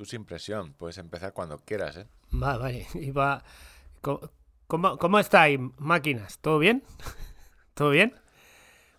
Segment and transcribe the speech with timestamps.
[0.00, 2.06] Tú sin presión, puedes empezar cuando quieras, ¿eh?
[2.32, 2.86] Va, vale.
[2.94, 3.44] Iba...
[4.00, 6.38] ¿Cómo, cómo, estáis, máquinas?
[6.38, 6.82] ¿Todo bien?
[7.74, 8.14] ¿Todo bien?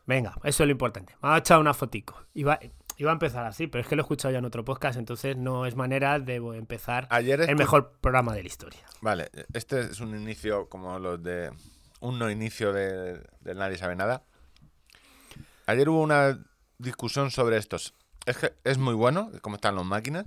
[0.05, 1.15] Venga, eso es lo importante.
[1.23, 2.23] Me ha echado una fotico.
[2.35, 2.59] Iba,
[2.97, 5.35] iba a empezar así, pero es que lo he escuchado ya en otro podcast, entonces
[5.35, 8.81] no es manera de empezar Ayer el mejor programa de la historia.
[9.01, 11.51] Vale, este es un inicio como los de.
[11.99, 14.21] Un no inicio de, de Nadie sabe nada.
[15.65, 16.45] Ayer hubo una
[16.77, 17.95] discusión sobre estos.
[18.27, 20.25] Es que es muy bueno, cómo están las máquinas.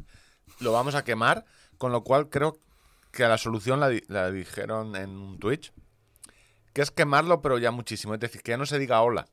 [0.61, 1.45] Lo vamos a quemar,
[1.79, 2.59] con lo cual creo
[3.11, 5.73] que la solución la, di- la dijeron en un Twitch.
[6.73, 8.15] Que es quemarlo, pero ya muchísimo.
[8.15, 9.27] Es decir, que ya no se diga hola.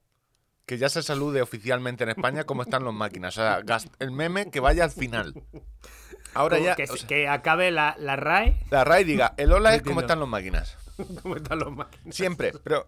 [0.68, 3.36] Que ya se salude oficialmente en España cómo están las máquinas.
[3.38, 3.62] O sea,
[4.00, 5.34] el meme que vaya al final.
[6.36, 6.76] Ahora Como ya.
[6.76, 8.58] que, o sea, que acabe la, la RAE.
[8.70, 10.02] la RAI diga, el hola es Entiendo.
[10.02, 10.78] están las máquinas.
[11.24, 12.16] ¿Cómo están los máquinas?
[12.16, 12.88] Siempre, pero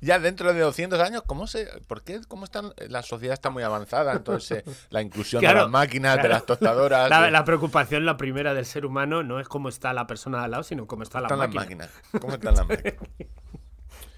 [0.00, 3.62] ya dentro de 200 años, ¿cómo se, por qué, cómo están, la sociedad está muy
[3.62, 8.06] avanzada, entonces eh, la inclusión de las máquinas, de las tostadoras, La, de- la preocupación,
[8.06, 10.86] la primera del ser humano, no es cómo está la persona de al lado, sino
[10.86, 11.62] cómo está la están las máquina.
[11.86, 12.94] máquinas, cómo están las máquinas.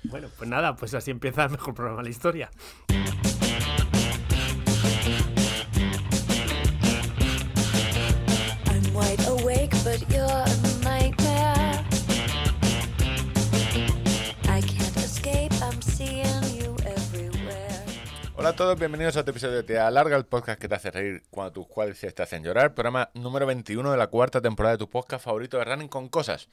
[0.02, 2.50] Bueno, pues nada, pues así empieza el mejor programa de la historia.
[18.60, 21.50] Todos, bienvenidos a otro episodio de Te Alarga, el podcast que te hace reír cuando
[21.50, 25.24] tus cuadriceps te hacen llorar, programa número 21 de la cuarta temporada de tu podcast
[25.24, 26.50] favorito de Running con cosas.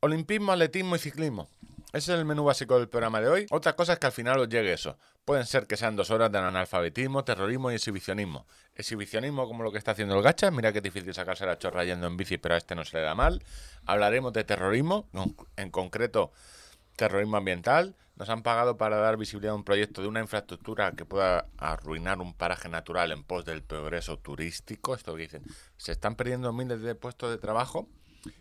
[0.00, 1.50] Olimpismo, atletismo y ciclismo.
[1.92, 3.46] Ese es el menú básico del programa de hoy.
[3.50, 4.96] Otra cosa es que al final os llegue eso.
[5.26, 8.46] Pueden ser que sean dos horas de analfabetismo, terrorismo y exhibicionismo.
[8.74, 10.50] Exhibicionismo como lo que está haciendo el gacha.
[10.50, 13.02] Mira que difícil sacarse la chorra yendo en bici, pero a este no se le
[13.02, 13.44] da mal.
[13.84, 15.06] Hablaremos de terrorismo,
[15.58, 16.32] en concreto
[16.96, 17.94] terrorismo ambiental.
[18.20, 22.18] Nos han pagado para dar visibilidad a un proyecto de una infraestructura que pueda arruinar
[22.20, 24.94] un paraje natural en pos del progreso turístico.
[24.94, 25.42] Esto que dicen,
[25.78, 27.88] se están perdiendo miles de puestos de trabajo.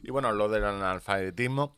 [0.03, 1.77] Y bueno, lo del analfabetismo.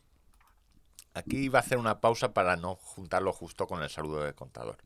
[1.14, 4.78] Aquí iba a hacer una pausa para no juntarlo justo con el saludo del contador.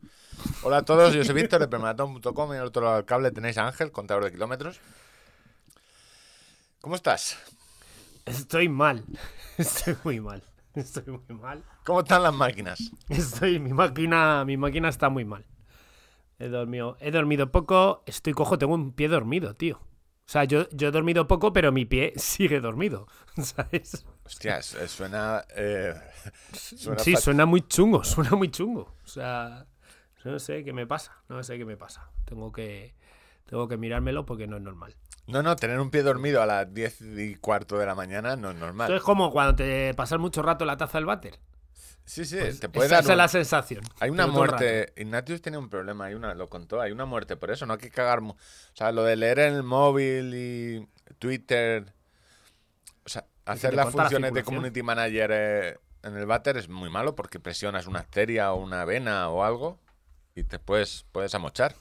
[0.62, 3.56] Hola a todos, yo soy Víctor de permanatón.com y al otro lado del cable tenéis
[3.56, 4.78] a Ángel, contador de kilómetros.
[6.82, 7.38] ¿Cómo estás?
[8.26, 9.06] Estoy mal.
[9.56, 10.42] Estoy muy mal.
[10.80, 11.64] Estoy muy mal.
[11.84, 12.92] ¿Cómo están las máquinas?
[13.08, 15.46] Estoy, mi máquina, mi máquina está muy mal.
[16.38, 19.78] He dormido, he dormido poco, estoy cojo, tengo un pie dormido, tío.
[19.78, 23.06] O sea, yo, yo he dormido poco, pero mi pie sigue dormido.
[23.42, 24.04] ¿Sabes?
[24.24, 25.44] Hostias, eh, suena...
[25.56, 25.94] eh,
[26.52, 28.94] suena sí, suena muy chungo, suena muy chungo.
[29.02, 29.66] O sea,
[30.24, 32.10] no sé qué me pasa, no sé qué me pasa.
[32.26, 32.94] Tengo que,
[33.46, 34.94] tengo que mirármelo porque no es normal.
[35.26, 38.50] No, no, tener un pie dormido a las 10 y cuarto de la mañana no
[38.50, 38.86] es normal.
[38.88, 41.38] Esto es como cuando te pasas mucho rato la taza del váter.
[42.04, 43.82] Sí, sí, Pues te puede esa dar es un- la sensación.
[43.98, 44.92] Hay una muerte.
[44.96, 47.80] Ignatius tenía un problema, hay una, lo contó, hay una muerte por eso, no hay
[47.80, 48.20] que cagar.
[48.20, 48.36] O
[48.74, 50.88] sea, lo de leer en el móvil y
[51.18, 51.92] Twitter.
[53.04, 56.90] O sea, hacer las la funciones de community manager eh, en el váter es muy
[56.90, 59.80] malo porque presionas una arteria o una vena o algo
[60.36, 61.74] y te puedes, puedes amochar.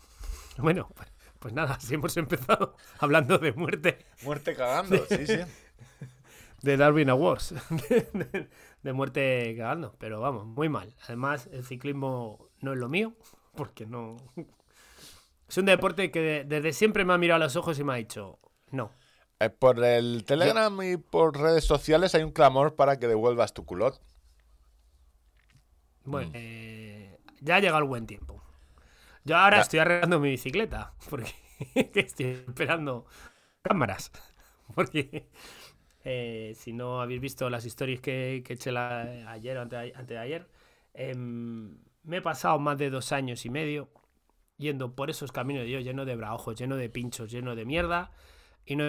[0.58, 1.08] Bueno, pues,
[1.46, 5.38] pues nada, así hemos empezado hablando de muerte Muerte cagando, sí, sí.
[6.64, 7.54] de Darwin Awards.
[7.88, 8.50] De, de-
[8.82, 9.94] de muerte cagando.
[10.00, 10.96] Pero vamos, muy mal.
[11.04, 13.14] Además, el ciclismo no es lo mío,
[13.54, 14.18] porque no.
[15.48, 17.94] Es un deporte que de- desde siempre me ha mirado a los ojos y me
[17.94, 18.40] ha dicho,
[18.72, 18.90] no.
[19.40, 23.66] Eh, por el Telegram y por redes sociales hay un clamor para que devuelvas tu
[23.66, 24.02] culot.
[26.06, 28.35] Bueno, eh, ya ha llegado el buen tiempo.
[29.26, 29.62] Yo ahora Ya.
[29.62, 31.34] estoy arreglando mi bicicleta, porque
[31.96, 33.08] estoy esperando
[33.64, 34.12] cámaras.
[34.76, 35.30] Porque
[36.06, 40.08] eh, si no habéis visto las historias que, que eché la- ayer o ante, antes
[40.10, 40.50] de ayer,
[40.94, 43.90] em, me he pasado más de dos años y medio
[44.58, 48.12] yendo por esos caminos de Dios, lleno de braojos, lleno de pinchos, lleno de mierda.
[48.66, 48.86] Y no.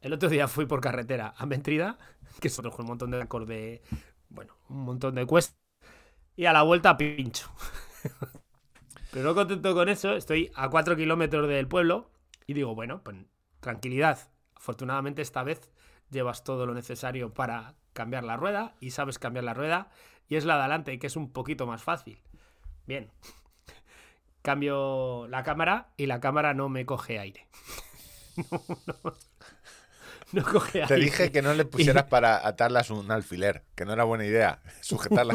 [0.00, 1.96] El otro día fui por carretera a Mentrida,
[2.40, 3.82] que son un montón de acorde,
[4.28, 5.56] bueno, un montón de cuestas.
[6.36, 7.50] Y a la vuelta pincho.
[9.12, 12.10] Pero no contento con eso, estoy a 4 kilómetros del pueblo
[12.46, 13.16] y digo, bueno, pues
[13.60, 14.18] tranquilidad.
[14.54, 15.70] Afortunadamente esta vez
[16.10, 19.90] llevas todo lo necesario para cambiar la rueda y sabes cambiar la rueda
[20.28, 22.22] y es la de adelante que es un poquito más fácil.
[22.86, 23.10] Bien.
[24.42, 27.48] Cambio la cámara y la cámara no me coge aire.
[28.50, 29.12] No, no.
[30.32, 30.88] No coge aire.
[30.88, 34.62] Te dije que no le pusieras para atarlas un alfiler, que no era buena idea
[34.80, 35.34] sujetarla.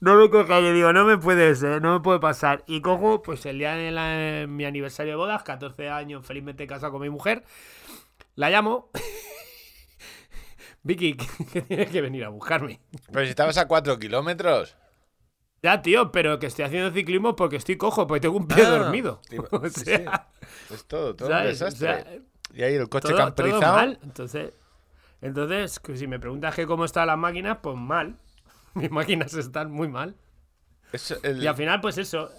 [0.00, 2.62] No me coge aire, digo, no me puede ser, no me puede pasar.
[2.66, 6.92] Y cojo, pues el día de la- mi aniversario de bodas, 14 años, felizmente casado
[6.92, 7.44] con mi mujer,
[8.36, 8.90] la llamo.
[10.82, 11.16] Vicky,
[11.52, 12.80] que tienes que venir a buscarme.
[13.12, 14.76] Pero si estabas a 4 kilómetros.
[15.62, 18.70] Ya, tío, pero que estoy haciendo ciclismo porque estoy cojo, porque tengo un pie Ah,
[18.70, 19.20] dormido.
[19.28, 19.90] digo, O sí,
[20.72, 22.04] Es todo, todo un desastre.
[22.04, 22.06] sea,
[22.54, 23.74] y ahí el coche todo, todo camperizado.
[23.76, 23.98] mal.
[24.04, 24.52] Entonces,
[25.20, 28.16] entonces, si me preguntas que cómo están las máquinas, pues mal.
[28.74, 30.16] Mis máquinas están muy mal.
[30.92, 32.30] es el- Y al final, pues eso,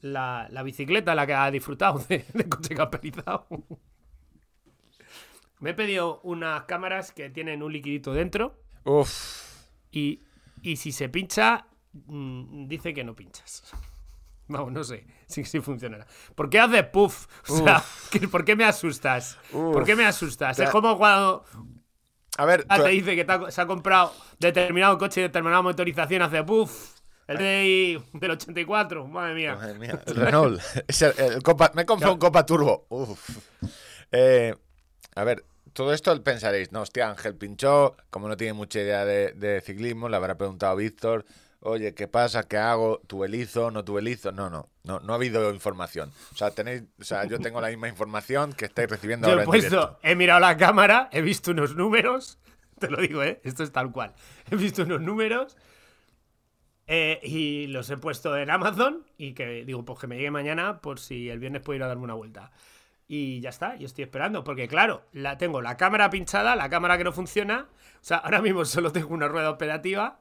[0.00, 3.46] la, la bicicleta la que ha disfrutado de, de coche camperizado.
[5.60, 9.66] Me he pedido unas cámaras que tienen un liquidito dentro Uf.
[9.90, 10.22] y,
[10.62, 13.64] y si se pincha, mm, dice que no pinchas.
[14.50, 16.06] Vamos, no sé si, si funcionará.
[16.34, 17.26] ¿Por qué haces puff?
[17.50, 19.36] O sea, ¿qué- ¿por qué me asustas?
[19.50, 20.56] ¿Por qué me asustas?
[20.56, 21.44] Te- Es como cuando
[22.38, 25.60] A ver, tú- te dice que te ha- se ha comprado determinado coche y determinada
[25.60, 26.96] motorización hace puff.
[27.26, 29.54] El de, del 84, madre mía.
[29.56, 30.60] Madre mía, el Renault.
[30.88, 32.86] Es el- el Copa- me he comprado un Copa Turbo.
[32.88, 33.38] Uf.
[34.12, 34.54] Eh,
[35.14, 35.44] a ver,
[35.74, 40.08] todo esto pensaréis, no, hostia, Ángel pinchó, como no tiene mucha idea de, de ciclismo,
[40.08, 41.26] le habrá preguntado a Víctor,
[41.60, 42.44] oye, ¿qué pasa?
[42.48, 43.00] ¿Qué hago?
[43.06, 43.70] ¿Tuve lizo?
[43.70, 44.32] ¿No tuve lizo?
[44.32, 46.12] No, no, no, no ha habido información.
[46.32, 49.42] O sea, tenéis, o sea, yo tengo la misma información que estáis recibiendo Yo ahora
[49.42, 49.98] he en puesto, directo.
[50.02, 52.38] he mirado la cámara, he visto unos números,
[52.78, 53.40] te lo digo, ¿eh?
[53.44, 54.14] Esto es tal cual.
[54.50, 55.56] He visto unos números
[56.86, 60.80] eh, y los he puesto en Amazon y que digo, pues que me llegue mañana
[60.80, 62.50] por si el viernes puedo ir a darme una vuelta.
[63.10, 66.98] Y ya está, y estoy esperando, porque claro, la, tengo la cámara pinchada, la cámara
[66.98, 70.20] que no funciona, o sea, ahora mismo solo tengo una rueda operativa.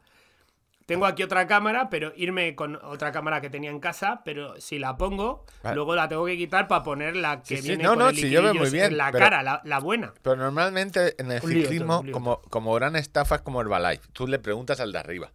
[0.88, 4.80] Tengo aquí otra cámara, pero irme con otra cámara que tenía en casa, pero si
[4.80, 5.76] la pongo, Vale.
[5.76, 8.10] luego la tengo que quitar para poner la que Sí, sí, viene no, con no,
[8.10, 10.14] el sí, yo veo muy en bien, la pero- cara, la, la buena.
[10.22, 12.14] Pero normalmente en el lío, ciclismo, lío.
[12.14, 15.32] como, como gran estafa es como Herbalife, tú le preguntas al de arriba.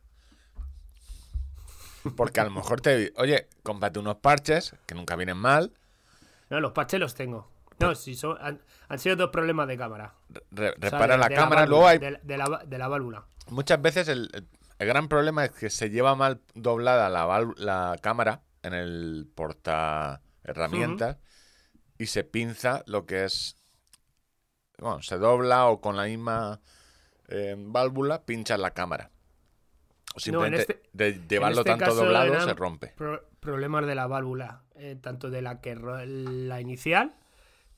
[2.16, 5.70] Porque a lo mejor te oye, cómprate unos parches, que nunca vienen mal,
[6.50, 7.48] No, los parches los tengo.
[7.78, 10.14] No, si son, han, han sido dos problemas de cámara.
[10.50, 12.88] re- O sea, repara de- la de cámara, válvula, luego hay de la, de la
[12.88, 13.24] válvula.
[13.50, 14.30] muchas veces el,
[14.82, 20.20] el- gran problema es que se lleva mal doblada la, la cámara en el porta
[20.44, 21.18] herramientas
[21.98, 23.56] y se pinza lo que es
[24.78, 26.60] bueno, se dobla o con la misma
[27.28, 29.10] eh, válvula pinchas la cámara.
[30.14, 32.88] O simplemente este- de llevarlo este tanto doblado se rompe.
[32.96, 37.14] pro- problemas de la válvula, eh, tanto de la que la inicial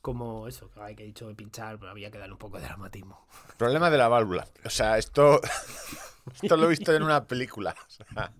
[0.04, 2.58] como eso, que hay que he dicho de pinchar, pero había que darle un poco
[2.58, 3.26] de dramatismo.
[3.56, 4.46] Problema de la válvula.
[4.62, 5.40] O sea, esto,
[6.42, 7.74] esto lo he visto en una película.
[7.86, 8.30] o sea.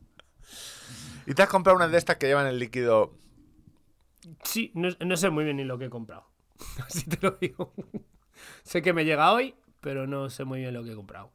[1.25, 3.15] Y te has comprado una de estas que llevan el líquido.
[4.43, 6.29] Sí, no, no sé muy bien ni lo que he comprado.
[6.87, 7.73] Así te lo digo.
[8.63, 11.33] sé que me llega hoy, pero no sé muy bien lo que he comprado.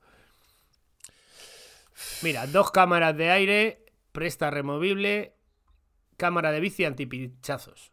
[2.21, 5.33] Mira, dos cámaras de aire, presta removible,
[6.17, 7.91] cámara de bici antipinchazos.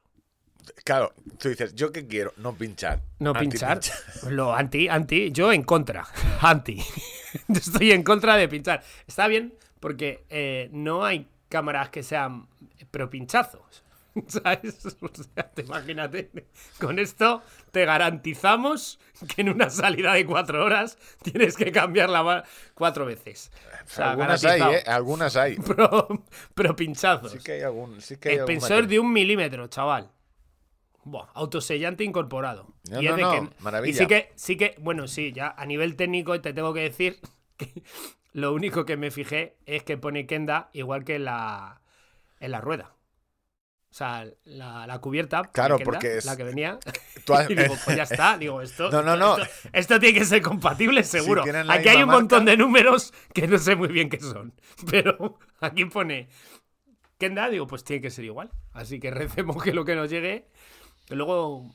[0.85, 2.33] Claro, tú dices, ¿yo qué quiero?
[2.37, 3.01] No pinchar.
[3.19, 3.81] No pinchar.
[4.29, 6.07] Lo anti, anti, yo en contra.
[6.41, 6.83] Anti.
[7.49, 8.83] Estoy en contra de pinchar.
[9.07, 12.47] Está bien porque eh, no hay cámaras que sean
[12.91, 13.85] pro pinchazos.
[14.29, 14.97] ¿Sabes?
[15.01, 16.31] O sea, te imagínate.
[16.81, 18.99] Con esto te garantizamos
[19.35, 23.51] que en una salida de cuatro horas tienes que cambiarla ma- cuatro veces.
[23.85, 24.61] O sea, Algunas hay.
[24.63, 24.83] ¿eh?
[24.87, 25.57] Algunas hay.
[25.57, 26.25] Pro,
[26.55, 27.33] pro pinchazos.
[27.33, 28.01] Sí que hay algún.
[28.01, 30.11] Sí que hay de un milímetro, chaval.
[31.09, 32.75] Buah, autosellante incorporado.
[32.91, 33.91] No, Y es no, de no, que- maravilla.
[33.91, 37.21] Y sí que, sí que, bueno, sí, ya a nivel técnico te tengo que decir
[37.57, 37.85] que
[38.33, 41.81] lo único que me fijé es que pone Kenda igual que en la,
[42.41, 42.93] en la rueda.
[43.89, 45.43] O sea, la, la cubierta.
[45.53, 46.79] Claro, Kenda, porque es- La que venía.
[47.25, 48.37] Tú has- y digo, pues ya está.
[48.37, 48.91] Digo, esto.
[48.91, 49.39] No, no, no.
[49.39, 51.45] Esto, esto tiene que ser compatible, seguro.
[51.69, 54.53] Aquí hay un montón de números que no sé muy bien qué son.
[54.91, 56.29] Pero aquí pone
[57.17, 58.51] Kenda, digo, pues tiene que ser igual.
[58.73, 60.49] Así que recemos que lo que nos llegue.
[61.11, 61.73] Y luego.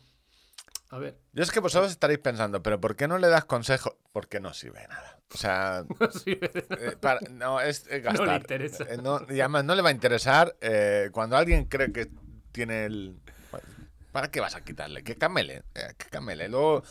[0.89, 1.17] A ver.
[1.31, 3.97] Yo es que vosotros estaréis pensando, ¿pero por qué no le das consejo?
[4.11, 5.19] Porque no sirve de nada.
[5.33, 5.85] O sea,
[6.23, 8.27] Sí, eh, para- no, es, es gastar.
[8.27, 8.83] le interesa.
[8.89, 12.09] Eh, no- y además no le va a interesar eh, cuando alguien cree que
[12.51, 13.17] tiene el...
[14.11, 15.05] ¿Para qué vas a quitarle?
[15.05, 16.49] Que camele, que camele.
[16.49, 16.83] Luego,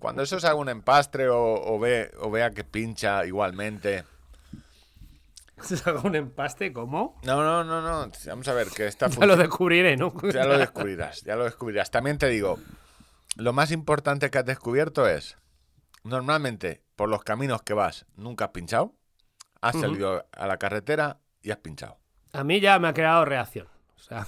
[0.00, 4.02] cuando eso se haga un empastre o, o ve, o vea que pincha igualmente...
[5.62, 7.20] Se haga un empaste, ¿cómo?
[7.24, 8.10] No, no, no, no.
[8.26, 10.12] Vamos a ver, que está Ya lo descubriré, ¿no?
[10.32, 11.90] Ya lo descubrirás, ya lo descubrirás.
[11.90, 12.58] También te digo,
[13.36, 15.38] lo más importante que has descubierto es,
[16.02, 18.94] normalmente por los caminos que vas nunca has pinchado,
[19.60, 21.98] has salido a la carretera y has pinchado.
[22.32, 23.68] A mí ya me ha creado reacción.
[23.96, 24.26] O sea,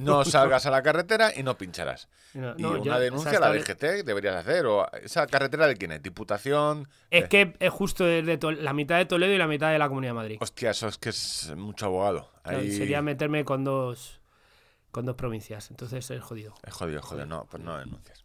[0.00, 2.08] No salgas a la carretera y no pincharás.
[2.34, 4.66] no, Y una yo- denuncia a la DGT deberías hacer.
[4.66, 6.02] O ¿Esa carretera de quién es?
[6.02, 6.88] ¿Diputación?
[7.10, 9.88] Es Eh, que es justo desde la mitad de Toledo y la mitad de la
[9.88, 10.38] Comunidad de Madrid.
[10.40, 12.30] Hostia, eso es que es mucho abogado.
[12.42, 12.60] Claro.
[12.62, 14.20] Sería meterme con dos
[14.90, 15.70] con dos provincias.
[15.70, 16.54] Entonces es jodido.
[16.64, 17.26] Es jodido, jodido.
[17.26, 18.23] No, pues no denuncias.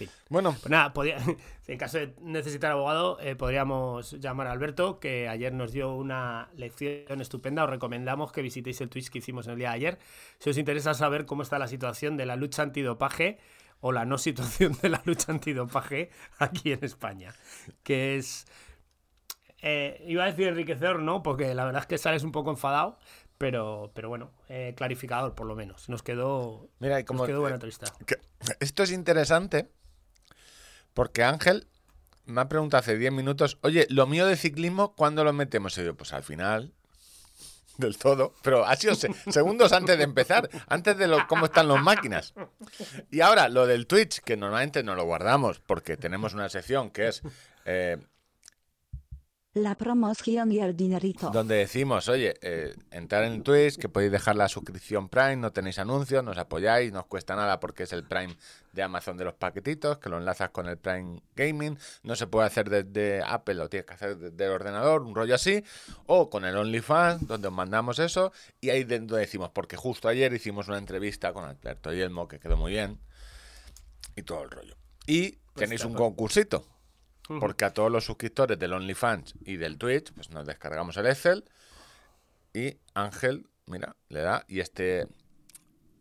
[0.00, 0.10] Fin.
[0.28, 1.18] Bueno, Pues nada, podía-
[1.68, 6.48] en caso de necesitar abogado, eh, podríamos llamar a Alberto, que ayer nos dio una
[6.56, 7.64] lección estupenda.
[7.64, 9.98] Os recomendamos que visitéis el Twitch que hicimos el día de ayer.
[10.38, 13.38] Si os interesa saber cómo está la situación de la lucha antidopaje
[13.80, 17.32] o la no situación de la lucha antidopaje aquí en España.
[17.82, 18.46] Que es.
[19.62, 21.22] eh, iba a decir enriquecedor, ¿no?
[21.22, 22.98] Porque la verdad es que sales un poco enfadado.
[23.38, 25.88] Pero, pero bueno, eh, clarificador por lo menos.
[25.88, 27.86] Nos quedó, mira, como nos quedó buena entrevista.
[28.60, 29.70] esto es interesante
[30.94, 31.66] porque Ángel
[32.26, 35.76] me ha preguntado hace 10 minutos, oye, lo mío de ciclismo, ¿cuándo lo metemos?
[35.78, 36.72] Y yo, pues al final
[37.78, 41.66] del todo, pero ha sido se- segundos antes de empezar, antes de lo, cómo están
[41.68, 42.34] las máquinas.
[43.10, 47.08] Y ahora, lo del Twitch, que normalmente no lo guardamos porque tenemos una sección que
[47.08, 47.22] es
[47.64, 47.96] eh,
[49.54, 51.30] La promoción y el dinerito.
[51.30, 55.78] donde decimos, oye, eh, entrar en Twitch, que podéis dejar la suscripción Prime, no tenéis
[55.80, 58.36] anuncios, nos apoyáis, no os cuesta nada porque es el Prime
[58.72, 62.46] de Amazon de los paquetitos, que lo enlazas con el Prime Gaming, no se puede
[62.46, 65.64] hacer desde Apple, lo tienes que hacer desde el ordenador, un rollo así,
[66.06, 70.32] o con el OnlyFans, donde os mandamos eso, y ahí dentro decimos, porque justo ayer
[70.32, 73.00] hicimos una entrevista con Alberto Yelmo, que quedó muy bien,
[74.16, 74.76] y todo el rollo.
[75.06, 76.66] Y tenéis un concursito.
[77.38, 81.44] Porque a todos los suscriptores del OnlyFans y del Twitch, pues nos descargamos el Excel
[82.52, 84.44] y Ángel, mira, le da.
[84.48, 85.06] Y este,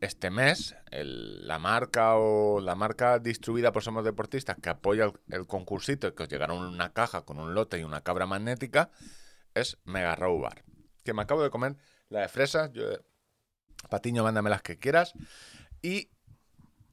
[0.01, 6.07] este mes, la marca o la marca distribuida por Somos Deportistas que apoya el, concursito
[6.07, 8.89] y que os llegará una caja con un lote y una cabra magnética
[9.53, 10.63] es Mega Raw Bar.
[11.03, 11.75] Que me acabo de comer
[12.09, 12.71] la de fresas.
[13.89, 15.13] Patiño, mándame las que quieras.
[15.81, 16.09] Y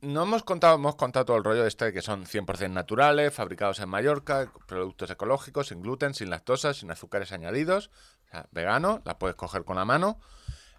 [0.00, 3.80] no hemos contado, hemos contado todo el rollo este de que son 100% naturales, fabricados
[3.80, 7.90] en Mallorca, productos ecológicos, sin gluten, sin lactosa, sin azúcares añadidos,
[8.26, 10.20] o sea, vegano, la puedes coger con la mano,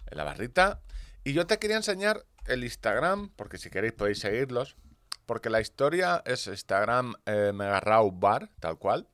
[0.06, 0.80] en la barrita.
[1.28, 4.76] Y yo te quería enseñar el Instagram, porque si queréis podéis seguirlos,
[5.26, 9.06] porque la historia es Instagram eh, Megarrau Bar, tal cual.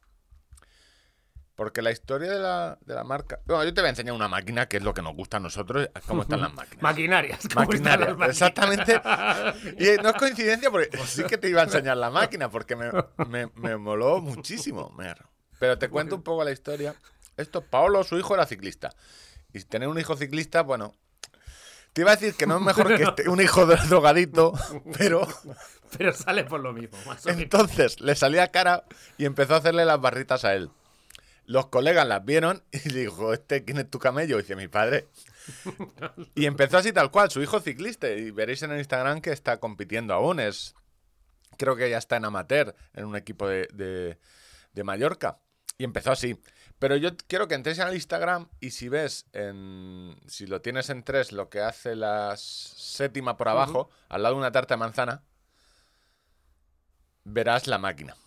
[1.57, 3.41] Porque la historia de la, de la marca...
[3.47, 5.41] Bueno, yo te voy a enseñar una máquina, que es lo que nos gusta a
[5.41, 6.83] nosotros, cómo están las máquinas.
[6.85, 7.49] Maquinarias.
[7.53, 8.37] ¿cómo están Maquinaria, las máquinas?
[8.37, 9.03] exactamente.
[9.85, 12.93] Y no es coincidencia porque sí que te iba a enseñar la máquina porque me,
[13.27, 14.97] me, me moló muchísimo.
[15.59, 16.95] Pero te cuento un poco la historia.
[17.37, 18.95] Esto, Paolo, su hijo era ciclista.
[19.53, 20.95] Y tener un hijo ciclista, bueno,
[21.95, 24.53] te iba a decir que no es mejor que este- un hijo de- drogadito,
[24.99, 25.27] pero
[25.97, 27.43] Pero sale por lo mismo, más o menos.
[27.43, 28.85] entonces le salía cara
[29.17, 30.69] y empezó a hacerle las barritas a él.
[31.47, 34.39] Los colegas las vieron y dijo, ¿este quién es tu camello?
[34.39, 35.07] Y dice, mi padre.
[36.35, 38.09] Y empezó así tal cual, su hijo ciclista.
[38.09, 40.41] Y veréis en el Instagram que está compitiendo aún.
[40.41, 40.75] Es,
[41.59, 44.19] creo que ya está en amateur, en un equipo de, de-
[44.73, 45.39] de Mallorca.
[45.79, 46.41] Y empezó así.
[46.85, 51.03] Pero yo quiero que entres al Instagram y si ves, en, si lo tienes en
[51.03, 55.23] tres, lo que hace la séptima por abajo, al lado de una tarta de manzana,
[57.25, 58.19] verás la máquina.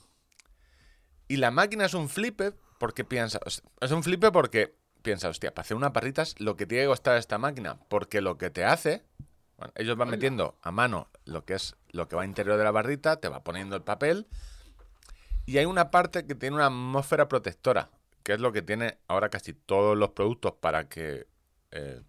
[1.28, 5.62] Y la máquina es un flipper porque piensa, es un flipper porque piensa, hostia, para
[5.62, 9.04] hacer unas barritas lo que tiene que costar esta máquina, porque lo que te hace,
[9.58, 12.72] bueno, ellos van metiendo a mano lo que es lo que va interior de la
[12.72, 14.26] barrita, te va poniendo el papel
[15.48, 17.90] y hay una parte que tiene una atmósfera protectora,
[18.24, 21.28] que es lo que tiene ahora casi todos los productos para que
[21.72, 22.02] eh,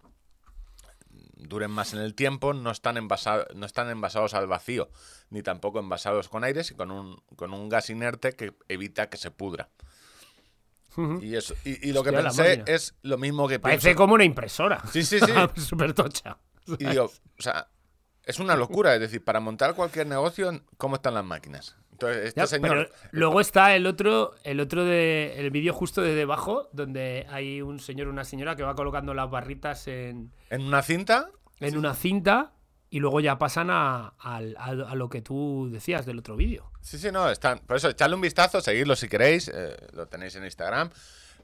[1.35, 4.89] duren más en el tiempo, no están, envasados, no están envasados al vacío,
[5.29, 9.17] ni tampoco envasados con aire, sino con un, con un gas inerte que evita que
[9.17, 9.69] se pudra.
[11.21, 13.97] Y, eso, y, y lo que Hostia, pensé es lo mismo que Parece pienso.
[13.97, 14.83] como una impresora.
[14.91, 15.31] Sí, sí, sí.
[15.61, 16.37] Súper tocha.
[16.77, 17.69] Y digo, o sea,
[18.25, 18.93] es una locura.
[18.95, 21.77] Es decir, para montar cualquier negocio, ¿cómo están las máquinas?
[22.01, 22.69] Entonces, este Ya, señor.
[22.91, 27.61] pero luego está el otro, el otro de el vídeo justo de debajo, donde hay
[27.61, 31.29] un señor una señora que va colocando las barritas en, En una cinta,
[31.59, 32.53] en una cinta
[32.89, 36.71] y luego ya pasan a, al- a- a lo que tú decías del otro vídeo.
[36.81, 37.59] Sí, sí, no, están.
[37.59, 40.89] Por eso, echadle un vistazo, seguidlo si queréis, eh, lo tenéis en Instagram.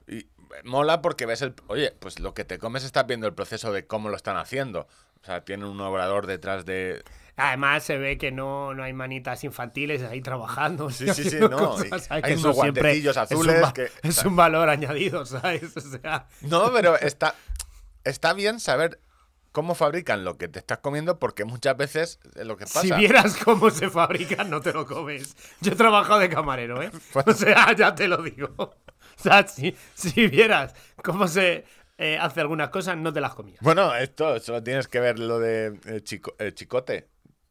[0.07, 0.25] Y
[0.63, 1.53] mola porque ves el.
[1.67, 4.88] Oye, pues lo que te comes estás viendo el proceso de cómo lo están haciendo.
[5.25, 7.03] O sea, tienen un obrador detrás de.
[7.36, 10.91] Además se ve que no, no hay manitas infantiles ahí trabajando.
[10.91, 11.75] Sí, sí, sí, no,
[12.10, 15.75] hay Que unos guantecillos es un azules que- Es un valor añadido, ¿sabes?
[15.75, 17.34] O sea, No, pero está,
[18.03, 19.00] está bien saber
[19.51, 22.82] cómo fabrican lo que te estás comiendo porque muchas veces es lo que pasa.
[22.82, 25.36] si vieras cómo se fabrican, no te lo comes.
[25.60, 26.91] Yo he trabajado de camarero, ¿eh?
[27.13, 28.53] Pues O sea, ya te lo digo.
[28.58, 28.75] O
[29.17, 31.65] sea, si, si vieras cómo se
[31.97, 33.59] eh, hace algunas cosas, no te las comías.
[33.61, 37.07] Bueno, esto solo tienes que ver lo de eh, chico- chicote.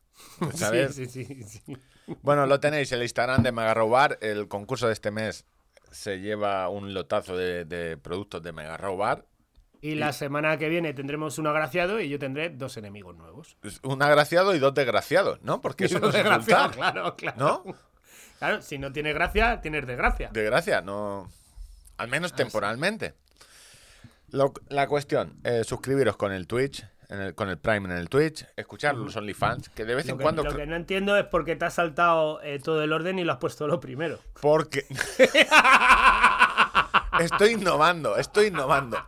[0.54, 0.94] ¿Sabes?
[0.94, 1.76] Sí, sí, sí, sí.
[2.22, 4.18] Bueno, lo tenéis, el Instagram de Megarrobar.
[4.20, 5.46] El concurso de este mes
[5.90, 9.24] se lleva un lotazo de, de productos de Megarrobar.
[9.80, 13.58] Y la semana que viene tendremos un agraciado y yo tendré dos enemigos nuevos.
[13.82, 15.60] Un agraciado y dos desgraciados, ¿no?
[15.60, 17.36] Porque eso no es insultar, claro, claro.
[17.66, 17.74] ¿no?
[18.38, 20.30] Claro, si no tienes gracia, tienes desgracia.
[20.32, 21.30] Desgracia, no.
[21.98, 23.14] Al menos temporalmente.
[24.34, 28.08] Lo- la cuestión, eh, suscribiros con el Twitch, en el- con el Prime en el
[28.08, 30.42] Twitch, escuchar los OnlyFans, que de vez Lo en que, cuando.
[30.42, 33.24] lo que no entiendo es por qué te has saltado eh, todo el orden y
[33.24, 34.18] lo has puesto lo primero.
[34.40, 34.86] Porque.
[37.20, 38.98] estoy innovando, estoy innovando.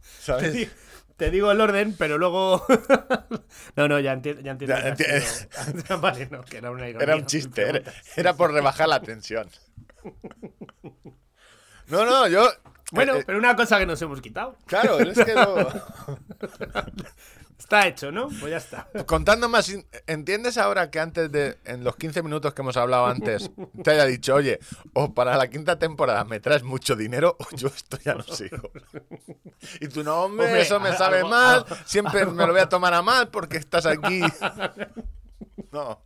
[0.00, 0.68] ¿Sabes?
[1.16, 2.64] Te digo el orden, pero luego.
[3.76, 4.40] no, no, ya entiendo.
[4.42, 7.04] Ya entiendo Ya enti- sido- vale, no, que era una ironía.
[7.04, 7.82] Era un chiste, era,
[8.16, 9.48] era por rebajar la tensión.
[11.88, 12.48] No, no, yo.
[12.92, 14.56] Bueno, eh, eh, pero una cosa que nos hemos quitado.
[14.66, 15.68] claro, es que lo-
[17.58, 18.28] Está hecho, ¿no?
[18.28, 18.88] Pues ya está.
[19.06, 19.72] Contando más,
[20.08, 23.50] ¿entiendes ahora que antes de, en los 15 minutos que hemos hablado antes,
[23.84, 24.58] te haya dicho, oye,
[24.94, 28.70] o para la quinta temporada me traes mucho dinero o yo esto ya no sigo?
[29.80, 32.60] Y tú, no, hombre, Hombre, eso me algo- sabe mal, algo- siempre me lo voy
[32.62, 34.20] a tomar a mal porque estás aquí.
[35.72, 36.02] No,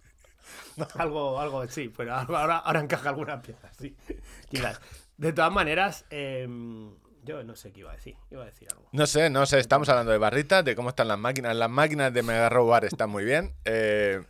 [0.99, 3.97] Algo, algo, sí, pero ahora, ahora encaja alguna pieza, sí.
[4.51, 4.79] Quizás.
[5.17, 6.95] De todas maneras, em,
[7.25, 8.17] yo no sé qué iba a decir.
[8.31, 8.89] Iba a decir algo.
[8.93, 11.57] no sé, no sé, estamos hablando de barritas, de cómo están las máquinas.
[11.57, 13.55] Las máquinas de Mega Robar están muy bien.
[13.65, 14.23] eh,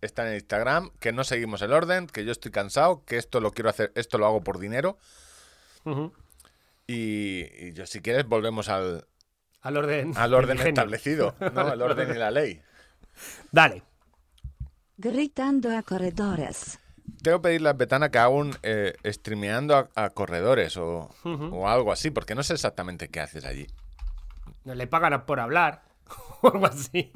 [0.00, 3.52] están en Instagram, que no seguimos el orden, que yo estoy cansado, que esto lo
[3.52, 4.98] quiero hacer, esto lo hago por dinero.
[6.86, 9.06] Y, y yo, si quieres, volvemos al,
[9.62, 10.12] Al orden.
[10.16, 11.72] al orden establecido, ¿no?
[11.72, 12.60] El orden y la ley.
[13.50, 13.82] Dale.
[14.98, 16.78] Gritando a corredores.
[17.22, 21.68] Tengo que pedirle a Betana que haga un eh, streameando a, a corredores o, o
[21.68, 23.66] algo así, porque no sé exactamente qué haces allí.
[24.64, 25.82] No le pagan por hablar.
[26.42, 27.10] O algo así.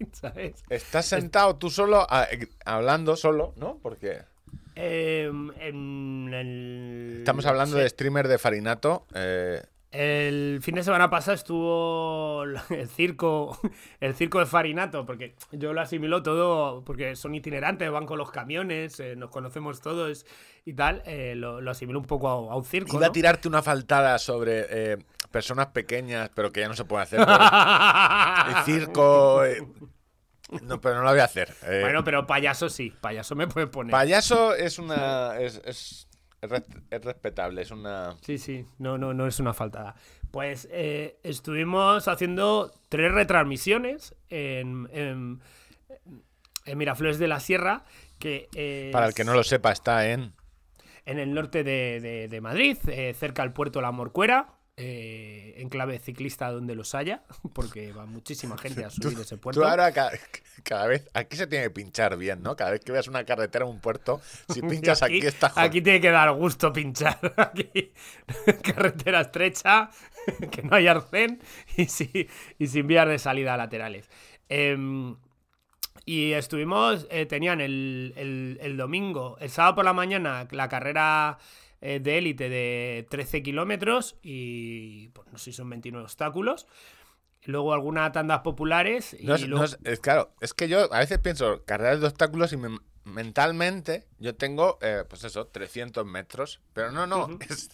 [0.12, 0.64] ¿Sabes?
[0.68, 3.78] Estás sentado tú solo, a- eh, hablando solo, ¿no?
[3.80, 4.22] Porque
[4.74, 7.82] en el- estamos hablando sí.
[7.82, 9.06] de streamer de Farinato.
[9.14, 9.62] eh,
[9.94, 13.58] El fin de semana pasado estuvo el circo,
[14.00, 18.30] el circo de Farinato, porque yo lo asimilo todo, porque son itinerantes, van con los
[18.30, 20.26] camiones, eh, nos conocemos todos
[20.64, 22.96] y tal, eh, lo, lo asimilo un poco a, a un circo.
[22.96, 24.98] iba a tirarte una faltada sobre eh,
[25.30, 27.20] personas pequeñas, pero que ya no se puede hacer.
[28.48, 29.42] el circo.
[30.62, 31.54] no, pero no lo voy a hacer.
[31.62, 31.80] eh.
[31.82, 33.92] Bueno, pero payaso sí, payaso me puede poner.
[33.92, 35.38] Payaso es una.
[35.38, 36.08] Es, es,
[36.44, 38.16] es res- es respetable, es una.
[38.22, 39.94] Sí, sí, no, no, no es una faltada.
[40.30, 45.40] Pues eh, estuvimos haciendo tres retransmisiones en, en,
[46.64, 47.84] en Miraflores de la Sierra,
[48.18, 50.32] que es Para el que no lo sepa, está en.
[51.06, 55.98] en el norte de, de- de Madrid, eh, cerca al puerto La Morcuera, eh, enclave
[56.00, 57.22] ciclista donde los haya,
[57.54, 59.60] porque va muchísima gente a subir ese puerto.
[59.60, 60.10] Tú ahora ca-
[60.64, 61.08] cada, vez.
[61.14, 62.56] Aquí se tiene que pinchar bien, ¿no?
[62.56, 64.20] Cada vez que veas una carretera o un puerto,
[64.52, 65.66] si pinchas aquí, está jodido.
[65.68, 67.18] Aquí tiene que dar gusto pinchar.
[67.36, 67.92] Aquí,
[68.62, 69.90] carretera estrecha,
[70.50, 71.40] que no hay arcén
[71.76, 74.08] y, si- y sin vías de salida laterales.
[74.48, 75.16] Em,
[76.06, 81.38] y estuvimos, eh, tenían el, el- el domingo, el sábado por la mañana, la carrera
[81.84, 86.66] eh, de élite de 13 kilómetros y pues, no sé si son 29 obstáculos.
[87.44, 90.92] Luego algunas tandas populares y No es, no luego- es- es claro, es que yo
[90.92, 96.06] a veces pienso carreras de obstáculos y me- mentalmente yo tengo, eh, pues eso, 300
[96.06, 96.60] metros.
[96.72, 97.28] Pero no, no.
[97.48, 97.68] es-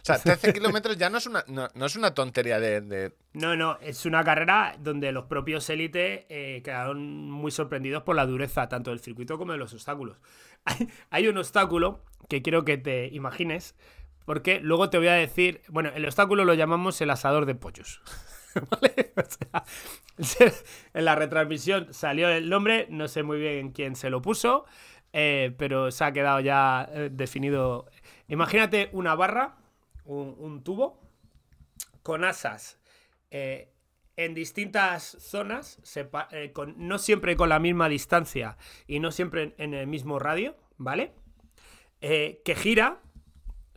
[0.00, 3.12] o sea, 13 kilómetros ya no es una, no, no es una tontería de, de-
[3.32, 8.26] No, no, es una carrera donde los propios élite eh, quedaron muy sorprendidos por la
[8.26, 10.18] dureza tanto del circuito como de los obstáculos.
[10.64, 13.74] Hay, hay un obstáculo que quiero que te imagines,
[14.24, 18.00] porque luego te voy a decir, bueno, el obstáculo lo llamamos el asador de pollos.
[18.70, 19.12] ¿Vale?
[19.16, 19.64] O sea,
[20.18, 20.52] se-
[20.94, 24.64] en la retransmisión salió el nombre, no sé muy bien quién se lo puso,
[25.12, 27.86] eh, pero se ha quedado ya eh, definido.
[28.28, 29.56] Imagínate una barra,
[30.06, 30.98] un- tubo,
[32.02, 32.78] con asas
[33.30, 33.68] eh,
[34.16, 35.78] en distintas zonas,
[36.52, 41.12] con- no siempre con la misma distancia y no siempre en el mismo radio, ¿vale?
[42.04, 42.98] Eh, que gira,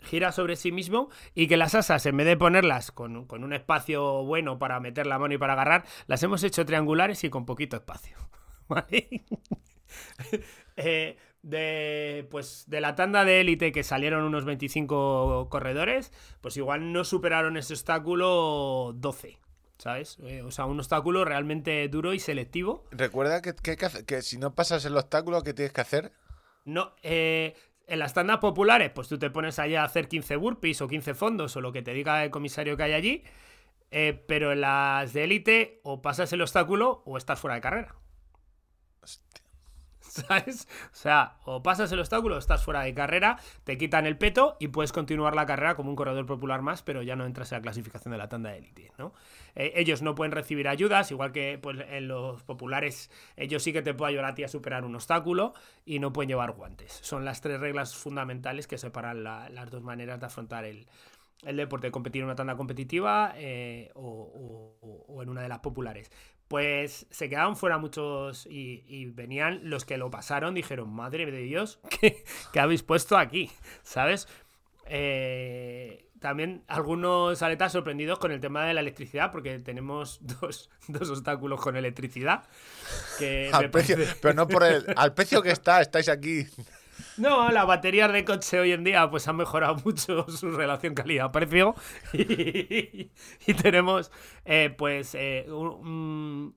[0.01, 3.53] gira sobre sí mismo y que las asas, en vez de ponerlas con, con un
[3.53, 7.45] espacio bueno para meter la mano y para agarrar, las hemos hecho triangulares y con
[7.45, 8.17] poquito espacio,
[8.67, 9.23] ¿vale?
[10.77, 16.11] Eh, de, pues, de la tanda de élite que salieron unos 25 corredores,
[16.41, 19.39] pues igual no superaron ese obstáculo 12,
[19.77, 20.17] ¿sabes?
[20.23, 22.83] Eh, o sea, un obstáculo realmente duro y selectivo.
[22.91, 26.11] Recuerda que, que que si no pasas el obstáculo, ¿qué tienes que hacer?
[26.65, 27.53] No, eh,
[27.87, 31.13] en las tandas populares, pues tú te pones allá a hacer 15 burpees o 15
[31.13, 33.23] fondos o lo que te diga el comisario que hay allí,
[33.91, 37.95] eh, pero en las de élite o pasas el obstáculo o estás fuera de carrera.
[40.15, 40.67] ¿Sabes?
[40.93, 44.69] O sea, o pasas el obstáculo, estás fuera de carrera, te quitan el peto y
[44.69, 47.61] puedes continuar la carrera como un corredor popular más, pero ya no entras en la
[47.63, 49.13] clasificación de la tanda de élite, ¿no?
[49.55, 53.81] Eh, ellos no pueden recibir ayudas, igual que pues, en los populares, ellos sí que
[53.81, 55.53] te pueden ayudar a ti a superar un obstáculo
[55.85, 56.93] y no pueden llevar guantes.
[57.03, 60.87] Son las tres reglas fundamentales que separan la- las dos maneras de afrontar el,
[61.43, 66.09] deporte, competir en una tanda competitiva eh, o en una de las populares.
[66.47, 71.39] Pues se quedaron fuera muchos y, y venían los que lo pasaron, dijeron, madre de
[71.39, 73.49] Dios, ¿qué, qué habéis puesto aquí?
[73.83, 74.27] ¿Sabes?
[74.87, 81.09] Eh, también algunos aletas sorprendidos con el tema de la electricidad, porque tenemos dos, dos
[81.09, 82.43] obstáculos con electricidad.
[83.19, 84.85] Que Al precio, parece- pero no por el.
[84.95, 86.45] Al precio que está, estáis aquí.
[87.17, 91.75] no, las baterías de coche hoy en día pues han mejorado mucho su relación calidad-precio
[92.13, 93.09] y,
[93.61, 94.11] tenemos
[94.45, 96.55] eh, pues eh, un,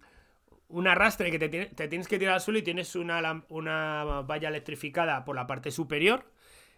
[0.87, 4.49] arrastre que te, tiene- te tienes que tirar al suelo y tienes una, una valla
[4.49, 6.31] electrificada por la parte superior.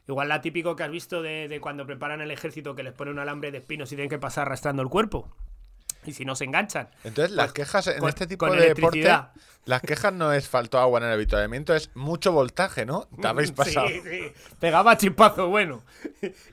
[0.09, 3.11] Igual la típico que has visto de, de cuando preparan el ejército que les pone
[3.13, 5.31] un alambre de espinos y tienen que pasar arrastrando el cuerpo.
[6.07, 6.89] Y si no se enganchan.
[7.05, 9.07] Entonces, las Pues, quejas en con- este tipo de deporte.
[9.67, 13.07] Las quejas no es faltó agua en el avituallamiento, es mucho voltaje, ¿no?
[13.21, 13.87] Te habéis pasado.
[13.89, 14.33] Sí, sí.
[14.59, 15.85] Pegaba chispazo bueno.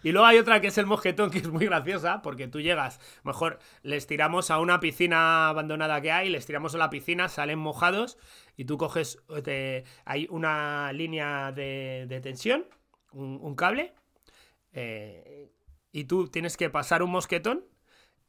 [0.04, 3.00] Y luego hay otra que es el mosquetón, que es muy graciosa, porque tú llegas,
[3.24, 7.58] mejor les tiramos a una piscina abandonada que hay, les tiramos a la piscina, salen
[7.60, 8.18] mojados,
[8.58, 12.66] y tú coges, te- hay una línea de, de tensión,
[13.14, 13.94] un, un cable,
[14.74, 15.50] eh,
[15.94, 17.64] y tú tienes que pasar un mosquetón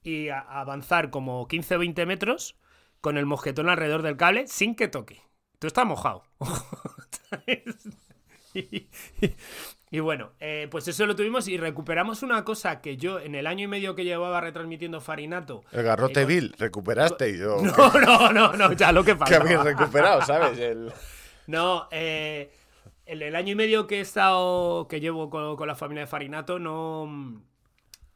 [0.03, 2.57] y avanzar como 15-20 metros
[3.01, 5.21] con el mosquetón alrededor del cable sin que toque.
[5.59, 6.25] Tú estás mojado.
[7.31, 7.63] ¿Sabes?
[8.55, 8.89] y,
[9.91, 13.47] y bueno, eh, pues eso lo tuvimos y recuperamos una cosa que yo en el
[13.47, 15.63] año y medio que llevaba retransmitiendo Farinato.
[15.73, 17.57] El garrote eh, vil, recuperaste y yo.
[17.63, 19.45] No, no, no, no, ya lo que Que faltaba.
[19.45, 20.59] habéis recuperado, ¿sabes?
[20.59, 20.93] El-
[21.47, 22.51] No, eh,
[23.07, 26.59] el año y medio que he estado, que llevo con, con la familia de Farinato,
[26.59, 27.43] no,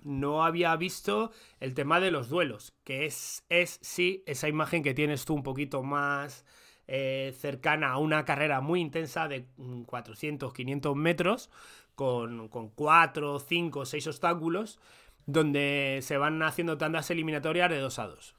[0.05, 4.95] no había visto el tema de los duelos, que es, es sí esa imagen que
[4.95, 6.45] tienes tú un poquito más
[6.87, 11.51] eh, cercana a una carrera muy intensa de mm, 400, 500 metros,
[11.95, 14.81] con, con 4, 5, 6 obstáculos,
[15.27, 18.35] donde se van haciendo tandas eliminatorias de 2 a 2.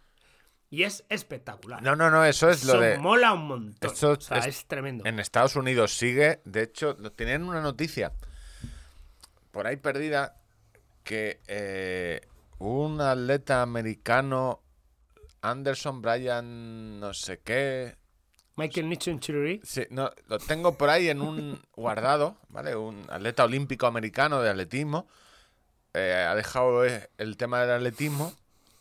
[0.69, 1.83] Y es espectacular.
[1.83, 2.97] No, no, no, eso es lo de.
[2.97, 3.91] mola un montón.
[3.91, 5.05] Esto o sea, es- es, tremendo.
[5.05, 6.41] En Estados Unidos sigue.
[6.45, 8.11] De hecho, tienen una noticia
[9.51, 10.35] por ahí perdida
[11.03, 12.21] que eh,
[12.59, 14.61] un atleta americano,
[15.41, 17.97] Anderson Bryan, no sé qué.
[18.55, 19.61] Michael Nixon Chiruri.
[19.63, 22.75] Sí, no, lo tengo por ahí en un guardado, ¿vale?
[22.75, 25.07] Un atleta olímpico americano de atletismo.
[25.93, 28.33] eh, ha dejado eh, el tema del atletismo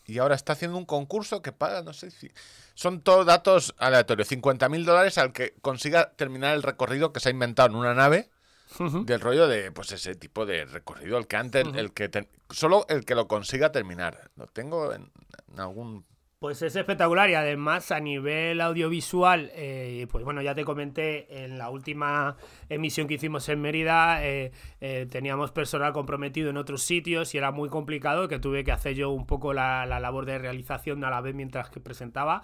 [0.06, 2.30] y ahora está haciendo un concurso que paga, no sé si...
[2.74, 4.28] Son todos datos aleatorios.
[4.28, 7.94] 50 mil dólares al que consiga terminar el recorrido que se ha inventado en una
[7.94, 8.30] nave
[8.78, 11.18] del rollo de, pues ese tipo de recorrido.
[11.18, 12.08] El que antes, el que...
[12.08, 14.30] te- solo el que lo consiga terminar.
[14.36, 15.10] Lo tengo en,
[15.52, 16.04] en algún...
[16.38, 21.56] Pues es espectacular y además a nivel audiovisual, eh, pues bueno, ya te comenté en
[21.56, 22.36] la última
[22.68, 27.52] emisión que hicimos en Mérida, eh, eh, teníamos personal comprometido en otros sitios y era
[27.52, 31.10] muy complicado que tuve que hacer yo un poco la, la labor de realización a
[31.10, 32.42] la vez mientras que presentaba.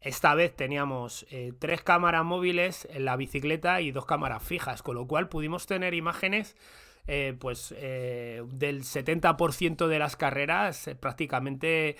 [0.00, 4.94] Esta vez teníamos eh, tres cámaras móviles en la bicicleta y dos cámaras fijas, con
[4.94, 6.56] lo cual pudimos tener imágenes
[7.08, 11.96] eh, pues eh, del 70% de las carreras prácticamente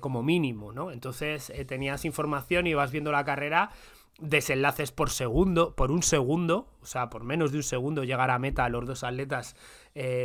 [0.00, 0.90] como mínimo, ¿no?
[0.90, 3.70] Entonces tenías información y vas viendo la carrera,
[4.18, 8.40] desenlaces por segundo, por un segundo, o sea, por menos de un segundo llegar a
[8.40, 9.54] meta los dos atletas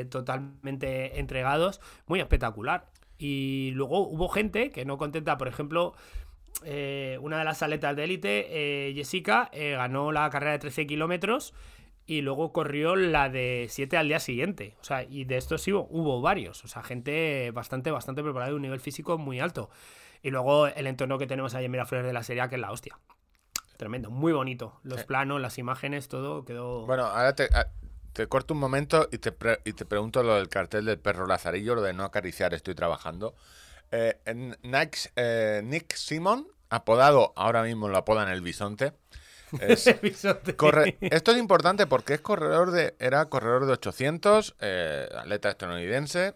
[0.09, 2.89] totalmente entregados, muy espectacular.
[3.19, 5.93] Y luego hubo gente que no contenta, por ejemplo,
[6.63, 8.47] eh, una de las atletas de élite,
[8.89, 11.53] eh, Jessica, eh, ganó la carrera de 13 kilómetros
[12.05, 14.75] y luego corrió la de 7 al día siguiente.
[14.81, 16.63] O sea, y de estos sí hubo, hubo varios.
[16.63, 19.69] O sea, gente bastante, bastante preparada de un nivel físico muy alto.
[20.21, 22.71] Y luego el entorno que tenemos ahí en Miraflores de la Serie, que es la
[22.71, 22.97] hostia.
[23.77, 24.79] Tremendo, muy bonito.
[24.83, 25.05] Los Sí.
[25.07, 26.85] planos, las imágenes, todo quedó.
[26.85, 27.67] Bueno, ahora te, a-
[28.13, 31.25] te corto un momento y te, pre- y te pregunto lo del cartel del perro
[31.25, 33.33] Lazarillo, lo de no acariciar, estoy trabajando.
[33.91, 38.93] Eh, eh, Nick Simon, apodado, ahora mismo lo apodan el bisonte.
[39.61, 40.57] es- Episodio.
[40.57, 46.35] corre- esto es importante porque es corredor de, era corredor de 800, eh, atleta estadounidense,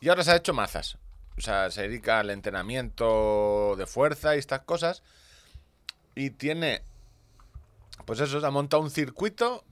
[0.00, 0.98] y ahora se ha hecho mazas.
[1.38, 5.02] O sea, se dedica al entrenamiento de fuerza y estas cosas.
[6.14, 6.82] Y tiene,
[8.04, 9.64] pues eso, se ha montado un circuito.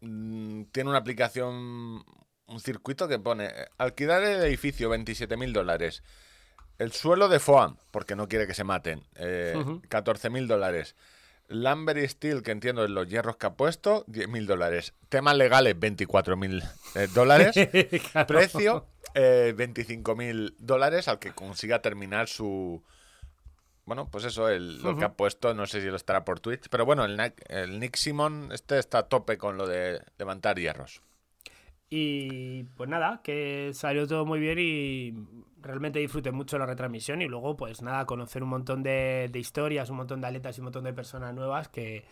[0.00, 2.04] mm, Tiene una aplicación,
[2.46, 6.02] un circuito que pone alquilar el edificio 27 mil dólares.
[6.78, 9.82] El suelo de FOAM, porque no quiere que se maten, eh, Ujú.
[9.88, 10.94] 14 mil dólares.
[11.48, 14.92] Lambert y Steel, que entiendo es los hierros que ha puesto, 10.000 dólares.
[15.08, 16.62] Temas legales, 24.000
[16.94, 17.54] eh, dólares.
[18.12, 18.26] Claro.
[18.26, 22.82] Precio, eh, 25.000 dólares al que consiga terminar su...
[23.86, 26.68] Bueno, pues eso, el- lo que ha puesto, no sé si lo estará por Twitch,
[26.68, 31.00] pero bueno, el, el Nick Simon este está a tope con lo de levantar hierros.
[31.90, 35.14] Y pues nada, que salió todo muy bien y
[35.62, 39.88] realmente disfruté mucho la retransmisión y luego pues nada, conocer un montón de, de historias,
[39.90, 42.04] un montón de atletas y un montón de personas nuevas que,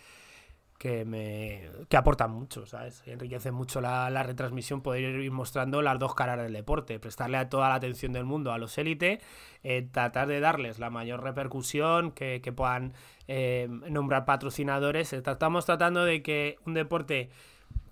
[0.78, 3.02] que me que aportan mucho, ¿sabes?
[3.06, 7.48] Enriquece mucho la, la retransmisión poder ir mostrando las dos caras del deporte, prestarle a
[7.48, 9.22] toda la atención del mundo a los élites,
[9.62, 12.92] eh, tratar de darles la mayor repercusión, que, que puedan
[13.28, 15.12] eh, nombrar patrocinadores.
[15.12, 17.30] Estamos tratando de que un deporte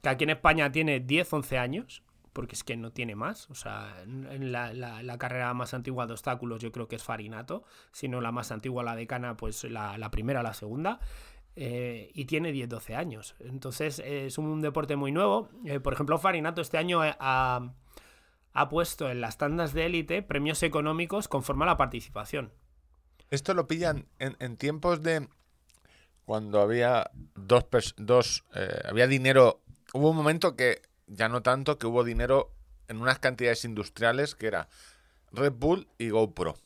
[0.05, 3.51] que aquí en España tiene 10, 11 años, porque es que no tiene más.
[3.51, 8.07] O sea, la, la- carrera más antigua de obstáculos yo creo que es Farinato, si
[8.09, 11.01] no la más antigua, la decana, pues la, primera, la segunda.
[11.57, 13.37] eh, y tiene 10, 12 años.
[13.39, 15.49] Entonces es un deporte muy nuevo.
[15.65, 17.73] Eh, por ejemplo, Farinato este año eh, ha,
[18.53, 22.53] ha puesto en las tandas de élite premios económicos conforme a la participación.
[23.31, 25.29] Esto lo pillan en, en tiempos de
[26.25, 27.67] cuando había dos,
[27.99, 28.45] dos
[28.89, 29.61] había dinero.
[29.95, 32.51] Hubo un momento que ya no tanto que hubo dinero
[32.89, 34.69] en unas cantidades industriales que era
[35.33, 36.57] Red Bull y GoPro.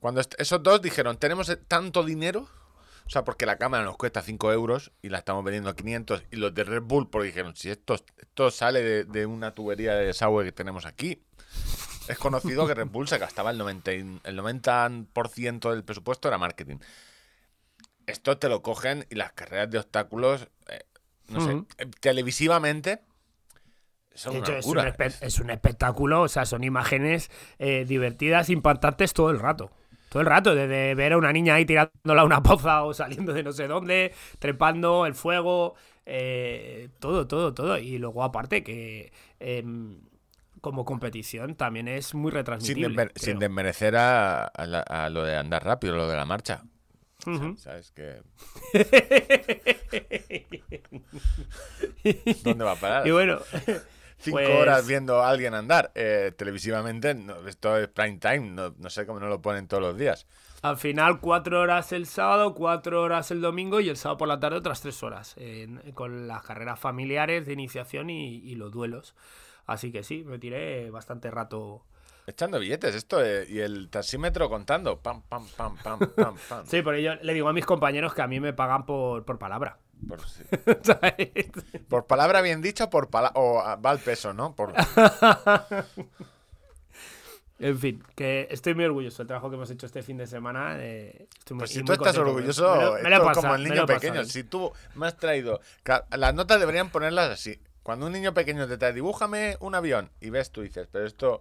[0.00, 2.46] Cuando esos dos dijeron, tenemos tanto dinero,
[3.06, 6.24] o sea, porque la cámara nos cuesta 5 euros y la estamos vendiendo a 500,
[6.30, 9.94] y los de Red Bull, porque dijeron, si esto, esto sale de, de una tubería
[9.94, 11.22] de desagüe que tenemos aquí,
[12.08, 14.90] es conocido que Red Bull se gastaba el 90%, y- el 90
[15.70, 16.76] del presupuesto era marketing.
[18.06, 20.84] Esto te lo cogen y las carreras de obstáculos, eh,
[21.28, 23.00] no sé, eh, televisivamente,
[24.14, 24.78] son De una hecho, es un,
[25.20, 29.70] es espectáculo, o sea, son imágenes eh, divertidas, impactantes todo el rato.
[30.08, 33.32] Todo el rato, desde ver a una niña ahí tirándola a una poza o saliendo
[33.34, 35.74] de no sé dónde, trepando, el fuego,
[36.06, 37.76] eh, todo, todo, todo.
[37.78, 40.00] Y luego, aparte, que em,
[40.60, 42.88] como competición también es muy Sin, retransmitible.
[42.88, 43.14] desmer- creo.
[43.14, 46.64] sin desmerecer a, a la- a lo de andar rápido, lo de la marcha.
[47.26, 47.56] Ujú.
[47.56, 48.22] ¿Sabes que
[52.44, 53.06] ¿Dónde va a parar?
[53.06, 53.38] y bueno,
[54.18, 55.92] Cinco pues- horas viendo a alguien andar.
[55.94, 58.40] Eh, televisivamente, no, esto es prime time.
[58.50, 60.26] No, no sé cómo no lo ponen todos los días.
[60.62, 64.40] Al final, cuatro horas el sábado, cuatro horas el domingo y el sábado por la
[64.40, 69.14] tarde otras tres horas, en- con las carreras familiares de iniciación y, y los duelos.
[69.66, 71.84] Así que sí, me tiré bastante rato.
[72.26, 73.24] Echando billetes, esto.
[73.24, 74.98] eh, y el taxímetro contando.
[75.00, 76.66] Pam, pam, pam, pam, pam, pam.
[76.66, 79.38] Sí, por ello le digo a mis compañeros que a mí me pagan por, por
[79.38, 79.78] palabra.
[80.08, 80.42] Por, sí.
[81.88, 84.54] Por palabra bien dicha, por pala o ah, va al peso, ¿no?
[84.54, 84.74] Por,
[87.58, 90.76] En fin, que estoy muy orgulloso del trabajo que hemos hecho este fin de semana.
[90.78, 93.20] eh, estoy muy, Pues si tú estás orgulloso, Me lo- me lo he esto es
[93.20, 94.12] pasado, como el niño pequeño.
[94.14, 94.26] bien.
[94.26, 95.60] Si tú me has traído.
[96.10, 97.58] Las notas deberían ponerlas así.
[97.82, 101.40] Cuando un niño pequeño te trae, dibújame un avión y ves, tú dices, pero esto.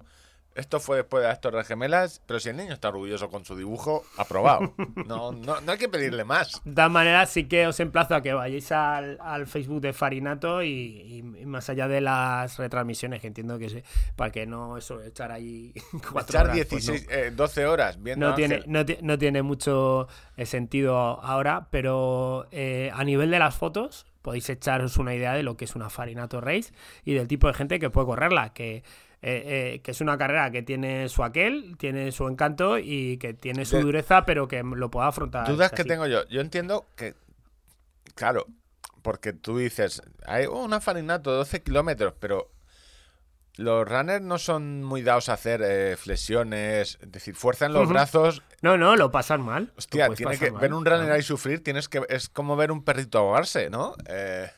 [0.55, 3.57] Esto fue después de las Torres Gemelas, pero si el niño está orgulloso con su
[3.57, 4.73] dibujo, aprobado.
[5.05, 6.61] No, no, no hay que pedirle más.
[6.63, 10.63] De todas maneras, sí que os emplazo a que vayáis al, al Facebook de Farinato
[10.63, 13.75] y, más allá de las retransmisiones, que entiendo que es
[14.15, 15.73] para que no eso, echar ahí
[16.11, 16.93] cuatro Echar horas, pues no.
[16.93, 22.47] 16, eh, 12 horas viendo no tiene, no, no tiene mucho eh, sentido ahora, pero
[22.51, 25.89] eh, a nivel de las fotos podéis echaros una idea de lo que es una
[25.89, 28.83] Farinato Race y del tipo de gente que puede correrla, que,
[29.27, 33.33] eh, eh, que es una carrera que tiene su aquel, tiene su encanto y que
[33.33, 35.47] tiene su De- dureza, pero que lo puede afrontar.
[35.47, 35.89] Dudas que así.
[35.89, 36.27] tengo yo.
[36.27, 37.15] Yo entiendo que.
[38.13, 38.45] Claro,
[39.01, 42.51] porque tú dices, hay oh, una farinato, 12 kilómetros, pero
[43.55, 47.89] los runners no son muy dados a hacer eh, flexiones, es decir, fuerza en los
[47.89, 48.43] brazos.
[48.61, 49.73] No, no, lo pasan mal.
[49.75, 52.83] Hostia, tiene que mal, ver un runner ahí sufrir, tienes que es como ver un
[52.83, 53.95] perrito ahogarse, ¿no?
[54.07, 54.51] Eh,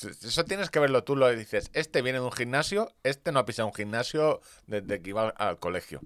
[0.00, 3.44] eso tienes que verlo tú, lo dices, este viene de un gimnasio, este no ha
[3.44, 6.00] pisado un gimnasio desde que iba al, colegio.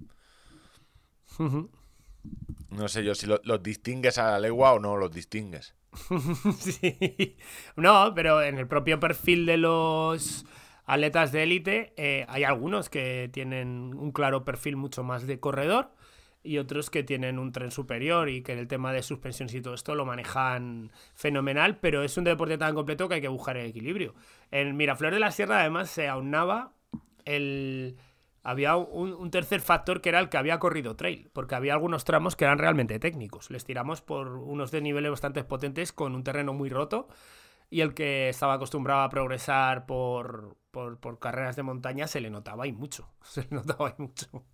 [2.70, 5.74] No sé yo si lo- los distingues a la legua o no los distingues.
[6.58, 7.36] Sí.
[7.76, 10.44] No, pero en el propio perfil de los
[10.84, 15.90] atletas de élite eh, hay algunos que tienen un claro perfil mucho más de corredor
[16.46, 19.60] y otros que tienen un tren superior y que en el tema de suspensión y
[19.60, 23.56] todo esto lo manejan fenomenal, pero es un deporte tan completo que hay que buscar
[23.56, 24.14] el equilibrio.
[24.50, 26.72] En Miraflores de la Sierra además se aunaba
[27.24, 27.96] el...
[28.42, 32.04] Había un, un tercer factor que era el que había corrido trail, porque había algunos
[32.04, 33.50] tramos que eran realmente técnicos.
[33.50, 37.08] Les tiramos por unos desniveles bastante potentes con un terreno muy roto
[37.70, 42.30] y el que estaba acostumbrado a progresar por, por, por carreras de montaña se le
[42.30, 43.08] notaba ahí mucho.
[43.22, 44.44] Se le notaba ahí mucho.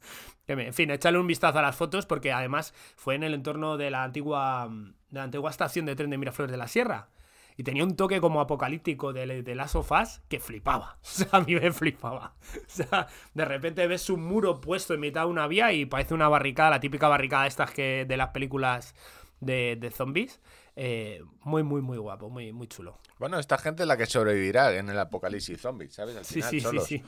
[0.46, 3.90] En fin, échale un vistazo a las fotos porque además fue en el entorno de
[3.90, 4.68] la antigua,
[5.10, 7.10] de la antigua estación de tren de Miraflores de la Sierra.
[7.54, 10.98] Y tenía un toque como apocalíptico de, de Last of Us que flipaba.
[11.02, 12.34] O sea, a mí me flipaba.
[12.56, 16.14] O sea, de repente ves un muro puesto en mitad de una vía y parece
[16.14, 18.94] una barricada, la típica barricada estas que de las películas
[19.40, 20.40] de, de zombies.
[20.74, 22.98] Eh, muy, muy, muy guapo, muy, muy chulo.
[23.18, 26.16] Bueno, esta gente es la que sobrevivirá en el apocalipsis zombie, ¿sabes?
[26.16, 26.86] Al Sí, final, sí, sí, solos.
[26.86, 27.02] sí.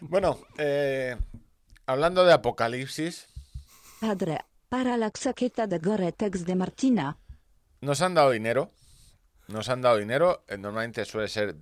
[0.00, 1.16] Bueno, eh,
[1.86, 3.26] hablando de apocalipsis,
[4.00, 7.18] Padre, para la chaqueta de Gore-Tex de Martina.
[7.80, 8.72] nos han dado dinero.
[9.48, 10.44] Nos han dado dinero.
[10.48, 11.56] eh, Normalmente suele ser.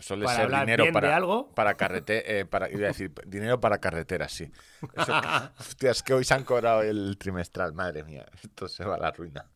[0.00, 1.54] Suele Para ser hablar dinero bien para, de algo.
[1.54, 2.46] para carretera.
[2.50, 4.50] para, iba a decir, dinero para carreteras, sí.
[4.96, 5.12] Eso-
[5.58, 8.26] hostia, es que hoy se han cobrado el trimestral, madre mía.
[8.42, 9.46] Esto se va a la ruina.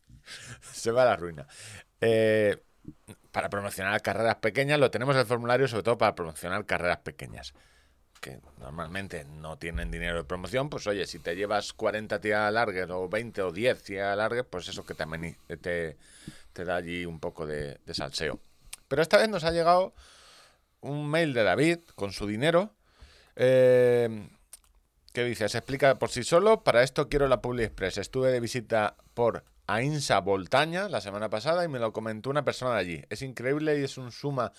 [0.71, 1.47] Se va a la ruina.
[1.99, 2.57] Eh,
[3.31, 7.53] para promocionar carreras pequeñas, lo tenemos el formulario sobre todo para promocionar carreras pequeñas.
[8.19, 12.89] Que normalmente no tienen dinero de promoción, pues oye, si te llevas 40 tiradas largas
[12.91, 15.97] o 20 o 10 tiradas largas, pues eso que también te,
[16.53, 18.39] te da allí un poco de, de salseo.
[18.87, 19.93] Pero esta vez nos ha llegado
[20.81, 22.75] un mail de David con su dinero.
[23.35, 24.27] eh,
[25.13, 27.97] que dice, se explica por sí solo, para esto quiero la Publi Express.
[27.97, 32.73] Estuve de visita por Ainsa Voltaña la semana pasada y me lo comentó una persona
[32.73, 33.05] de allí.
[33.09, 34.51] Es increíble y es un suma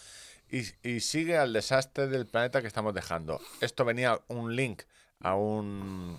[0.50, 3.40] y, y sigue al desastre del planeta que estamos dejando.
[3.60, 4.82] Esto venía un link
[5.20, 6.18] a un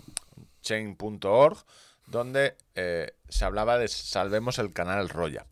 [0.62, 1.58] chain.org
[2.08, 5.46] donde eh, se hablaba de salvemos el canal Roya.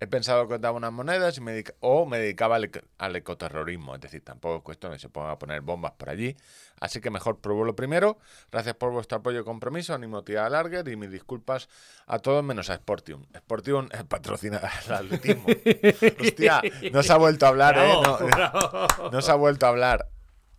[0.00, 3.16] He pensado que os daba unas monedas y me dedica- o me dedicaba al, al
[3.16, 3.94] ecoterrorismo.
[3.94, 6.36] Es decir, tampoco es cuestión que se ponga a poner bombas por allí.
[6.80, 8.18] Así que mejor pruebo lo primero.
[8.50, 9.94] Gracias por vuestro apoyo y compromiso.
[9.94, 11.68] Animo a tirar a Larger y mis disculpas
[12.06, 13.24] a todos menos a Sportium.
[13.38, 15.46] Sportium patrocina el atletismo.
[16.20, 16.60] Hostia,
[16.92, 17.92] no se ha vuelto a hablar, ¿eh?
[18.02, 19.10] No- bravo.
[19.10, 20.08] no se ha vuelto a hablar.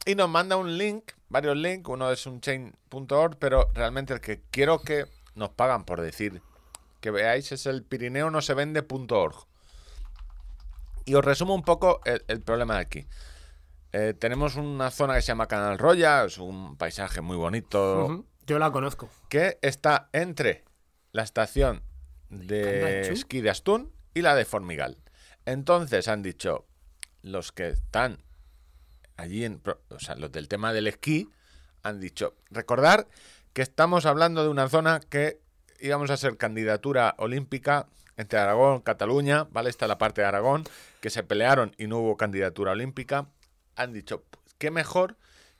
[0.05, 4.43] Y nos manda un link, varios links, uno es un chain.org, pero realmente el que
[4.49, 6.41] quiero que nos pagan por decir
[7.05, 9.45] que veáis es el Pirineo no se vende.org.
[11.05, 13.05] Y os resumo un poco el, el problema de aquí.
[13.91, 18.57] Eh, tenemos una zona que se llama Canal Roya, es un paisaje muy bonito, Yo
[18.57, 19.07] la conozco.
[19.29, 20.63] que está entre
[21.11, 21.83] la estación
[22.29, 24.97] de esquí de Astún y la de Formigal.
[25.45, 26.65] Entonces han dicho
[27.21, 28.23] los que están
[29.15, 31.29] allí, en, o sea, los del tema del esquí,
[31.83, 33.07] han dicho, recordar
[33.53, 35.44] que estamos hablando de una zona que
[35.85, 39.69] íbamos a ser candidatura olímpica entre Aragón, Cataluña, ¿vale?
[39.69, 40.63] Está la parte de Aragón,
[41.01, 43.27] que se pelearon y no hubo candidatura olímpica.
[43.75, 44.23] Han dicho,
[44.57, 45.17] qué mejor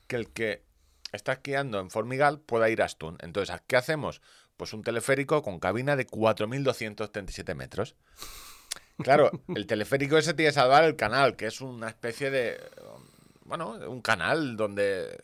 [0.08, 0.64] que el que
[1.12, 3.18] está esquiando en Formigal pueda ir a Astún.
[3.22, 4.22] Entonces, ¿qué hacemos?
[4.58, 7.96] Pues un teleférico con cabina de 4.237 metros.
[8.98, 12.62] Claro, el teleférico ese tiene que salvar el canal, que es una especie de.
[13.44, 15.20] Bueno, un canal donde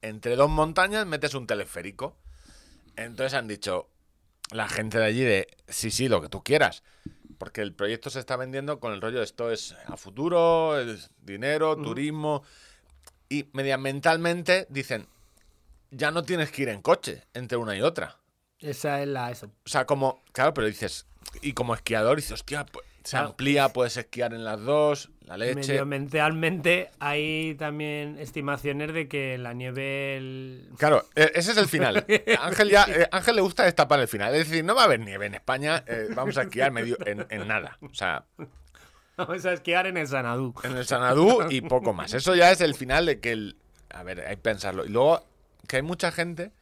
[0.00, 2.16] entre dos montañas metes un teleférico.
[2.96, 3.88] Entonces han dicho
[4.50, 6.82] la gente de allí de sí, sí, lo que tú quieras.
[7.38, 11.10] Porque el proyecto se está vendiendo con el rollo de esto es a futuro, es
[11.20, 12.42] dinero, turismo.
[13.28, 15.06] Y medioambientalmente dicen,
[15.90, 18.16] ya no tienes que ir en coche entre una y otra.
[18.58, 19.30] Esa es la.
[19.30, 19.46] Eso.
[19.64, 21.06] O sea, como, claro, pero dices,
[21.42, 23.28] y como esquiador dices, hostia, pues, se Claro.
[23.28, 25.54] amplía, puedes esquiar en las dos, la leche.
[25.56, 30.16] Medioambientalmente hay también estimaciones de que la nieve.
[30.16, 32.04] el- Claro, e- ese es el final.
[32.40, 34.34] Ángel ya, eh, Ángel le gusta destapar el final.
[34.34, 37.26] Es decir, no va a haber nieve en España, eh, vamos a esquiar medio en,
[37.28, 37.76] en nada.
[37.82, 38.24] O sea,
[39.16, 40.54] Vamos a esquiar en el Sanadú.
[40.62, 42.12] en el Sanadú y poco más.
[42.12, 43.56] Eso ya es el final de que el.
[43.90, 44.84] A ver, hay que pensarlo.
[44.84, 45.26] Y luego,
[45.66, 46.52] que hay mucha gente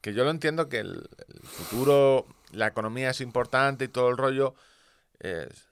[0.00, 4.16] que yo lo entiendo que el, el futuro, la economía es importante y todo el
[4.16, 4.54] rollo.
[5.18, 5.67] es-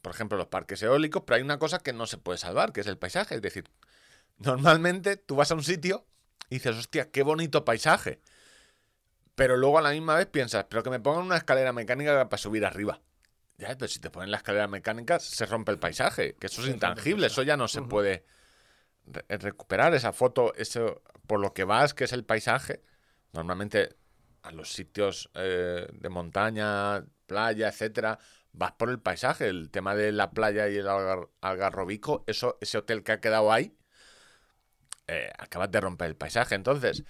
[0.00, 2.80] por ejemplo, los parques eólicos, pero hay una cosa que no se puede salvar, que
[2.80, 3.34] es el paisaje.
[3.34, 3.68] Es decir,
[4.38, 6.06] normalmente tú vas a un sitio
[6.48, 8.20] y dices, hostia, qué bonito paisaje.
[9.34, 12.38] Pero luego a la misma vez piensas, pero que me pongan una escalera mecánica para
[12.38, 13.00] subir arriba.
[13.58, 16.68] Ya, pero si te ponen la escalera mecánica, se rompe el paisaje, que eso es
[16.68, 18.24] intangible, eso ya no se puede
[19.06, 19.94] re- recuperar.
[19.94, 22.82] Esa foto, eso por lo que vas, que es el paisaje,
[23.32, 23.94] normalmente
[24.42, 28.18] a los sitios eh, de montaña, playa, etcétera,
[28.52, 29.48] vas por el paisaje.
[29.48, 33.52] El tema de la playa y el algar- algarrobico, eso, ese hotel que ha quedado
[33.52, 33.76] ahí,
[35.08, 36.54] eh, acabas de romper el paisaje.
[36.54, 37.04] Entonces,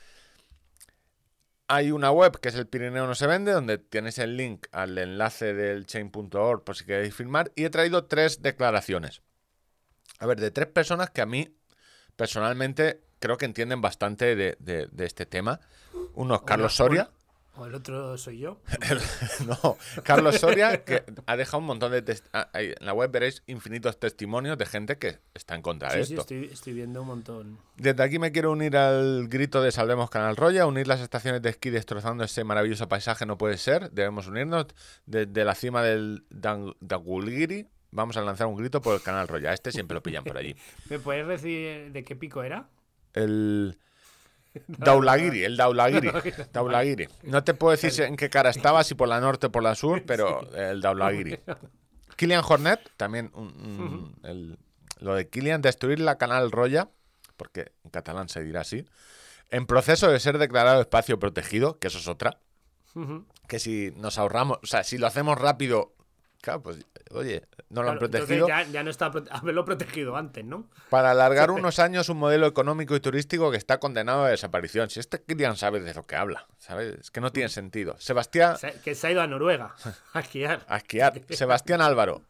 [1.68, 4.96] hay una web que es el Pirineo no se vende, donde tienes el link al
[4.98, 7.50] enlace del chain.org por si queréis firmar.
[7.54, 9.22] Y he traído tres declaraciones.
[10.18, 11.56] A ver, de tres personas que a mí
[12.16, 15.60] personalmente creo que entienden bastante de, de- de este tema.
[16.14, 17.10] Uno es Carlos Soria.
[17.54, 18.60] O el otro soy yo.
[19.46, 22.02] no, Carlos Soria, que ha dejado un montón de...
[22.02, 25.98] test- ah, En la web veréis infinitos testimonios de gente que está en contra de
[26.04, 26.22] Sí, sí, esto.
[26.22, 27.58] estoy, estoy viendo un montón.
[27.76, 31.50] Desde aquí me quiero unir al grito de Salvemos Canal Roya, unir las estaciones de
[31.50, 34.66] esquí destrozando ese maravilloso paisaje no puede ser, debemos unirnos
[35.04, 37.68] desde la cima del Dagulgiri.
[37.90, 39.52] Vamos a lanzar un grito por el Canal Roya.
[39.52, 40.56] Este siempre lo pillan por allí.
[40.88, 42.70] ¿Me puedes decir de qué pico era?
[43.12, 43.78] El
[44.66, 46.10] Daulagiri, el Daulagiri.
[46.52, 47.08] Daulagiri.
[47.22, 49.74] No te puedo decir en qué cara estaba, si por la norte o por la
[49.74, 51.38] sur, pero el Daulagiri.
[52.16, 54.58] Kilian Hornet, también un- un- el-
[55.00, 56.88] lo de Kilian, destruir la Canal Roya,
[57.36, 58.84] porque en catalán se dirá así,
[59.50, 62.38] en proceso de ser declarado espacio protegido, que eso es otra,
[63.48, 65.94] que si nos ahorramos, o sea, si lo hacemos rápido,
[66.42, 68.46] claro, pues oye, no lo han Claro, protegido.
[68.48, 70.68] Ya, ya no está haberlo protegido antes, ¿no?
[70.90, 74.90] Para alargar unos años un modelo económico y turístico que está condenado a desaparición.
[74.90, 76.98] Si este Kilian sabe de lo que habla, ¿sabes?
[77.00, 77.96] Es que no tiene sentido.
[77.98, 79.74] Sebastián, Se- Que se ha ido a Noruega
[80.12, 80.64] a esquiar.
[80.68, 81.20] a esquiar.
[81.30, 82.20] Sebastián Álvaro.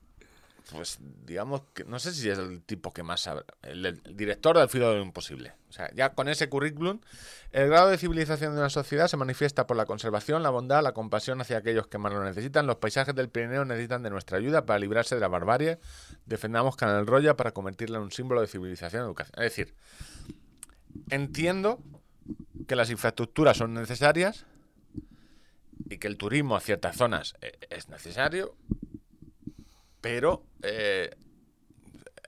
[0.71, 3.45] Pues digamos que no sé si es el tipo que más sabe.
[3.63, 5.55] El, director del filo de lo imposible.
[5.69, 7.01] O sea, ya con ese currículum,
[7.51, 10.93] el grado de civilización de una sociedad se manifiesta por la conservación, la bondad, la
[10.93, 12.67] compasión hacia aquellos que más lo necesitan.
[12.67, 15.79] Los paisajes del Pirineo necesitan de nuestra ayuda para librarse de la barbarie.
[16.27, 19.43] Defendamos Canal Roya para convertirla en un símbolo de civilización y educación.
[19.43, 19.75] Es decir,
[21.11, 21.81] entiendo
[22.67, 24.47] que las infraestructuras son necesarias
[25.89, 28.55] y que el turismo a ciertas zonas eh, es necesario,
[30.03, 31.11] pero eh,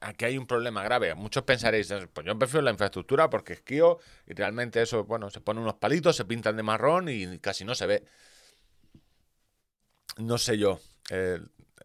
[0.01, 1.15] aquí hay un problema grave.
[1.15, 5.63] Muchos pensaréis, pues yo prefiero la infraestructura porque esquío y realmente eso, bueno, se ponen
[5.63, 8.05] unos palitos, se pintan de marrón y casi no se ve.
[10.19, 10.81] No sé yo.
[11.11, 11.41] eh,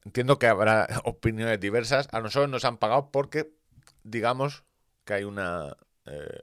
[0.06, 2.08] entiendo que habrá opiniones diversas.
[2.12, 3.52] A nosotros nos han pagado porque,
[4.04, 4.64] digamos,
[5.06, 5.76] que hay una,
[6.06, 6.42] eh,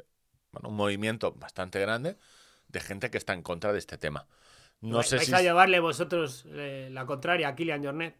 [0.53, 2.19] bueno, un movimiento bastante grande
[2.69, 4.27] de gente que está en contra de este tema.
[4.81, 5.35] No ¿Vais sé vais si...
[5.39, 8.15] a llevarle vosotros eh, la contraria a Kilian Jornet?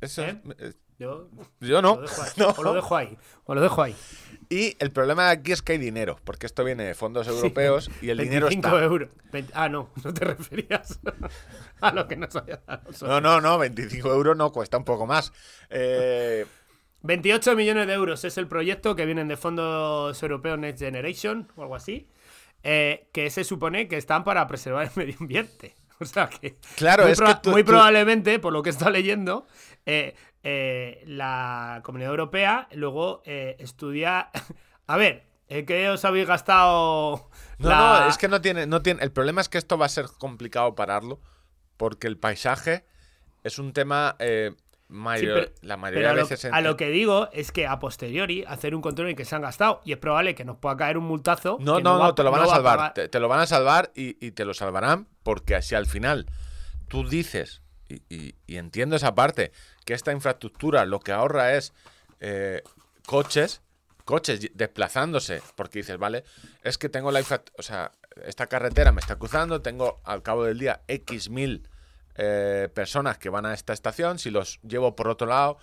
[0.00, 0.72] Eso es- ¿Eh?
[0.98, 1.28] Yo
[1.60, 1.96] yo no.
[1.96, 2.30] lo dejo ahí.
[2.38, 2.48] no.
[2.48, 3.18] Os lo dejo ahí.
[3.44, 3.94] Os lo dejo ahí.
[4.48, 8.08] Y el problema aquí es que hay dinero, porque esto viene de fondos europeos y
[8.08, 8.84] el dinero 25 está.
[8.84, 9.08] euros.
[9.52, 10.98] Ah, no, no te referías
[11.82, 12.82] a lo que nos había dado.
[13.02, 15.32] No, no, no, 25 euros no, cuesta un poco más.
[15.68, 16.46] Eh,
[17.02, 21.62] 28 millones de euros es el proyecto que vienen de fondos europeos Next Generation o
[21.62, 22.08] algo así,
[22.62, 25.74] eh, que se supone que están para preservar el medio ambiente.
[26.00, 28.90] O sea que, Claro, muy, es que tú- muy tú- probablemente, por lo que está
[28.90, 29.46] leyendo,
[29.86, 34.30] eh, eh, la Comunidad Europea luego eh, estudia...
[34.88, 37.28] A ver, ¿en qué os habéis gastado?
[37.58, 39.02] no, la- no, es que no tiene, no tiene.
[39.02, 41.20] El problema es que esto va a ser complicado pararlo,
[41.76, 42.84] porque el paisaje
[43.42, 44.14] es un tema
[44.88, 46.52] Sí, pero- la Pero mayoría a de lo, veces.
[46.52, 49.42] a lo que digo es que a posteriori hacer un control en que se han
[49.42, 51.56] gastado y es probable que nos pueda caer un multazo.
[51.60, 52.94] No, no, no, va- te lo van no a va salvar.
[52.94, 56.26] te, te lo van a salvar y, y te lo salvarán porque si al final
[56.88, 59.52] tú dices, y, y- y entiendo esa parte,
[59.84, 61.72] que esta infraestructura lo que ahorra es
[62.20, 62.62] eh,
[63.06, 63.62] coches,
[64.04, 66.22] coches desplazándose, porque dices, vale,
[66.62, 67.92] es que tengo la infraestructura, o sea,
[68.24, 71.68] esta carretera me está cruzando, tengo al cabo del día X mil
[72.16, 75.58] eh, personas que van a esta estación, si los llevo por otro lado,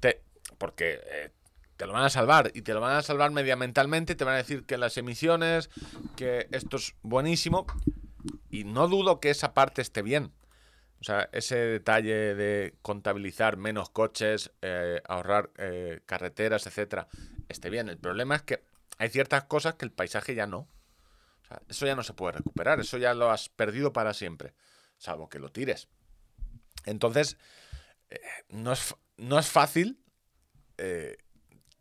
[0.00, 0.22] te,
[0.58, 1.30] porque eh,
[1.76, 4.38] te lo van a salvar y te lo van a salvar medioambientalmente, te van a
[4.38, 5.70] decir que las emisiones,
[6.16, 7.66] que esto es buenísimo
[8.50, 10.32] y no dudo que esa parte esté bien.
[11.00, 17.06] O sea, ese detalle de contabilizar menos coches, eh, ahorrar eh, carreteras, etcétera,
[17.48, 17.88] esté bien.
[17.88, 18.64] El problema es que
[18.98, 20.66] hay ciertas cosas que el paisaje ya no.
[21.68, 24.52] Eso ya no se puede recuperar, eso ya lo has perdido para siempre,
[24.98, 25.88] salvo que lo tires.
[26.84, 27.36] Entonces,
[28.10, 28.20] eh,
[28.50, 30.00] no, es, no es fácil
[30.76, 31.16] eh,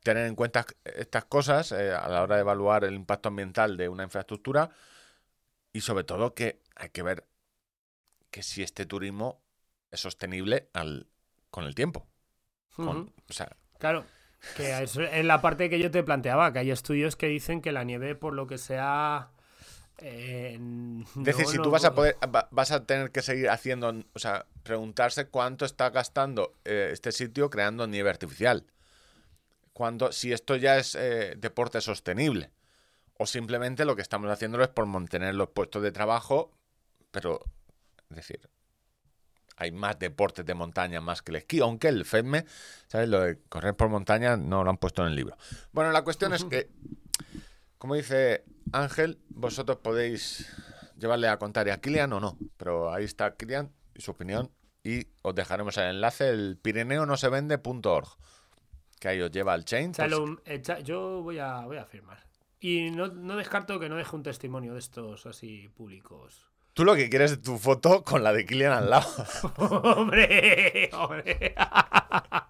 [0.03, 3.89] tener en cuenta estas cosas eh, a la hora de evaluar el impacto ambiental de
[3.89, 4.69] una infraestructura
[5.73, 7.27] y sobre todo que hay que ver
[8.31, 9.41] que si este turismo
[9.91, 11.07] es sostenible al,
[11.49, 12.07] con el tiempo.
[12.75, 13.13] Con- Ujú.
[13.29, 14.05] o sea, Claro,
[14.55, 17.71] que es, es la parte que yo te planteaba, que hay estudios que dicen que
[17.71, 19.31] la nieve, por lo que sea...
[19.99, 20.59] eh,
[21.17, 23.93] Es decir, si no- tú vas a poder, va- vas a tener que seguir haciendo,
[24.13, 28.65] o sea, preguntarse cuánto está gastando eh, este sitio creando nieve artificial.
[29.73, 32.51] Cuando, si esto ya es eh, deporte sostenible.
[33.19, 36.51] O simplemente lo que estamos haciendo es por mantener los puestos de trabajo,
[37.11, 37.39] pero,
[38.11, 38.47] es decir,
[39.55, 42.45] hay más deportes de montaña más que el esquí, aunque el FEDME,
[42.87, 43.09] ¿sabes?
[43.09, 45.35] Lo de correr por montaña no lo han puesto en el libro.
[45.71, 46.69] Bueno, la cuestión es que,
[47.77, 50.49] como dice Ángel, vosotros podéis
[50.97, 54.51] llevarle a contar a Kilian o no, pero ahí está Kilian y su opinión
[54.83, 58.07] y os dejaremos el enlace, el pireneonosevende.org,
[58.99, 59.91] que ahí os lleva al chain.
[60.17, 62.25] Un- echa- yo voy a, voy a firmar.
[62.59, 66.47] Y no, no descarto que no deje un testimonio de estos así públicos.
[66.73, 69.07] Tú lo que quieres es tu foto con la de Kylian al lado.
[69.57, 70.89] ¡Hombre!
[70.93, 71.55] ¡Hombre!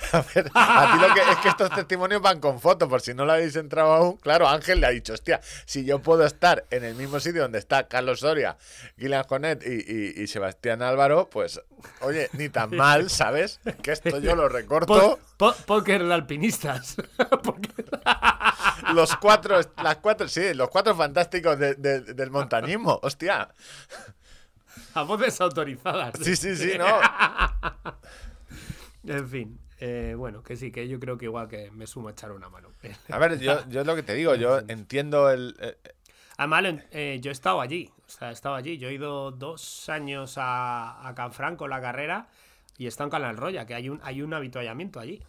[0.12, 3.12] A ver, a ti lo que es que estos testimonios van con foto, por si
[3.14, 4.16] no lo habéis entrado aún.
[4.16, 7.58] Claro, Ángel le ha dicho, hostia, si yo puedo estar en el mismo sitio donde
[7.58, 8.56] está Carlos Soria,
[8.98, 9.72] Kylian Jonet y,
[10.18, 11.60] y- y Sebastián Álvaro, pues,
[12.00, 13.60] oye, ni tan mal, ¿sabes?
[13.82, 14.86] Que esto yo lo recorto.
[14.94, 16.96] Po- po- póker de alpinistas.
[18.94, 23.48] Los cuatro, las cuatro, sí, los cuatro fantásticos de- de- del montañismo, hostia.
[24.94, 26.14] A voces autorizadas.
[26.22, 26.86] Sí, sí, sí, no.
[29.06, 29.60] En fin.
[29.80, 32.48] Eh, bueno, que sí, que yo creo que igual que me sumo a echar una
[32.48, 32.68] mano.
[33.10, 35.56] A ver, yo, yo es lo que te digo, yo entiendo el...
[35.60, 35.76] eh,
[36.36, 37.90] Además, lo- eh, yo he estado allí.
[38.06, 38.78] O sea, he estado allí.
[38.78, 42.28] Yo he ido dos años a, a Canfranco, la carrera,
[42.78, 45.22] y he estado en Canal Roya, que hay un, hay un habituallamiento allí.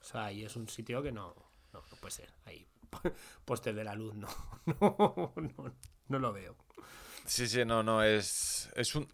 [0.00, 1.34] O sea, y es un sitio que no,
[1.72, 2.28] no, no puede ser.
[2.46, 2.66] Ahí,
[3.44, 4.28] postes de la luz, no.
[4.80, 5.72] No, no,
[6.08, 6.56] no lo veo.
[7.24, 9.08] Sí, sí, no, no, es, es un...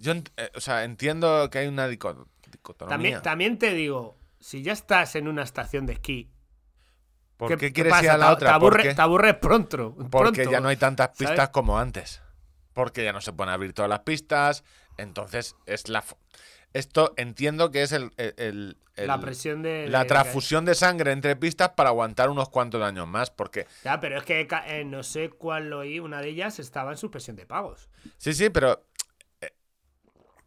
[0.00, 2.90] Yo, eh, o sea, entiendo que hay una dico- dicotomía.
[2.90, 6.30] También, también te digo, si ya estás en una estación de esquí,
[7.36, 8.04] ¿Por qué, quieres pasa?
[8.04, 8.48] ir a la otra?
[8.48, 9.94] Te aburre, te aburres pronto.
[10.10, 11.50] porque ya no hay tantas pistas ¿sabes?
[11.50, 12.20] como antes.
[12.72, 14.64] Porque ya no se pueden abrir todas las pistas.
[14.96, 16.04] Entonces, es la...
[16.72, 18.10] Esto entiendo que es el...
[18.16, 19.86] el- el- el- La presión de...
[19.88, 23.30] la de- transfusión de sangre entre pistas para aguantar unos cuantos años más.
[23.30, 23.66] Porque...
[23.84, 26.96] Ya, pero es que eh, no sé cuál lo oí, una de ellas estaba en
[26.98, 27.88] suspensión de pagos.
[28.16, 28.84] Sí, sí, pero...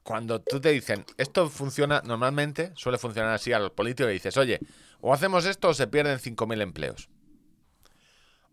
[0.03, 4.35] Cuando tú te dicen, esto funciona normalmente, suele funcionar así a los políticos y dices,
[4.37, 4.59] oye,
[4.99, 7.09] o hacemos esto o se pierden 5.000 empleos.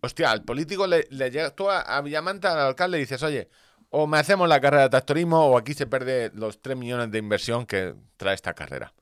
[0.00, 3.48] Hostia, al político le, le llega, tú a, a Villamanta, al alcalde, dices, oye,
[3.90, 7.18] o me hacemos la carrera de tractorismo o aquí se pierde los 3 millones de
[7.18, 8.92] inversión que trae esta carrera.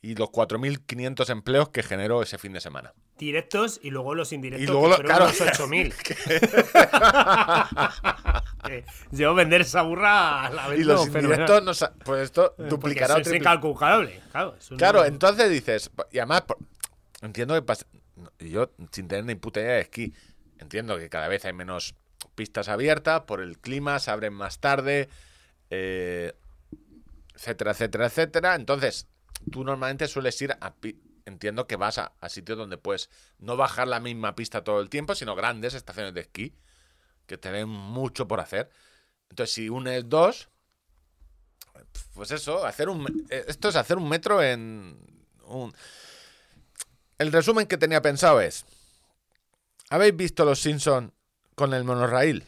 [0.00, 2.92] Y los 4.500 empleos que generó ese fin de semana.
[3.18, 4.68] Directos y luego los indirectos.
[4.68, 5.24] Y luego que claro.
[5.24, 5.94] unos 8000.
[8.68, 10.80] Eh, Yo vender esa burra a la vez.
[10.80, 11.72] y los indirectos, no
[12.04, 14.20] pues esto porque duplicará o eso es incalculable.
[14.76, 16.44] Claro, entonces dices, y además,
[17.22, 17.86] entiendo que pasa,
[18.38, 20.14] yo sin tener ni puta idea de esquí,
[20.58, 21.94] entiendo que cada vez hay menos
[22.34, 25.08] pistas abiertas, por el clima, se abren más tarde,
[25.70, 26.32] eh,
[27.34, 28.54] etcétera, etcétera, etcétera.
[28.54, 29.06] Entonces,
[29.50, 30.74] tú normalmente sueles ir a...
[31.26, 33.08] Entiendo que vas a, a sitios donde puedes
[33.38, 36.54] no bajar la misma pista todo el tiempo, sino grandes estaciones de esquí,
[37.26, 38.70] que tienen mucho por hacer.
[39.30, 40.48] Entonces, si unes dos,
[42.14, 44.98] pues eso, hacer un eh, esto es hacer un metro en
[45.46, 45.74] un
[47.18, 48.64] El resumen que tenía pensado es
[49.90, 51.12] ¿Habéis visto los Simpson
[51.54, 52.44] con el monorraíl?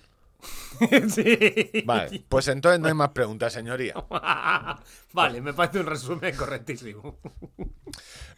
[1.09, 1.83] sí.
[1.87, 3.95] Vale, pues entonces no hay más preguntas, señoría.
[5.13, 7.19] vale, me parece un resumen correctísimo.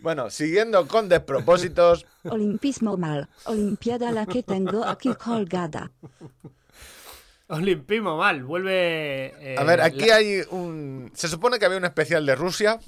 [0.00, 3.28] Bueno, siguiendo con despropósitos, Olimpismo mal.
[3.46, 5.90] Olimpiada la que tengo aquí colgada.
[7.48, 9.26] Olimpismo mal, vuelve.
[9.40, 12.78] eh, a ver, aquí la- hay un se supone que había un especial de Rusia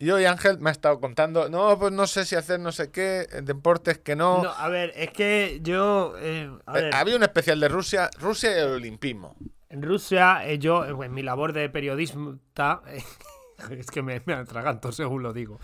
[0.00, 2.90] y hoy Ángel me ha estado contando, no, pues no sé si hacer no sé
[2.90, 4.42] qué, en deportes que no.
[4.42, 6.14] No, a ver, es que yo.
[6.18, 9.36] eh, a Eh, ver, había un especial de Rusia, Rusia y el olimpismo.
[9.68, 12.82] En Rusia, eh, yo, eh, en mi labor de periodista.
[12.88, 13.04] eh,
[13.78, 15.60] es que me, me atraganto según lo digo.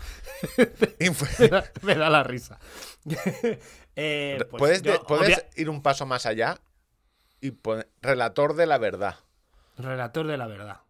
[1.39, 2.59] Me, da, me da la risa.
[3.95, 6.59] Eh, pues ¿Puedes, yo, de- puedes ir un paso más allá
[7.41, 9.15] y poner relator de la verdad?
[9.77, 10.81] Relator de la verdad.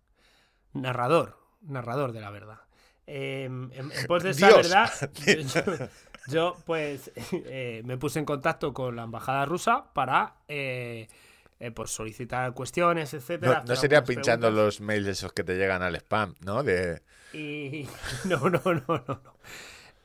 [0.73, 1.37] Narrador.
[1.61, 2.59] Narrador de la verdad.
[3.07, 4.57] Eh, en, en pos de esa Dios.
[4.69, 4.91] verdad,
[5.55, 5.87] yo,
[6.27, 11.07] yo, pues eh, me puse en contacto con la embajada rusa para eh,
[11.59, 13.63] eh, pues solicitar cuestiones, etcétera.
[13.65, 14.65] No, sería pinchando preguntas.
[14.65, 16.63] los mails esos que te llegan al spam, ¿no?
[16.63, 17.01] De...
[17.33, 17.87] Y
[18.25, 19.21] no, no, no, no, no.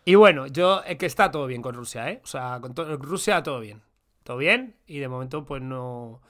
[0.05, 2.21] Y bueno, yo es que está todo bien con Rusia, ¿eh?
[2.25, 3.83] O sea, con to- Rusia todo bien.
[4.25, 6.23] Todo bien y de momento pues no...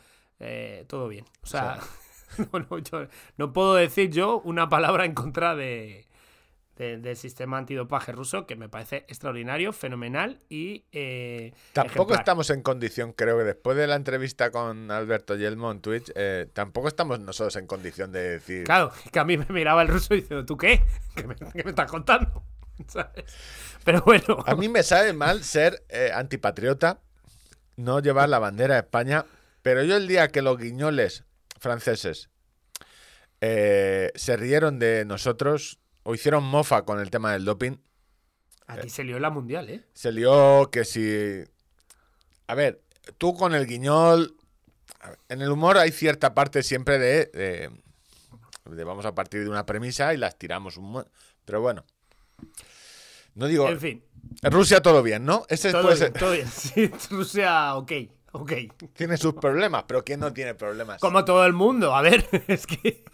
[0.88, 1.24] todo bien.
[1.42, 1.78] O sea,
[2.52, 3.06] no, no, yo
[3.36, 6.06] no puedo decir yo una palabra en contra de,
[6.76, 10.84] de- del sistema antidopaje ruso que me parece extraordinario, fenomenal y...
[10.92, 12.20] eh, Tampoco ejemplar.
[12.20, 16.48] estamos en condición, creo que después de la entrevista con Alberto Yelmo en Twitch, eh,
[16.52, 18.64] tampoco estamos nosotros en condición de decir...
[18.64, 20.82] Claro, que a mí me miraba el ruso diciendo, ¿tú qué?
[21.14, 22.42] ¿Qué me, qué me estás contando?
[22.88, 23.24] ¿Sabes?
[23.84, 24.38] Pero bueno...
[24.46, 27.00] A mí me sabe mal ser eh, antipatriota,
[27.76, 29.26] no llevar la bandera de España,
[29.62, 31.24] pero yo el día que los guiñoles
[31.60, 32.30] franceses
[33.40, 37.76] se rieron de nosotros o hicieron mofa con el tema del doping,
[38.66, 39.84] A ti se lió la mundial, ¿eh?
[39.92, 41.44] se lió que si...
[42.46, 42.82] A ver,
[43.18, 44.36] tú con el guiñol...
[45.08, 47.70] ver, En el humor hay cierta parte siempre de, de-
[48.70, 51.04] de vamos a partir de una premisa y las tiramos un...
[51.44, 51.84] Pero bueno.
[53.34, 53.68] No digo.
[53.68, 54.04] En fin,
[54.42, 55.44] Rusia todo bien, ¿no?
[55.48, 56.48] Ese todo puede bien, ser- todo bien.
[56.50, 57.92] Sí, Rusia, ok,
[58.32, 58.52] ok.
[58.94, 61.00] tiene sus problemas, pero ¿quién no tiene problemas?
[61.00, 63.04] Como todo el mundo, a ver, es que.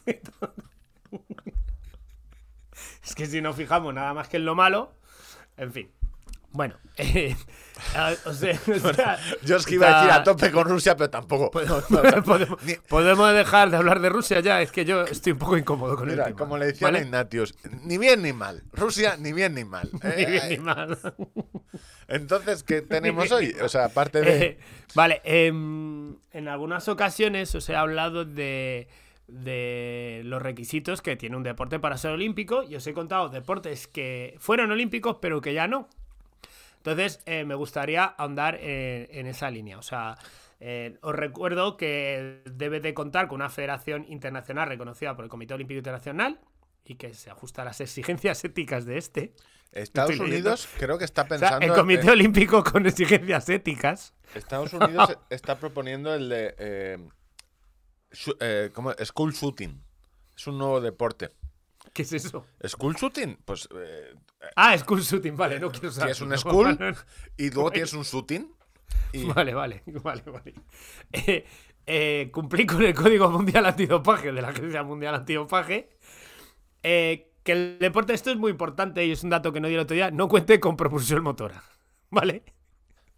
[3.09, 4.93] Es que si nos fijamos nada más que en lo malo,
[5.57, 5.91] en fin.
[6.51, 7.37] Bueno, eh,
[7.95, 10.97] a- o sea, o sea, Yo es que iba a decir a tope con Rusia,
[10.97, 11.51] pero tampoco.
[11.51, 15.95] Podemos, ni- dejar de hablar de Rusia ya, es que yo estoy un poco incómodo
[15.97, 16.39] con Mira, el tema.
[16.39, 16.99] como le decían ¿vale?
[17.01, 17.55] a Ignatius,
[17.85, 18.63] ni bien ni mal.
[18.73, 19.91] Rusia, ni bien ni mal.
[20.03, 20.99] Ni Eh, bien ni mal.
[22.09, 23.55] Entonces, ¿qué tenemos hoy?
[23.63, 24.45] O sea, aparte de.
[24.47, 24.59] Eh,
[24.95, 28.89] vale, em, en algunas ocasiones os he hablado de,
[29.29, 33.87] de los requisitos que tiene un deporte para ser olímpico y os he contado deportes
[33.87, 35.89] que fueron olímpicos pero que ya no.
[36.79, 39.79] Entonces, eh, me gustaría ahondar en, en esa línea.
[39.79, 40.15] O sea,
[40.61, 45.55] eh, os recuerdo que debe de contar con una federación internacional reconocida por el Comité
[45.55, 46.41] Olímpico Internacional
[46.85, 49.35] y que se ajusta a las exigencias éticas de este.
[49.73, 50.51] Estados estoy leyendo.
[50.51, 51.67] Unidos creo que está O sea, pensando.
[51.67, 54.15] el Comité eh, Olímpico con exigencias éticas.
[54.35, 57.11] Estados Unidos está proponiendo el de.
[58.41, 58.71] Eh.
[59.05, 59.83] School shooting.
[60.37, 61.33] Es un nuevo deporte.
[61.93, 62.47] ¿Qué es eso?
[62.67, 63.69] School shooting, pues.
[63.75, 64.15] eh,
[64.55, 66.15] Ah, school shooting, vale, no quiero saber.
[66.15, 66.79] tienes un school
[67.37, 68.53] y luego tienes un shooting.
[69.13, 70.23] Y, vale, vale, vale.
[70.23, 70.55] vale.
[71.13, 71.45] Eh,
[71.87, 75.89] eh, cumplí con el Código Mundial Antidopaje de la Agencia Mundial Antidopaje.
[76.83, 79.75] eh, que el deporte, esto es muy importante y es un dato que no di
[79.75, 81.63] el otro día, no cuente con propulsión motora.
[82.11, 82.43] ¿Vale?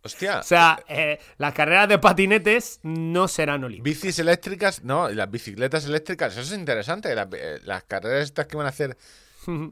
[0.02, 0.40] Hostia.
[0.40, 4.02] O sea, eh, las carreras de patinetes no serán olímpicas.
[4.02, 7.14] Bicis eléctricas, no, y las bicicletas eléctricas, eso es interesante.
[7.14, 8.96] Las, eh, las carreras estas que van a hacer.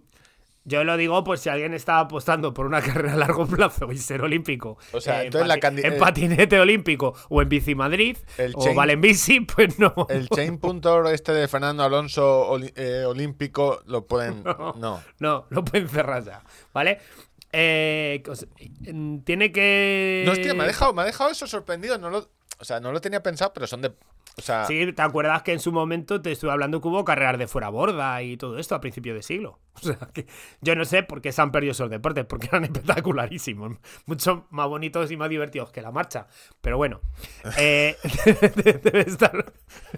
[0.64, 3.96] Yo lo digo por si alguien está apostando por una carrera a largo plazo y
[3.96, 4.76] ser olímpico.
[4.92, 8.18] O sea, eh, en entonces la pati- candi- en patinete olímpico o en bici Madrid
[8.36, 9.94] El o chain- vale en bici, pues no.
[10.10, 14.42] El chain puntor este de Fernando Alonso eh, olímpico lo pueden.
[14.44, 15.02] No.
[15.20, 16.42] No, lo pueden cerrar ya,
[16.74, 16.98] ¿vale?
[17.52, 18.22] Eh,
[19.24, 20.22] tiene que...
[20.26, 21.98] No, hostia, me ha dejado, me ha dejado eso sorprendido.
[21.98, 23.92] No lo, o sea, no lo tenía pensado, pero son de.
[24.36, 27.38] O sea, Sí, ¿te acuerdas que en su momento te estuve hablando que hubo carreras
[27.38, 29.58] de fuera borda y todo esto a principios de siglo?
[29.78, 30.26] O sea, que
[30.60, 34.68] yo no sé por qué se han perdido esos deportes, porque eran espectacularísimos, mucho más
[34.68, 36.26] bonitos y más divertidos que la marcha.
[36.60, 37.00] Pero bueno,
[37.58, 37.96] eh,
[38.82, 39.52] debe estar...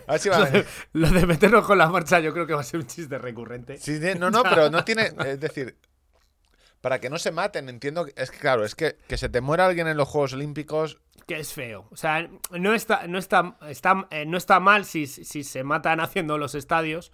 [0.07, 2.55] a ver si va- Lo de, lo de meternos con la marcha yo creo que
[2.55, 3.77] va a ser un chiste recurrente.
[3.79, 5.11] Sí, no, no, pero no tiene.
[5.27, 5.77] Es decir,
[6.81, 8.05] para que no se maten, entiendo.
[8.07, 10.99] que- Es que, claro, es que que se te muera alguien en los Juegos Olímpicos.
[11.27, 11.87] Que es feo.
[11.91, 16.01] O sea, no está, no está, está, eh, no está mal si, si se matan
[16.01, 17.13] haciendo los estadios,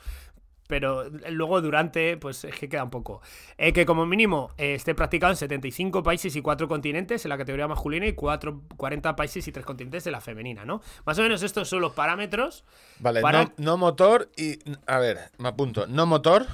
[0.68, 3.20] pero luego durante, pues es que queda un poco.
[3.58, 7.36] Eh, que como mínimo eh, esté practicado en 75 países y 4 continentes en la
[7.38, 10.80] categoría masculina y 4, 40 países y 3 continentes en la femenina, ¿no?
[11.04, 12.64] Más o menos estos son los parámetros.
[13.00, 14.58] Vale, Para- no, no motor y.
[14.86, 15.86] A ver, me apunto.
[15.86, 16.46] No motor,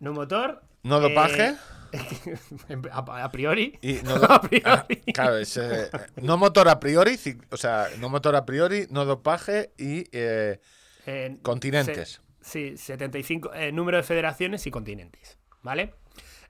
[0.00, 0.62] No motor.
[0.82, 1.56] no dopaje.
[2.92, 3.78] a, a priori.
[3.82, 4.64] Y no do- a priori.
[4.64, 7.18] Ah, claro, es, eh, no motor a priori,
[7.50, 10.60] o sea, no motor a priori, no dopaje y eh,
[11.06, 12.20] Eh, continentes.
[12.42, 15.94] se- sí, 75, eh, número de federaciones y continentes, ¿vale?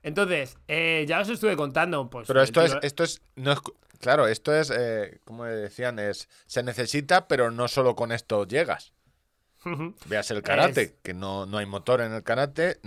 [0.02, 2.28] Entonces, eh, ya os estuve contando, pues...
[2.28, 3.58] Pero esto es, esto es, no es,
[4.00, 4.72] claro, esto es,
[5.24, 8.92] como decían, es, se necesita, pero no solo con esto llegas.
[10.06, 12.78] Veas el karate, Es- que no, no hay motor en el karate,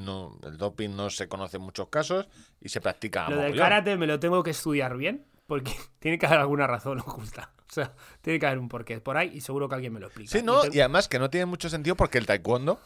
[0.00, 2.28] no, el doping no se conoce en muchos casos
[2.60, 6.26] y se practica Lo del karate me lo tengo que estudiar bien, porque tiene que
[6.26, 7.52] haber alguna razón oculta.
[7.70, 10.06] O sea, tiene que haber un porqué por ahí y seguro que alguien me lo
[10.06, 10.28] explica.
[10.32, 12.80] Sí, no, y además que no tiene mucho sentido porque el taekwondo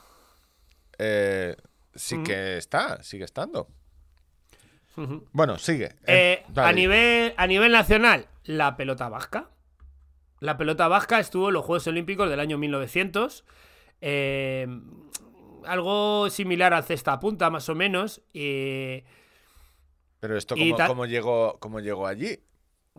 [0.98, 1.56] eh,
[1.94, 3.66] sí que está, sigue estando.
[5.32, 5.86] Bueno, sigue.
[6.06, 9.48] Eh, Eh, a, nivel, a nivel nacional, la pelota vasca.
[10.40, 13.44] La pelota vasca estuvo en los Juegos Olímpicos del año 1900.
[14.02, 14.66] eh,
[15.66, 18.22] algo similar al cesta punta, más o menos.
[18.34, 19.04] eh,
[20.20, 22.38] Pero esto, y ¿cómo, cómo llegó, cómo llegó allí?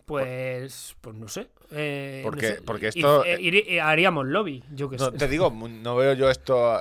[0.06, 1.50] pues, pues no sé.
[1.72, 2.62] eh, no Porque- sé.
[2.62, 5.18] porque Y- esto- eh, eh, haríamos lobby, yo que No, sé.
[5.18, 6.80] te digo, no veo yo esto.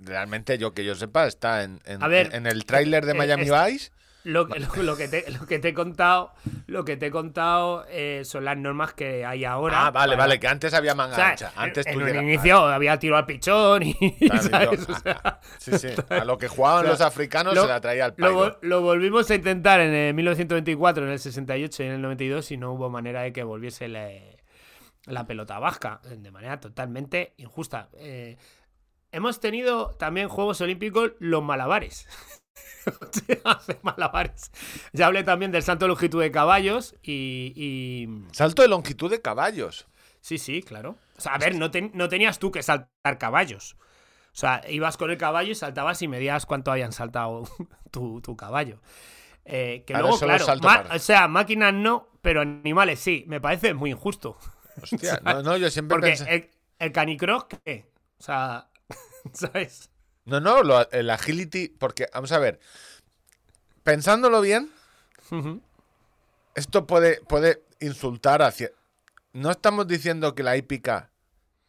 [0.00, 3.44] Realmente, yo que yo sepa, está en, en, A ver, en el tráiler de Miami
[3.48, 3.90] es- Vice.
[4.28, 6.32] Lo, lo- lo que te, lo que te he contado,
[6.66, 9.86] lo que te he contado eh, son las normas que hay ahora.
[9.86, 11.52] Ah, vale, para- vale, que antes había manga O sea, ancha.
[11.56, 13.94] Antes en, tú en un inicio había tiro al pichón y,
[14.28, 14.86] Claro, ¿sabes?
[14.86, 15.88] yo- O sea, Sí, sí.
[16.10, 18.80] A lo que jugaban o sea, los africanos lo- se la traía al lo, lo
[18.82, 22.72] volvimos a intentar en el 1924, en el 68 y en el 92 y no
[22.72, 24.10] hubo manera de que volviese la,
[25.06, 27.88] la pelota vasca de manera totalmente injusta.
[27.94, 28.36] Eh,
[29.10, 32.06] hemos tenido también Juegos Olímpicos los malabares.
[33.44, 34.50] Hacer malabares.
[34.92, 39.20] Ya hablé también del salto de longitud de caballos y- y Salto de longitud de
[39.20, 39.86] caballos.
[40.20, 40.96] Sí, sí, claro.
[41.16, 43.76] O sea, a ver, no, no tenías tú que saltar caballos.
[44.32, 47.44] O sea, ibas con el caballo y saltabas y medías cuánto habían saltado
[47.90, 48.80] tu, tu caballo.
[49.44, 53.24] Eh, que Ahora luego, claro, para- o sea, máquinas no, pero animales sí.
[53.26, 54.36] Me parece muy injusto.
[54.82, 56.34] Hostia, no, no, yo siempre Porque pensé...
[56.34, 57.90] el, el canicross, ¿qué?
[58.18, 58.68] O sea,
[59.32, 59.90] ¿sabes?
[60.28, 62.60] No, no, lo- el agility, porque, vamos a ver,
[63.82, 64.70] pensándolo bien,
[66.54, 68.70] esto puede, puede insultar hacia...
[69.32, 71.10] No estamos diciendo que la hípica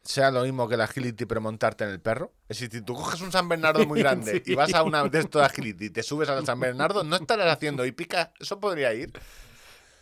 [0.02, 2.32] sea lo mismo que la agility pero montarte en el perro.
[2.48, 5.20] Es decir, si tú coges un San Bernardo muy grande y vas a una de
[5.20, 8.34] estos de agility y te subes al San Bernardo, no estarás haciendo hípica.
[8.40, 9.12] Eso podría ir.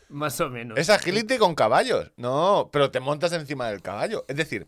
[0.09, 0.77] Más o menos.
[0.77, 2.11] Es agility con caballos.
[2.15, 4.23] No, pero te montas encima del caballo.
[4.29, 4.67] Es decir,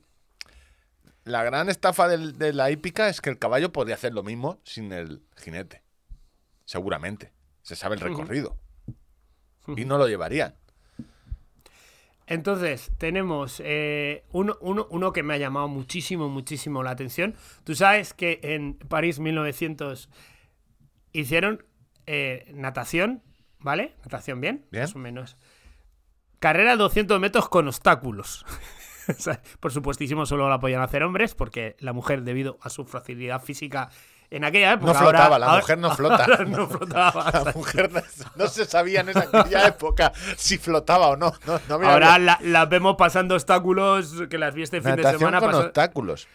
[1.30, 4.60] la gran estafa del- de la hípica es que el caballo podría hacer lo mismo
[4.64, 5.84] sin el jinete.
[6.66, 7.32] Seguramente.
[7.62, 8.58] Se sabe el recorrido.
[9.76, 10.56] Y no lo llevarían.
[12.28, 17.36] Entonces, tenemos eh, uno, uno- uno que me ha llamado muchísimo, muchísimo la atención.
[17.64, 20.10] Tú sabes que en París 1900
[21.12, 21.66] hicieron
[22.06, 23.24] eh, natación,
[23.60, 23.96] ¿vale?
[24.04, 24.84] Natación bien, Bien.
[24.84, 25.38] más o menos.
[26.40, 28.46] Carrera de 200 metros con obstáculos.
[29.60, 33.90] Por supuestísimo, solo la podían hacer hombres, porque la mujer, debido a su facilidad física
[34.32, 34.94] en aquella época.
[34.94, 36.28] No flotaba, ahora- la ahora- mujer no flota.
[36.48, 37.32] no flotaba.
[37.46, 38.02] La mujer no,
[38.36, 41.34] no se sabía en esa aquella época si flotaba o no.
[41.48, 45.04] no, no había- Ahora la- las vemos pasando obstáculos que las vi este fin de
[45.04, 45.40] semana.
[45.40, 46.28] con pasó- obstáculos.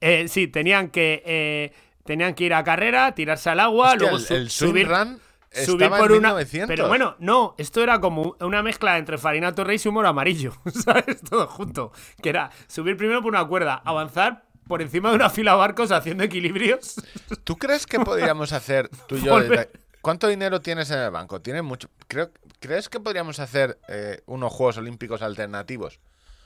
[0.00, 1.72] Eh, sí, tenían que eh,
[2.04, 5.20] tenían que ir a carrera, tirarse al agua, Hostia, luego el, el subir, run
[5.52, 6.28] subir por en una.
[6.34, 6.68] 1900.
[6.68, 10.52] Pero bueno, no, esto era como una mezcla entre Farinato Rey y humor amarillo,
[10.84, 11.20] ¿sabes?
[11.22, 11.92] Todo junto.
[12.22, 15.90] Que era subir primero por una cuerda, avanzar por encima de una fila de barcos
[15.90, 16.94] haciendo equilibrios.
[17.44, 19.32] ¿Tú crees que podríamos hacer tú y yo?
[19.32, 19.70] Volver.
[20.00, 21.40] ¿Cuánto dinero tienes en el banco?
[21.42, 21.88] Tienes mucho.
[22.08, 25.98] Creo, ¿Crees que podríamos hacer eh, unos Juegos Olímpicos alternativos?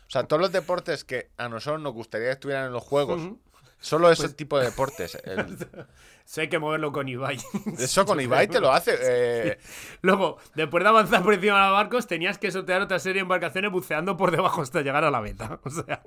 [0.08, 3.22] O sea, todos los deportes que a nosotros nos gustaría que estuvieran en los Juegos,
[3.78, 5.16] solo ese Pues tipo de deportes.
[5.24, 5.56] el-
[6.36, 7.38] Hay que moverlo con Ibai.
[7.78, 8.96] eso con Ibai te lo hace.
[9.00, 9.58] eh,
[10.02, 13.20] Luego, después de avanzar por encima de los barcos, tenías que sortear otra serie de
[13.22, 15.60] embarcaciones buceando por debajo hasta llegar a la meta.
[15.64, 16.02] O sea,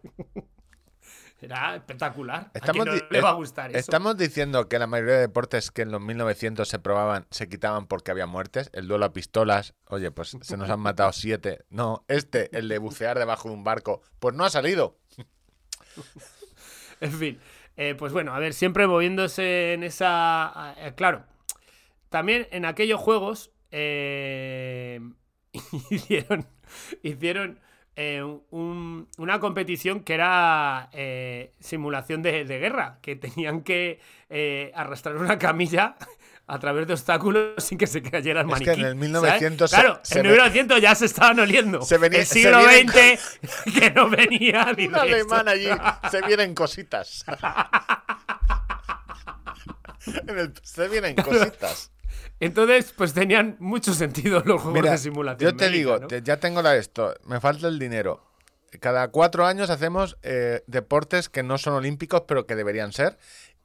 [1.39, 2.49] era espectacular.
[2.55, 3.77] Estamos, ¿A no le va a gustar eso?
[3.77, 7.85] estamos diciendo que la mayoría de deportes que en los 1900 se probaban se quitaban
[7.85, 8.71] porque había muertes.
[8.73, 11.63] El duelo a pistolas, oye, pues se nos han matado siete.
[11.69, 14.97] No, este, el de bucear debajo de un barco, pues no ha salido.
[17.01, 17.39] En fin,
[17.77, 20.75] eh, pues bueno, a ver, siempre moviéndose en esa...
[20.79, 21.23] eh, claro,
[22.09, 25.01] también en aquellos juegos eh,
[25.91, 26.47] hicieron,
[27.03, 27.59] hicieron
[27.95, 30.89] eh, un- una competición que era
[31.59, 33.99] simulación de, guerra, que tenían que
[34.75, 35.97] arrastrar una camilla
[36.49, 38.95] a través de obstáculos sin que se cayera el Es que en el ¿sabes?
[38.95, 41.81] 1900 se- Claro, se en ve- 1900 ya se estaban oliendo.
[41.81, 45.67] Se venía- el siglo XX que no venía ni Un alemán allí,
[46.09, 47.25] se vienen cositas.
[50.27, 51.91] En el- se vienen cositas.
[52.39, 55.51] Entonces, pues tenían mucho sentido los juegos Mira, de simulación.
[55.51, 56.07] yo te digo, ¿no?
[56.07, 58.23] te- ya tengo la esto, me falta el dinero.
[58.79, 63.17] Cada cuatro años hacemos eh, deportes que no son olímpicos, pero que deberían ser.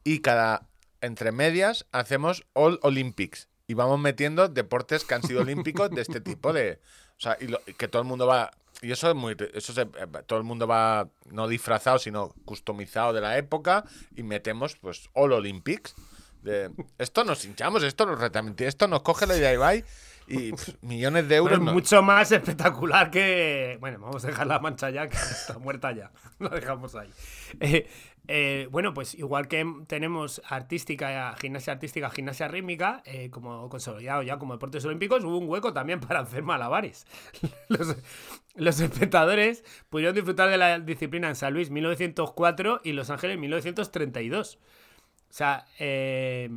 [0.05, 0.67] Y cada,
[1.03, 3.49] entre medias, hacemos All Olympics.
[3.67, 6.81] Y vamos metiendo deportes que han sido olímpicos de este tipo de...
[7.17, 8.51] O sea, y, lo- y que todo el mundo va...
[8.81, 9.37] Y eso es muy...
[9.55, 9.87] Eso se-
[10.27, 13.85] todo el mundo va no disfrazado, sino customizado de la época.
[14.17, 15.95] Y metemos, pues, All Olympics.
[16.43, 19.85] De, esto nos hinchamos, esto nos retamente, esto nos coge la idea de Ibai
[20.33, 21.61] y pff, millones de euros.
[21.61, 23.77] No- mucho más espectacular que.
[23.81, 26.11] Bueno, vamos a dejar la mancha ya, que está muerta ya.
[26.39, 27.11] La dejamos ahí.
[27.61, 27.89] Eh,
[28.29, 34.39] eh, bueno, pues igual que tenemos artística, gimnasia artística, gimnasia rítmica, eh, como consolidado ya
[34.39, 37.07] como deportes olímpicos, hubo un hueco también para hacer malabares.
[37.69, 37.97] Los,
[38.55, 44.59] los espectadores pudieron disfrutar de la disciplina en San Luis 1904 y Los Ángeles 1932.
[45.31, 46.49] O sea, eh,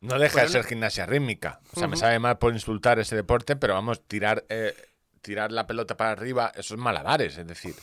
[0.00, 1.60] No deja de ser gimnasia rítmica.
[1.72, 4.74] O sea, me sabe mal por insultar ese deporte, pero vamos, tirar, eh,
[5.22, 7.74] tirar la pelota para arriba, eso es malabares, es decir.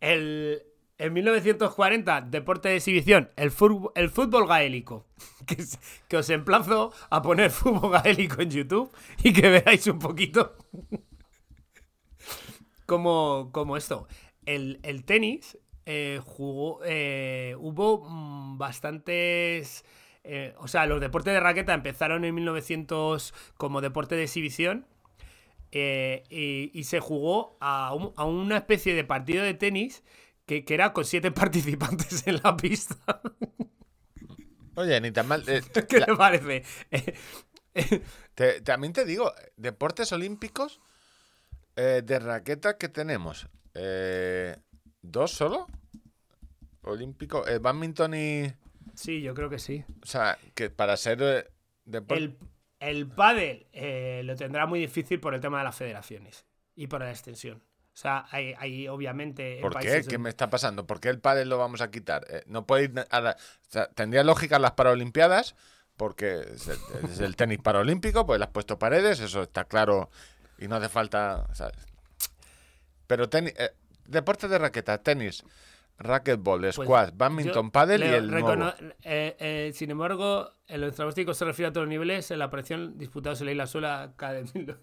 [0.00, 0.62] El,
[0.98, 5.06] en 1940, deporte de exhibición, el, fútbol, el fútbol gaélico.
[6.08, 10.56] Que, os emplazo a poner fútbol gaélico en YouTube y que veáis un poquito
[12.86, 14.08] como, como esto.
[14.44, 16.80] El, el tenis eh, jugó.
[16.84, 19.84] eh, hubo mm, bastantes.
[20.26, 24.86] Eh, o sea, los deportes de raqueta empezaron en 1900 como deporte de exhibición.
[25.72, 30.02] eh, y, y se jugó a, un- a una especie de partido de tenis
[30.46, 32.96] que, que era con siete participantes en la pista.
[34.76, 35.42] Oye, ni tan mal.
[35.48, 36.62] eh, ¿Qué la- te parece?
[38.34, 40.80] Te- también te digo, deportes olímpicos
[41.76, 43.48] eh, de raqueta que tenemos.
[43.74, 44.56] Eh,
[45.02, 45.66] ¿Dos solo?
[46.82, 47.46] Olímpico.
[47.48, 48.52] eh, badminton y.
[48.96, 49.84] sí, yo creo que sí.
[50.02, 51.46] O sea, que para ser eh,
[51.86, 52.38] depor- El,
[52.80, 56.44] El pádel eh, lo tendrá muy difícil por el tema de las federaciones
[56.74, 57.58] y por la extensión.
[57.58, 59.56] O sea, hay, hay obviamente.
[59.56, 60.02] en ¿Por qué?
[60.06, 60.86] ¿Qué me está pasando?
[60.86, 62.26] ¿Por qué el pádel lo vamos a quitar?
[62.28, 65.54] Eh, no puede ir a la- o sea, tendría lógica las Paralimpiadas,
[65.96, 66.78] porque es el,
[67.10, 70.10] es el tenis paralímpico, pues le has puesto paredes, eso está claro
[70.58, 71.46] y no hace falta.
[71.54, 71.76] ¿sabes?
[73.06, 73.70] Pero tenis, eh,
[74.06, 75.42] deportes de raqueta, tenis,
[75.98, 78.72] racquetball, Pues, squash, badminton, yo, pádel y el nuevo.
[79.02, 82.30] eh, eh, sin embargo, el electrodoméstico se refiere a todos los niveles.
[82.30, 84.14] En la aparición disputados en la isla sola
[84.54, 84.76] mil-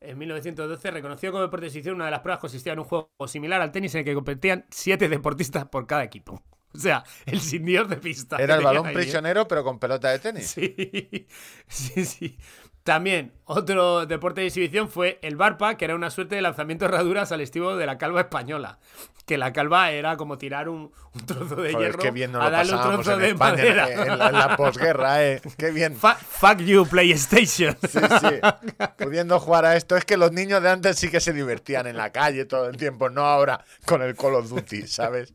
[0.00, 3.60] en 1912, reconoció como deporte de una de las pruebas consistía en un juego similar
[3.62, 6.42] al tenis en el que competían siete deportistas por cada equipo.
[6.74, 8.36] O sea, el sin Dios de pista.
[8.36, 8.94] Era el balón ahí, ¿eh?
[8.98, 10.46] prisionero, pero con pelota de tenis.
[10.50, 11.26] Sí,
[11.68, 12.38] sí, sí.
[12.84, 16.90] También, otro deporte de exhibición fue el barpa, que era una suerte de lanzamiento de
[16.90, 18.78] herraduras al estilo de la calva española.
[19.24, 22.42] Que la calva era como tirar un, un trozo de Joder, hierro qué bien nos
[22.42, 23.88] a lo darle un trozo en de España madera.
[23.90, 25.40] en, en la, en la posguerra, eh.
[25.56, 25.96] Qué bien.
[25.96, 27.74] Fa- fuck you, PlayStation.
[27.88, 28.84] Sí, sí.
[28.98, 29.96] Pudiendo jugar a esto.
[29.96, 32.76] Es que los niños de antes sí que se divertían en la calle todo el
[32.76, 35.32] tiempo, no ahora con el Call of Duty, ¿sabes?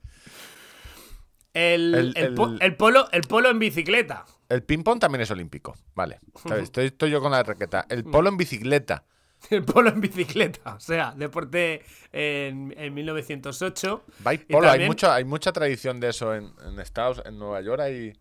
[1.56, 4.26] El, El- el po- el- el polo, el polo en bicicleta.
[4.50, 5.76] El ping-pong también es olímpico.
[5.96, 6.20] Vale.
[6.36, 6.64] ¿sabes?
[6.64, 7.86] Estoy, estoy yo con la raqueta.
[7.88, 9.06] El polo en bicicleta.
[9.52, 10.76] El polo en bicicleta.
[10.76, 14.04] O sea, deporte en, en 1908.
[14.20, 14.70] Bike polo.
[14.70, 18.14] Hay, mucho, hay mucha tradición de eso en, en Estados En Nueva York hay,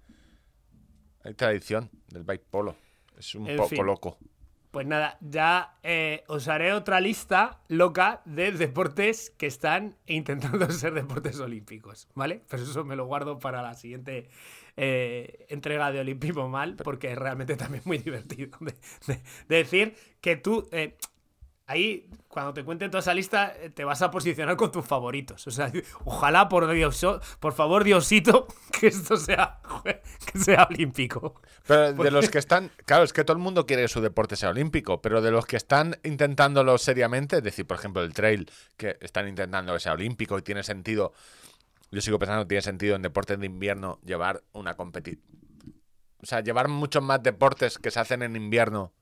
[1.24, 2.76] hay tradición del bike polo.
[3.18, 3.87] Es un En poco fin.
[3.87, 4.18] loco.
[4.70, 10.93] Pues nada, ya eh, os haré otra lista loca de deportes que están intentando ser
[10.93, 12.43] deportes olímpicos, ¿vale?
[12.51, 14.29] Pero eso me lo guardo para la siguiente
[14.81, 18.74] eh, entrega de Olimpismo Mal, porque es realmente también muy divertido de,
[19.07, 20.68] de- de decir que tú...
[20.72, 20.97] eh,
[21.70, 25.47] Ahí, cuando te cuente toda esa lista, eh, te vas a posicionar con tus favoritos.
[25.47, 25.70] O sea,
[26.07, 27.05] ojalá, por Dios,
[27.41, 28.47] por favor, Diosito,
[28.81, 31.35] que esto sea, que sea olímpico.
[31.66, 34.35] Pero de los que están, claro, es que todo el mundo quiere que su deporte
[34.35, 38.51] sea olímpico, pero de los que están intentándolo seriamente, es decir, por ejemplo, el trail,
[38.79, 41.12] que están intentando que sea olímpico y tiene sentido,
[41.91, 45.24] yo sigo pensando que tiene sentido en deportes de invierno llevar una competición.
[46.22, 48.93] O sea, llevar muchos más deportes que se hacen en invierno,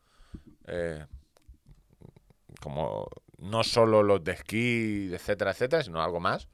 [0.67, 1.07] eh,
[2.61, 3.09] como
[3.39, 6.49] no solo los de esquí, etcétera, etcétera, sino algo más.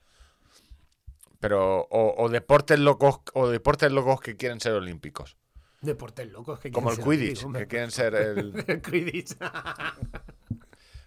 [1.40, 5.36] Pero, o, o deportes locos, o deportes locos que quieren ser olímpicos.
[5.80, 8.64] Deportes locos que Como el quieren ser Quidditch, que quieren ser el...
[8.68, 9.36] El Quidditch.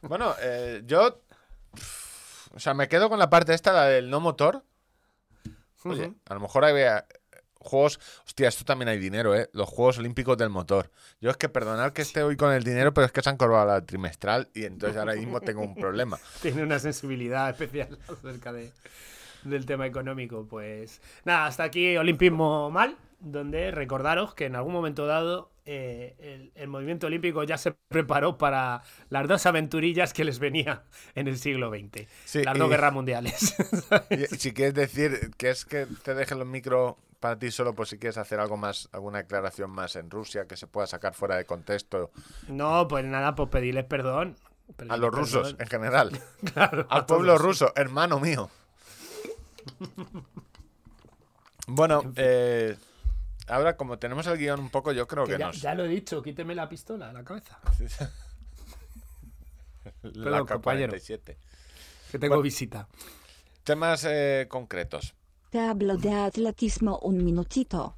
[0.02, 1.22] Bueno, eh, yo...
[2.54, 4.64] O sea, me quedo con la parte esta, la del no motor.
[5.86, 7.04] Oye, a lo mejor hay eh,
[7.60, 8.00] juegos...
[8.26, 9.50] Hostia, esto también hay dinero, ¿eh?
[9.54, 10.92] Los Juegos Olímpicos del motor.
[11.22, 13.38] Yo es que perdonad que esté hoy con el dinero, pero es que se han
[13.38, 16.20] cobrado la trimestral y entonces ahora mismo tengo un problema.
[16.42, 18.72] Tiene una sensibilidad especial acerca de,
[19.44, 20.48] del tema económico.
[20.50, 26.52] Pues nada, hasta aquí Olimpismo Mal, donde recordaros que en algún momento dado eh, el,
[26.56, 30.84] el movimiento olímpico ya se preparó para las dos aventurillas que les venía
[31.16, 32.08] en el siglo XX.
[32.26, 33.56] Sí, las y- dos guerras mundiales.
[34.12, 37.90] Y si quieres decir que es que te dejen los micros para ti solo, pues
[37.90, 41.36] si quieres hacer algo más, alguna declaración más en Rusia que se pueda sacar fuera
[41.38, 42.12] de contexto
[42.48, 44.36] no, pues nada, pues pedirles perdón.
[44.90, 46.12] a los rusos en general.
[46.54, 48.50] Claro, Al pueblo ruso, hermano mío.
[51.68, 52.78] Bueno, eh,
[53.48, 55.62] ahora como tenemos el guion un poco, yo creo Que que ya, nos...
[55.62, 57.60] ya lo he dicho, quíteme la pistola de la cabeza.
[60.04, 60.94] la Perdón, compañero.
[60.94, 61.38] K-47.
[62.12, 62.88] Que tengo visita.
[63.64, 65.16] Temas eh, concretos.
[65.50, 67.98] Te hablo de atletismo un minutito.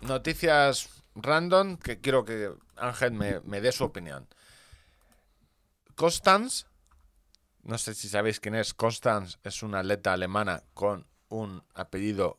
[0.00, 4.28] Noticias random que quiero que Ángel me, me dé su opinión.
[5.96, 6.66] Constance,
[7.62, 8.74] no sé si sabéis quién es.
[8.74, 12.38] Constance es una atleta alemana con un apellido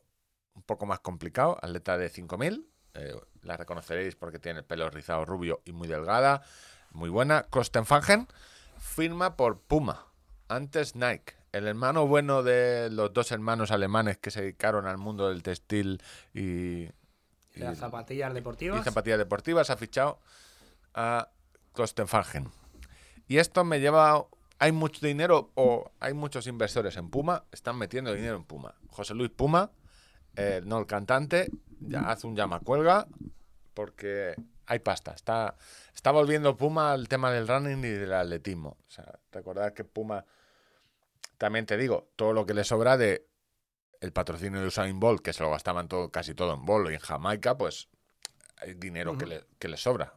[0.54, 2.66] un poco más complicado, atleta de 5000.
[2.94, 6.42] eh, la reconoceréis porque tiene el pelo rizado rubio y muy delgada,
[6.90, 7.44] muy buena.
[7.44, 8.26] Kostenfangen
[8.78, 10.06] firma por Puma,
[10.48, 11.34] antes Nike.
[11.52, 16.02] El hermano bueno de los dos hermanos alemanes que se dedicaron al mundo del textil
[16.34, 16.90] y, y,
[17.56, 18.84] Las zapatillas y deportivas.
[18.84, 20.18] zapatillas deportivas ha fichado
[20.94, 21.28] a
[21.72, 22.50] Kostenfangen.
[23.26, 24.26] Y esto me lleva.
[24.58, 28.74] Hay mucho dinero o hay muchos inversores en Puma, están metiendo dinero en Puma.
[28.88, 29.70] José Luis Puma,
[30.36, 31.50] eh, no el cantante,
[31.80, 33.06] ya hace un llama cuelga
[33.74, 34.34] porque
[34.66, 35.12] hay pasta.
[35.12, 35.56] Está,
[35.94, 38.76] está volviendo Puma al tema del running y del atletismo.
[38.86, 40.24] O sea, recordad que Puma,
[41.38, 43.26] también te digo, todo lo que le sobra de
[44.00, 46.94] el patrocinio de Usain Bolt, que se lo gastaban todo, casi todo en bolo y
[46.94, 47.88] en Jamaica, pues
[48.56, 50.14] hay dinero que, le, que le sobra.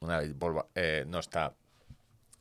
[0.00, 1.54] Una vez Bolt, eh, no está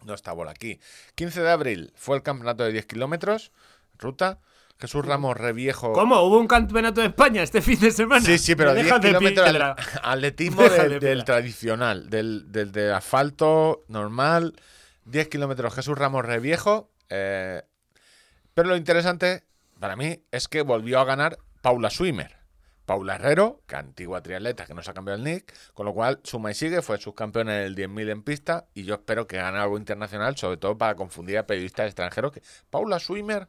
[0.05, 0.79] no está bola aquí.
[1.15, 3.51] 15 de abril fue el campeonato de 10 kilómetros,
[3.97, 4.39] ruta.
[4.81, 5.93] Jesús Ramos Reviejo.
[5.93, 6.19] ¿Cómo?
[6.21, 8.25] ¿Hubo un campeonato de España este fin de semana?
[8.25, 12.51] Sí, sí, pero Me 10 dejas de kilómetros de atletismo del, de del tradicional, del,
[12.51, 14.55] del de asfalto normal.
[15.05, 16.89] 10 kilómetros Jesús Ramos Reviejo.
[17.09, 17.61] eh,
[18.53, 19.43] pero lo interesante
[19.79, 22.37] para mí es que volvió a ganar Paula Swimmer.
[22.85, 26.19] Paula Herrero, que antigua triatleta que no se ha cambiado el nick, con lo cual
[26.23, 29.59] suma y sigue, fue subcampeona en el 10.000 en pista y yo espero que gane
[29.59, 32.31] algo internacional, sobre todo para confundir a periodistas extranjeros.
[32.33, 33.47] que Paula Swimmer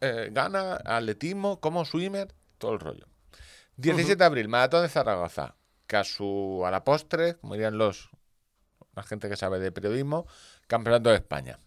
[0.00, 3.06] eh, gana atletismo como swimmer, todo el rollo.
[3.76, 5.54] 17 de abril, Maratón de Zaragoza.
[5.86, 8.10] Que a, su, a la postre, como dirían los
[8.96, 10.26] la gente que sabe de periodismo,
[10.66, 11.60] Campeonato de España.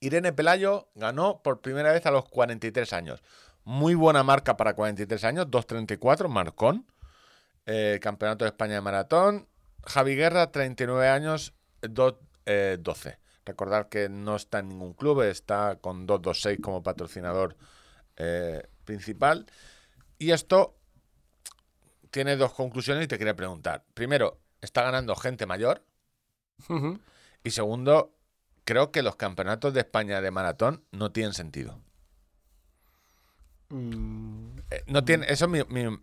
[0.00, 3.22] Irene Pelayo ganó por primera vez a los 43 años.
[3.64, 6.86] Muy buena marca para 43 años, 2.34, marcón.
[7.66, 9.48] Eh, Campeonato de España de Maratón.
[9.84, 13.18] Javi Guerra, 39 años, 2.12.
[13.44, 17.56] Recordar que no está en ningún club, está con 2.26 como patrocinador
[18.16, 19.46] eh, principal.
[20.18, 20.76] Y esto
[22.10, 23.84] tiene dos conclusiones y te quería preguntar.
[23.94, 25.82] Primero, está ganando gente mayor.
[27.42, 28.14] Y segundo,
[28.64, 31.80] creo que los campeonatos de España de maratón no tienen sentido.
[33.70, 35.98] Mm, Eh, no tiene, eso es mi-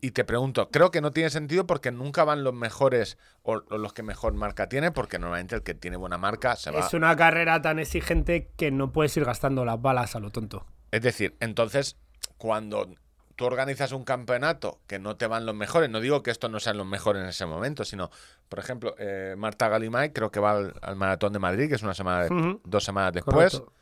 [0.00, 3.78] y te pregunto, creo que no tiene sentido porque nunca van los mejores o, o
[3.78, 6.80] los que mejor marca tiene, porque normalmente el que tiene buena marca se va.
[6.80, 10.66] Es una carrera tan exigente que no puedes ir gastando las balas a lo tonto.
[10.90, 11.96] Es decir, entonces,
[12.38, 12.88] cuando
[13.36, 16.60] tú organizas un campeonato que no te van los mejores, no digo que estos no
[16.60, 18.10] sean los mejores en ese momento, sino,
[18.48, 21.82] por ejemplo, eh, Marta Galimay creo que va al, al Maratón de Madrid, que es
[21.82, 23.52] una semana, de- dos semanas después.
[23.58, 23.72] Correcto.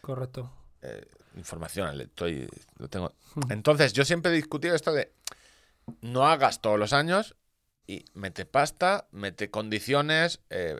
[0.00, 0.50] Correcto.
[0.82, 2.48] eh, información, le estoy,
[2.78, 3.12] lo tengo.
[3.50, 5.12] Entonces, yo siempre he discutido esto de
[6.00, 7.36] no hagas todos los años
[7.86, 10.78] y mete pasta, mete condiciones eh,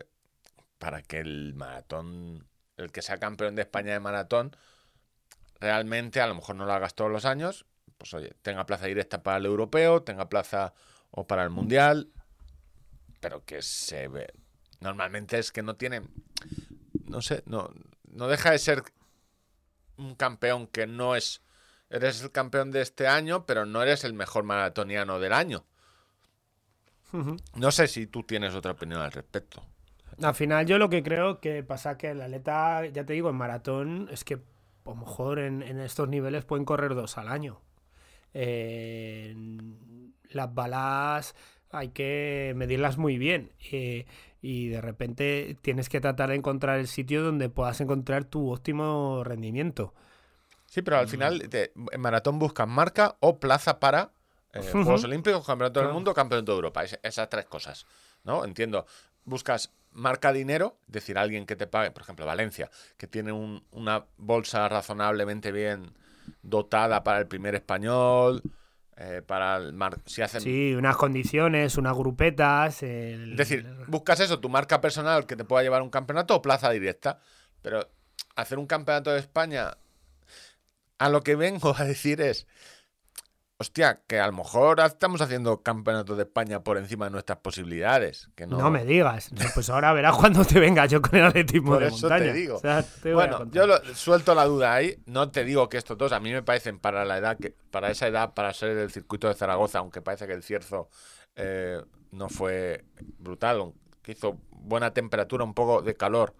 [0.78, 2.46] para que el maratón,
[2.76, 4.56] el que sea campeón de España de maratón,
[5.60, 7.66] realmente a lo mejor no lo hagas todos los años,
[7.98, 10.74] pues oye, tenga plaza directa para el europeo, tenga plaza
[11.10, 12.10] o para el mundial,
[13.20, 14.32] pero que se ve.
[14.80, 16.02] Normalmente es que no tiene,
[17.04, 17.72] no sé, no,
[18.10, 18.82] no deja de ser
[19.96, 21.40] un campeón que no es.
[21.88, 25.64] Eres el campeón de este año, pero no eres el mejor maratoniano del año.
[27.54, 29.62] No sé si tú tienes otra opinión al respecto.
[30.20, 33.36] Al final yo lo que creo que pasa que el atleta, ya te digo, en
[33.36, 34.40] maratón es que a
[34.90, 37.60] lo mejor en, en estos niveles pueden correr dos al año.
[38.34, 39.34] Eh,
[40.30, 41.34] las balas
[41.70, 44.06] hay que medirlas muy bien eh,
[44.42, 49.22] y de repente tienes que tratar de encontrar el sitio donde puedas encontrar tu óptimo
[49.24, 49.94] rendimiento.
[50.76, 54.10] Sí, pero al final te- en maratón buscas marca o plaza para
[54.52, 55.88] eh, Juegos Olímpicos, Campeonato del.
[55.90, 56.84] Mundo, Campeonato de Europa.
[56.84, 57.86] Es- esas tres cosas.
[58.24, 58.44] ¿No?
[58.44, 58.84] Entiendo.
[59.24, 63.64] Buscas marca dinero, es decir, alguien que te pague, por ejemplo, Valencia, que tiene un-
[63.70, 65.94] una bolsa razonablemente bien
[66.42, 68.42] dotada para el primer español,
[68.98, 72.82] eh, para el mar- si hacen Sí, unas condiciones, unas grupetas.
[72.82, 76.42] el- Es decir, buscas eso, tu marca personal que te pueda llevar un campeonato o
[76.42, 77.18] plaza directa.
[77.62, 77.88] Pero
[78.34, 79.78] hacer un campeonato de España,
[80.98, 82.46] a lo que vengo a decir es,
[83.58, 88.28] hostia, que a lo mejor estamos haciendo campeonatos de España por encima de nuestras posibilidades.
[88.34, 89.30] Que no, No me digas.
[89.54, 92.32] Pues ahora verás cuando te venga yo con el atletismo Por de eso te montaña.
[92.32, 92.56] digo.
[92.56, 94.98] O sea, te a Bueno, yo lo- suelto la duda ahí.
[95.06, 97.90] No te digo que estos dos a mí me parecen para la edad que para
[97.90, 100.88] esa edad para ser del circuito de Zaragoza, aunque parece que el cierzo
[101.34, 101.80] eh,
[102.10, 102.84] no fue
[103.18, 103.72] brutal,
[104.02, 106.34] que hizo buena temperatura, un poco de calor.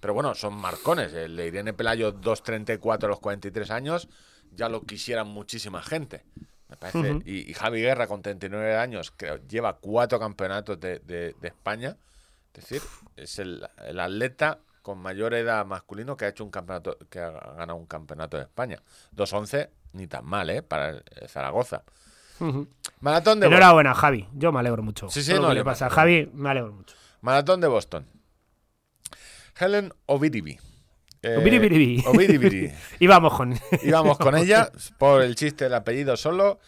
[0.00, 1.12] Pero bueno, son marcones.
[1.12, 4.08] El de Irene Pelayo 2.34 a los 43 años
[4.52, 6.24] ya lo quisieran muchísima gente.
[6.68, 7.20] Me parece.
[7.24, 11.96] Y, y Javi Guerra con 39 años, que lleva cuatro campeonatos de, de- de España.
[12.54, 12.82] Es decir,
[13.16, 17.30] es el, el atleta con mayor edad masculino que ha hecho un campeonato, que ha
[17.30, 18.80] ganado un campeonato de España.
[19.14, 20.62] 2.11, ni tan mal, ¿eh?
[20.62, 21.82] Para Zaragoza.
[23.00, 23.46] Maratón de.
[23.46, 24.26] Enhorabuena, Javi.
[24.34, 25.08] Yo me alegro mucho.
[25.10, 26.96] Sí, sí, Todo lo no, que le pasa Javi, me alegro mucho.
[27.20, 28.06] Maratón de Boston.
[29.60, 30.58] Helen Oviribi.
[31.22, 32.02] Eh, Obiribiribi.
[32.06, 32.72] Oviribi.
[32.98, 33.54] Y vamos con.
[33.82, 36.58] Íbamos con ella por el chiste del apellido solo.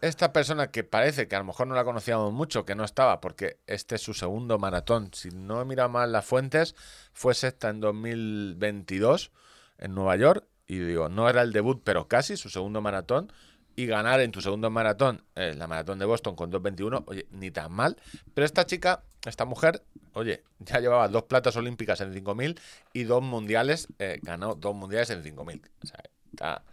[0.00, 3.20] Esta persona que parece que a lo mejor no la conocíamos mucho, que no estaba,
[3.20, 5.10] porque este es su segundo maratón.
[5.12, 6.76] Si no he mirado mal las fuentes,
[7.12, 9.32] fue sexta en 2022
[9.78, 10.46] en Nueva York.
[10.68, 13.32] Y digo, no era el debut, pero casi su segundo maratón.
[13.78, 17.52] Y ganar en tu segundo maratón, eh, la maratón de Boston con 2.21, oye, ni
[17.52, 17.96] tan mal.
[18.34, 22.58] Pero esta chica, esta mujer, oye, ya llevaba dos platas olímpicas en 5.000
[22.92, 25.62] y dos mundiales, eh, ganó dos mundiales en 5.000.
[25.84, 26.02] O sea,
[26.32, 26.64] está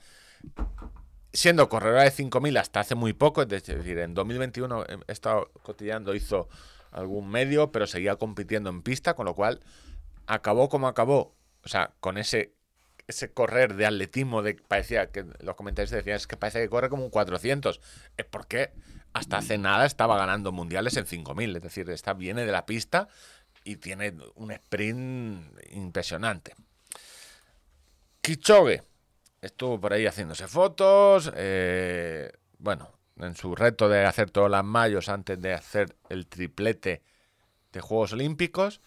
[1.32, 6.16] siendo corredora de 5.000 hasta hace muy poco, es decir, en 2021 he estado cotillando,
[6.16, 6.50] hizo
[6.90, 9.60] algún medio, pero seguía compitiendo en pista, con lo cual
[10.26, 12.55] acabó como acabó, o sea, con ese
[13.08, 16.90] ese correr de atletismo de parecía que los comentarios decían es que parece que corre
[16.90, 17.80] como un 400.
[18.18, 18.72] Es porque
[19.14, 21.56] hasta hace nada estaba ganando mundiales en 5000.
[21.56, 23.08] Es decir, está viene de la pista
[23.64, 26.54] y tiene un sprint impresionante.
[28.22, 28.84] Kichogue
[29.42, 31.32] estuvo por ahí haciéndose fotos.
[31.36, 37.04] eh, bueno, en su reto de hacer todas las mayos antes de hacer el triplete
[37.72, 38.82] de Juegos Olímpicos.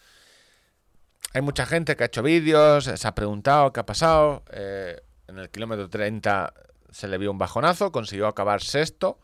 [1.34, 4.44] Hay mucha gente que ha hecho vídeos, se ha preguntado qué ha pasado.
[4.52, 6.54] eh, en el kilómetro 30
[6.90, 9.20] se le vio un bajonazo, consiguió acabar sexto.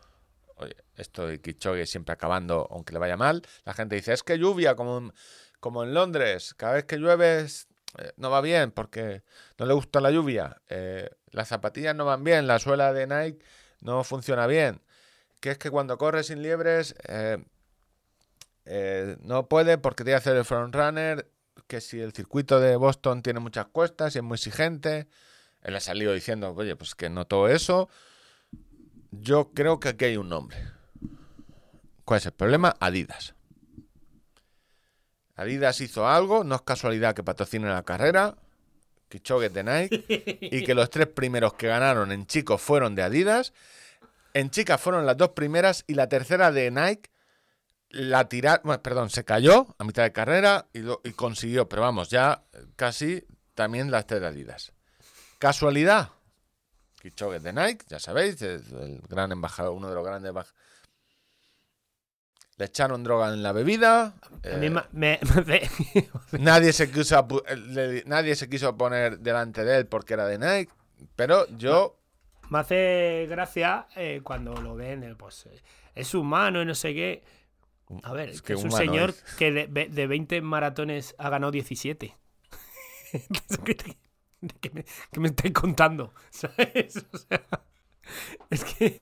[0.57, 3.41] Oye, esto de Kichogue siempre acabando, aunque le vaya mal.
[3.65, 5.13] La gente dice, es que lluvia, como en,
[5.59, 6.53] como en Londres.
[6.55, 9.23] Cada vez que llueve es- eh, no va bien porque
[9.57, 10.61] no le gusta la lluvia.
[10.69, 13.43] eh, las zapatillas no van bien, la suela de Nike
[13.81, 14.81] no funciona bien.
[15.41, 17.43] Que es que cuando corre sin liebres eh,
[18.65, 21.27] eh, no puede porque tiene que hacer el front runner.
[21.67, 25.07] Que si el circuito de Boston tiene muchas cuestas y es muy exigente.
[25.63, 27.89] Él ha salido diciendo, oye, pues que no todo eso.
[29.11, 30.57] Yo creo que aquí hay un nombre.
[32.03, 32.75] ¿Cuál es el problema?
[32.79, 33.33] Adidas.
[35.35, 38.37] Adidas hizo algo, no es casualidad que patrocine la carrera,
[39.09, 43.53] Kichogue de Nike, y que los tres primeros que ganaron en chicos fueron de Adidas.
[44.33, 47.09] En chicas fueron las dos primeras y la tercera de Nike
[47.95, 51.81] la tiraron, bueno, perdón, se cayó a mitad de carrera y, lo- y consiguió, pero
[51.81, 52.43] vamos, ya
[52.75, 53.23] casi
[53.53, 54.73] también las tres Adidas.
[55.39, 56.09] ¿Casualidad?
[57.01, 60.59] Kichogue de Nike, ya sabéis, es el gran embajador, uno de los grandes embajadores.
[62.57, 64.13] Le echaron droga en la bebida.
[64.43, 65.19] Eh, me, me
[66.39, 70.71] nadie, se quiso, le- nadie se quiso poner delante de él porque era de Nike.
[71.17, 71.97] Pero yo,
[72.49, 75.61] me hace gracia eh, cuando lo ven, eh, pues eh,
[75.95, 77.23] es humano y no sé qué.
[78.03, 79.23] A ver, Es que que es un señor es.
[79.37, 82.15] que de, de 20 maratones ha ganado 17.
[84.61, 86.13] ¿Qué, me, qué me estáis contando?
[86.29, 87.05] ¿Sabes?
[87.11, 87.41] O sea,
[88.49, 89.01] es que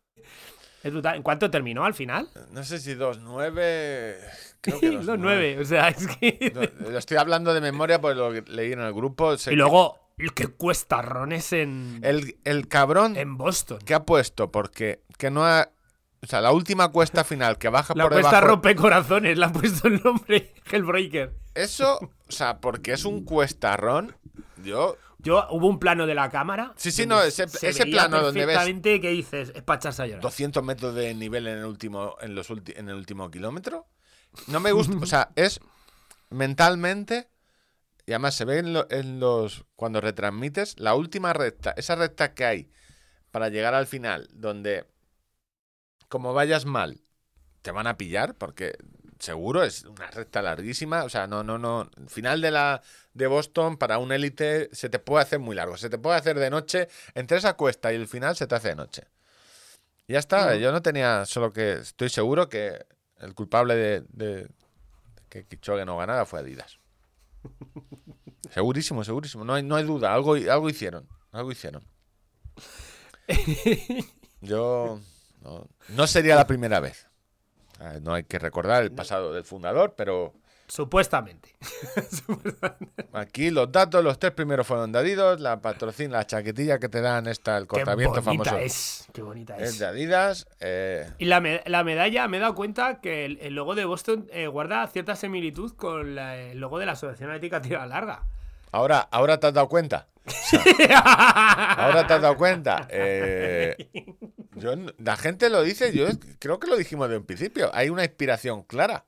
[0.84, 1.16] es brutal.
[1.18, 2.30] ¿En cuánto terminó al final?
[2.52, 4.18] no sé si 2-9.
[4.62, 5.60] Creo que Los 9.
[5.60, 6.52] O sea, es que.
[6.54, 9.38] No, lo estoy hablando de memoria porque lo leí en el grupo.
[9.38, 10.00] sé Y que luego,
[10.36, 13.80] qué cuestarrones en, El, el cabrón en Boston.
[13.80, 15.70] que ha puesto, porque que no ha.
[16.24, 18.48] O sea, la última cuesta final que baja La por cuesta debajo.
[18.48, 21.34] rompe corazones, le han puesto el nombre Hellbreaker.
[21.54, 24.16] Eso, o sea, porque es un cuestarrón.
[24.64, 24.96] Yo.
[25.20, 26.74] Yo, hubo un plano de la cámara.
[26.78, 29.78] Sí, sí, no, ese- se ese veía plano donde ves- perfectamente que dices, es para
[29.80, 30.22] echarse a llorar.
[30.22, 33.86] 200 metros de nivel en el último, en los ulti- en el último kilómetro.
[34.48, 35.60] No me gusta, o sea, es
[36.30, 37.30] mentalmente,
[38.06, 42.34] y además se ve en, lo- en los, cuando retransmites, la última recta, esa recta
[42.34, 42.70] que hay
[43.32, 44.86] para llegar al final, donde
[46.14, 47.02] como vayas mal,
[47.64, 48.78] te van a pillar, porque
[49.18, 52.84] seguro es una recta larguísima, o sea, no, no, no, final de la
[53.16, 56.38] de Boston para un élite se te puede hacer muy largo, se te puede hacer
[56.38, 59.08] de noche, entre esa cuesta y el final se te hace de noche.
[60.08, 62.86] Ya está, yo no tenía, solo que estoy seguro que
[63.18, 64.48] el culpable de, de
[65.30, 66.78] que Kichogue no ganara fue Adidas.
[68.52, 71.84] Segurísimo, segurísimo, no hay, no hay duda, algo, algo hicieron, algo hicieron.
[74.42, 75.00] Yo
[75.44, 77.08] no, no sería la primera vez.
[77.80, 80.34] Ah, No hay que recordar el pasado del fundador, pero
[80.68, 81.50] Supuestamente.
[83.14, 87.02] aquí los datos, los tres primeros fueron de Adidas, la patrocina, la chaquetilla que te
[87.02, 89.06] dan esta, el Qué cortamiento bonita famoso es.
[89.14, 89.80] Qué bonita es es.
[89.80, 90.48] de Adidas.
[90.62, 94.28] eh, Y la, la medalla, me he dado cuenta que el, el logo de Boston
[94.32, 98.24] eh, guarda cierta similitud con la- el logo de la Asociación Atlética Tira Larga.
[98.74, 100.08] Ahora, ahora te has dado cuenta.
[100.90, 102.88] Ahora te has dado cuenta.
[102.90, 103.90] Eh,
[104.56, 106.08] yo la gente lo dice, yo
[106.40, 107.72] creo que lo dijimos de un principio.
[107.74, 109.06] Hay una inspiración clara.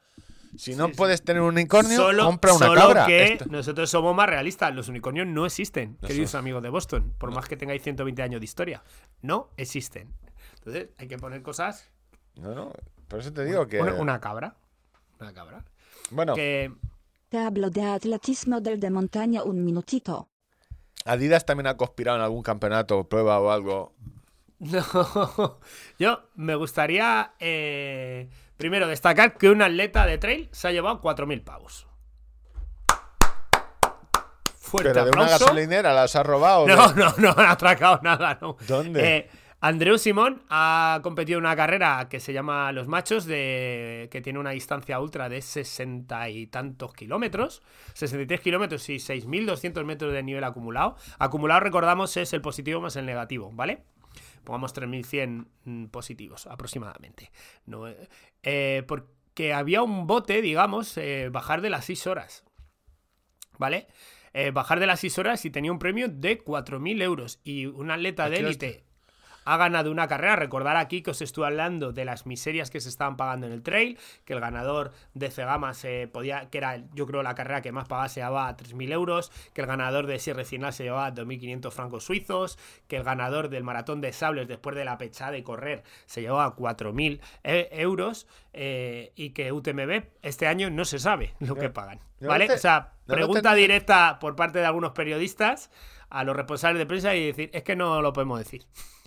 [0.57, 0.97] Si no Sí, sí.
[0.97, 3.05] puedes tener un unicornio, Solo, compra una solo cabra.
[3.07, 4.73] que Esto- nosotros somos más realistas.
[4.73, 7.13] Los unicornios no existen, No queridos son- amigos de Boston.
[7.17, 8.81] Por más que tengáis 120 años de historia.
[9.21, 10.13] No existen.
[10.59, 11.89] Entonces, hay que poner cosas.
[12.35, 12.71] No, no,
[13.09, 13.81] por eso te digo que.
[13.81, 14.55] Una, una cabra.
[15.19, 15.65] Una cabra.
[16.11, 16.71] Bueno, Que.
[17.35, 20.29] Tablo de atletismo del de montaña un minutito.
[21.03, 23.93] Adidas también ha conspirado en algún campeonato, prueba o algo.
[24.59, 25.59] No.
[25.99, 27.33] Yo me gustaría.
[27.41, 31.87] eh, primero, destacar que un atleta de trail se ha llevado 4.000 pavos.
[34.57, 36.65] Fuerte Pero de una gasolinera las ha robado.
[36.65, 38.55] No, de- no, no han atracado nada, no.
[38.65, 39.17] ¿Dónde?
[39.17, 39.29] Eh,
[39.65, 44.37] Andreu Simón ha competido en una carrera que se llama Los Machos, de, que tiene
[44.37, 47.63] una distancia ultra de 60 y tantos kilómetros,
[47.95, 50.97] 63 kilómetros y 6.200 metros de nivel acumulado.
[51.17, 53.81] Acumulado, recordamos, es el positivo más el negativo, ¿vale?
[54.43, 57.31] Pongamos 3.100 mm, positivos aproximadamente.
[57.65, 58.07] No, eh,
[58.43, 62.43] eh, porque había un bote, digamos, eh, bajar de las 6 horas.
[63.57, 63.87] ¿Vale?
[64.35, 67.39] eh, bajar de las 6 horas y tenía un premio de 4.000 euros.
[67.45, 68.84] Y un atleta de élite
[69.45, 70.35] ha ganado una carrera.
[70.35, 73.63] Recordar aquí que os estuve hablando de las miserias que se estaban pagando en el
[73.63, 77.71] trail, que el ganador de Cegama se podía, que era yo creo la carrera que
[77.71, 81.13] más pagaba se llevaba a 3.000 euros, que el ganador de Sierra Final se llevaba
[81.13, 85.43] 2.500 francos suizos, que el ganador del maratón de sables después de la pechada de
[85.43, 91.33] correr se llevaba 4.000 e- euros eh, y que UTMB este año no se sabe
[91.39, 91.99] lo que pagan.
[92.21, 92.51] ¿Vale?
[92.51, 95.69] o sea, pregunta directa por parte de algunos periodistas
[96.09, 98.65] a los responsables de prensa y decir, es que no lo podemos decir.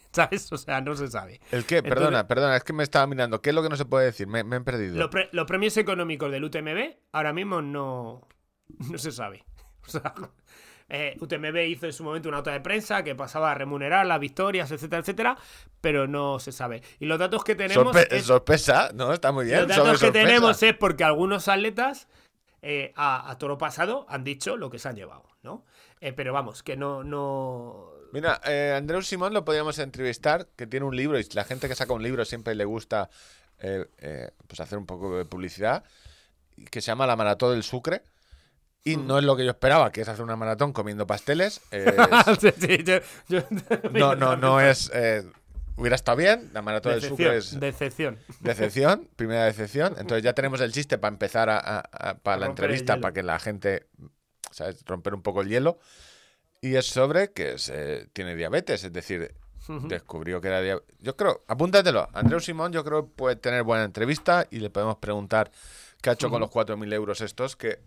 [0.13, 0.53] ¿Sabes?
[0.53, 1.41] O sea, no se sabe.
[1.53, 1.77] ¿El qué?
[1.79, 3.41] Entonces- Perdona, perdona, es que me estaba mirando.
[3.43, 4.27] ¿Qué es lo que no se puede decir?
[4.27, 4.97] Me, me he perdido.
[4.97, 8.27] Los, pre- los premios económicos del UTMB ahora mismo no,
[8.91, 9.45] no se sabe.
[9.87, 10.13] O sea,
[10.91, 14.21] eh, UTMB hizo en su momento una nota de prensa que pasaba a remunerar las
[14.21, 15.39] victorias, etcétera, etcétera,
[15.81, 16.83] pero no se sabe.
[16.99, 19.15] Y los datos que tenemos Sorpe- es- sorpresa, ¿no?
[19.15, 19.61] Está muy bien.
[19.61, 20.27] los datos que sorpresa.
[20.27, 22.07] tenemos es porque algunos atletas
[22.61, 25.65] eh, a, a toro pasado han dicho lo que se han llevado, ¿no?
[26.01, 27.91] Eh, pero vamos, que no, no.
[28.13, 31.75] Mira, eh, Andreu Simón lo podríamos entrevistar, que tiene un libro y la gente que
[31.75, 33.11] saca un libro siempre le gusta
[33.61, 35.85] eh, eh, pues hacer un poco de publicidad,
[36.71, 38.03] que se llama La Maratón del Sucre.
[38.85, 39.07] Y Mm.
[39.09, 41.61] no es lo que yo esperaba, que es hacer una maratón comiendo pasteles.
[41.73, 41.85] eh,
[42.41, 43.43] Sí, sí, yo- yo-
[43.93, 44.91] no, no, no es.
[44.95, 45.25] eh,
[45.77, 46.51] hubiera estado bien.
[46.55, 48.17] La Maratón del Sucre es decepción.
[48.41, 49.97] decepción, primera decepción.
[49.99, 51.79] Entonces ya tenemos el chiste para empezar a, a-
[52.11, 53.89] a- para la entrevista, para que la gente,
[54.53, 54.83] ¿sabes?
[54.87, 55.79] Romper un poco el hielo.
[56.61, 59.33] Y es sobre que es, eh, tiene diabetes, es decir,
[59.85, 60.95] descubrió que era diabetes.
[60.99, 62.09] Yo creo, apúntatelo.
[62.15, 65.51] Andreu Simón, yo creo puede tener buena entrevista y le podemos preguntar
[66.03, 67.79] qué ha hecho con los 4.000 euros estos, que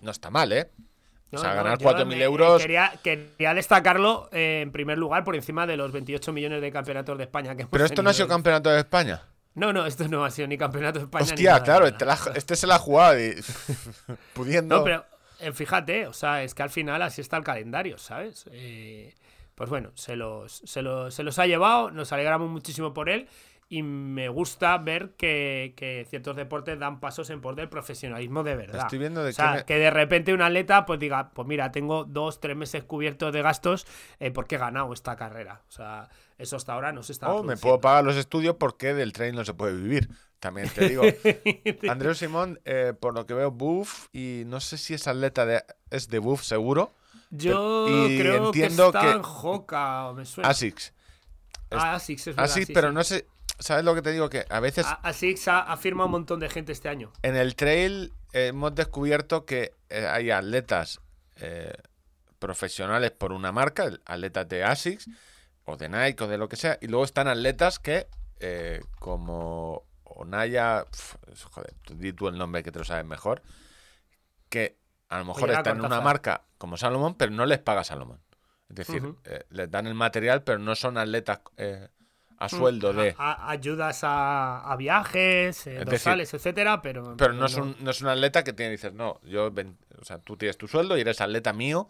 [0.00, 0.70] no está mal, ¿eh?
[1.32, 2.60] o sea, No, ganar yo 4.000 me- euros.
[2.60, 7.16] Quería, quería destacarlo eh, en primer lugar por encima de los 28 millones de campeonatos
[7.16, 9.22] de España que hemos Pero esto no ha sido campeonato de España.
[9.54, 11.24] No, no, esto no ha sido ni campeonato de España.
[11.26, 11.90] ni Hostia, nada, claro, nada.
[11.92, 13.34] este, la- este se la ha jugado y
[14.34, 14.78] pudiendo.
[14.78, 15.04] No, pero
[15.42, 18.46] eh, fíjate, o sea, es que al final así está el calendario, ¿sabes?
[18.52, 19.14] Eh,
[19.54, 23.28] pues bueno, se los, se, los, se los ha llevado, nos alegramos muchísimo por él
[23.68, 28.54] y me gusta ver que, que ciertos deportes dan pasos en pos del profesionalismo de
[28.56, 28.80] verdad.
[28.82, 31.48] Estoy viendo de o sea, qué me- que de repente un atleta pues diga, pues
[31.48, 33.86] mira, tengo dos, tres meses cubiertos de gastos
[34.20, 35.62] eh, porque he ganado esta carrera.
[35.68, 36.08] O sea,
[36.42, 39.12] eso hasta ahora no se está O Oh, me puedo pagar los estudios porque del
[39.12, 40.08] trail no se puede vivir.
[40.40, 41.02] También te digo.
[41.88, 45.62] Andreu Simón, eh, por lo que veo, buff y no sé si es atleta de.
[45.90, 46.94] Es de buff, seguro.
[47.30, 50.50] Yo y creo entiendo que está que- en Hoka, me suena.
[50.50, 50.92] Asics.
[51.70, 52.94] Ah, Asics, es verdad, Asics, sí, pero sí.
[52.94, 53.26] no sé.
[53.58, 54.28] ¿Sabes lo que te digo?
[54.28, 57.12] Que a veces A- Asics ha, ha firmado un montón de gente este año.
[57.22, 61.00] en el trail hemos descubierto que eh, hay atletas
[61.36, 61.72] eh,
[62.38, 65.08] profesionales por una marca, atletas de Asics
[65.64, 68.08] o de Nike o de lo que sea, y luego están atletas que,
[68.40, 71.16] eh, como Onaya, pf,
[71.50, 73.42] joder, tú di tú el nombre que te lo sabes mejor,
[74.48, 74.76] que
[75.08, 78.20] a lo mejor Oye, están en una marca como Salomón, pero no les paga Salomón.
[78.68, 82.92] Es decir, eh, les dan el material, pero no son atletas eh, Mm, a sueldo
[82.92, 83.14] de...
[83.18, 87.14] A- a- ayudas a, a viajes, eh, decir, dorsales, etcétera, pero.
[87.16, 90.04] Pero no es, un, no es un atleta que tiene, dices, no, yo, ven- o
[90.04, 91.88] sea, tú tienes tu sueldo y eres atleta mío,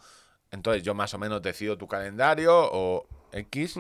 [0.51, 3.76] entonces yo más o menos decido tu calendario o X,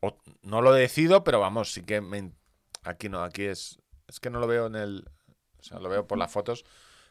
[0.00, 2.32] o no lo decido, pero vamos, sí que me,
[2.82, 5.04] aquí no, aquí es, es que no lo veo en el,
[5.58, 6.64] o sea, lo veo por las fotos,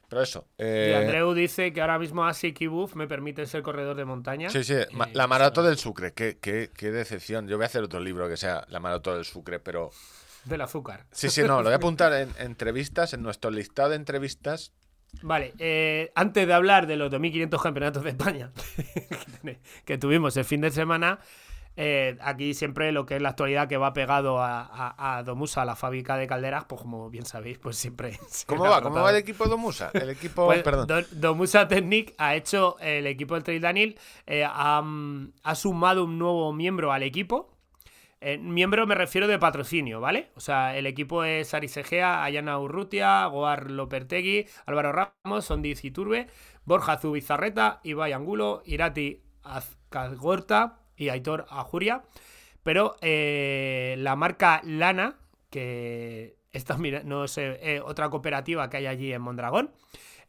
[0.07, 0.47] pero eso.
[0.57, 4.05] Y eh, Andreu dice que ahora mismo Asic y Buff me permiten ser corredor de
[4.05, 4.49] montaña.
[4.49, 7.47] Sí, sí, Eh, la maratón del Sucre, qué, qué, qué decepción.
[7.47, 9.91] Yo voy a hacer otro libro que sea la maratón del Sucre, pero
[10.45, 11.05] Del azúcar.
[11.11, 14.73] sí, sí, no, lo voy a apuntar en entrevistas, en nuestro listado de entrevistas.
[15.21, 18.51] Vale, eh, antes de hablar de los 2.500 campeonatos de España
[19.85, 21.19] que tuvimos el fin de semana,
[21.75, 25.63] eh, aquí siempre lo que es la actualidad que va pegado a, a, a Domusa,
[25.65, 28.19] la fábrica de calderas, pues como bien sabéis, pues siempre...
[28.47, 28.81] ¿Cómo va?
[28.81, 29.91] ¿Cómo va el equipo de Musa?
[29.93, 30.87] El equipo, Pues, perdón.
[30.87, 36.03] Do- Domusa Technic ha hecho el equipo del Trail Daniel, eh, ha, mm, ha sumado
[36.05, 37.49] un nuevo miembro al equipo.
[38.21, 40.31] Miembro me refiero de patrocinio, ¿vale?
[40.35, 46.27] O sea, el equipo es Aris Egea, Ayana Urrutia, Goar Lopertegui, Álvaro Ramos, Sondiz Iturbe,
[46.65, 52.03] Borja Zubizarreta, Ibai Angulo, Irati Azcagorta y Aitor Ajuria.
[52.63, 55.15] Pero eh, la marca Lana,
[55.49, 59.71] que esta mira, no sé, eh, otra cooperativa que hay allí en Mondragón.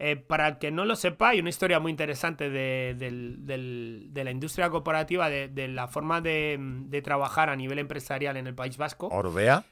[0.03, 4.31] Eh, para el que no lo sepa, hay una historia muy interesante de, de la
[4.31, 9.09] industria corporativa, de, la forma de, trabajar a nivel empresarial en el País Vasco.
[9.09, 9.63] Orbea.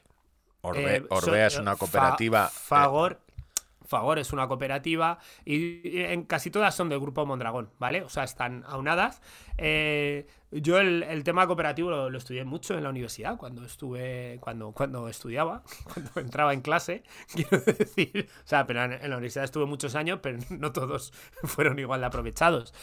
[0.61, 2.45] Orbe- Eh, Orbea so- es una Fa- cooperativa.
[2.45, 3.21] eh, Fagor.
[3.89, 8.03] Fagor es una cooperativa y en casi todas son del grupo Mondragón, ¿vale?
[8.03, 9.21] O sea, están aunadas.
[9.57, 14.71] Eh, yo el, el tema cooperativo lo, estudié mucho en la universidad cuando estuve, cuando,
[14.71, 15.63] cuando estudiaba,
[15.93, 17.03] cuando entraba en clase,
[17.33, 18.27] quiero decir.
[18.45, 21.11] O sea, pero en, la universidad estuve muchos años, pero no todos
[21.43, 22.73] fueron igual de aprovechados.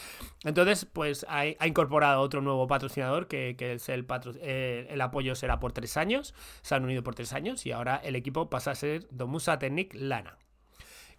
[0.43, 5.01] Entonces, pues ha, ha incorporado otro nuevo patrocinador que, que es el, patro- eh, el
[5.01, 6.33] apoyo será por tres años.
[6.61, 9.93] Se han unido por tres años y ahora el equipo pasa a ser Domusa Technic
[9.95, 10.37] Lana.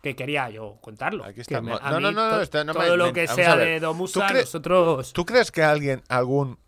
[0.02, 1.24] Que quería yo contarlo.
[1.24, 1.80] Aquí que estamos.
[1.82, 3.80] a No, no, no, no, está- no me- todo lo me- que vamos sea de
[3.80, 5.12] Domusa, ¿Tú nosotros.
[5.12, 6.58] ¿Tú crees que alguien, algún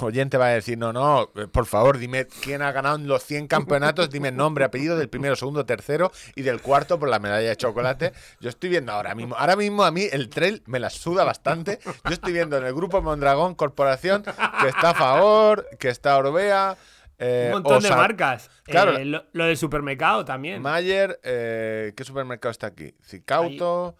[0.00, 3.24] oyente va a decir, no, no, eh, por favor, dime quién ha ganado en los
[3.24, 7.48] 100 campeonatos, dime nombre, apellido del primero, segundo, tercero y del cuarto por la medalla
[7.48, 8.12] de chocolate?
[8.40, 11.80] Yo estoy viendo ahora mismo, ahora mismo a mí el trail me la suda bastante.
[12.04, 16.76] Yo estoy viendo en el grupo Mondragón Corporación que está a favor, que está Orbea,
[17.20, 18.50] eh, un montón de marcas.
[18.64, 18.96] Claro.
[18.96, 20.60] Eh, lo, lo del supermercado también.
[20.62, 22.94] Mayer, eh, ¿qué supermercado está aquí?
[23.02, 23.96] Cicauto,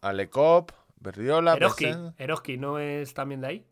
[0.00, 1.92] Alecop, Berriola, Eroski.
[2.18, 3.66] Eroski no es también de ahí.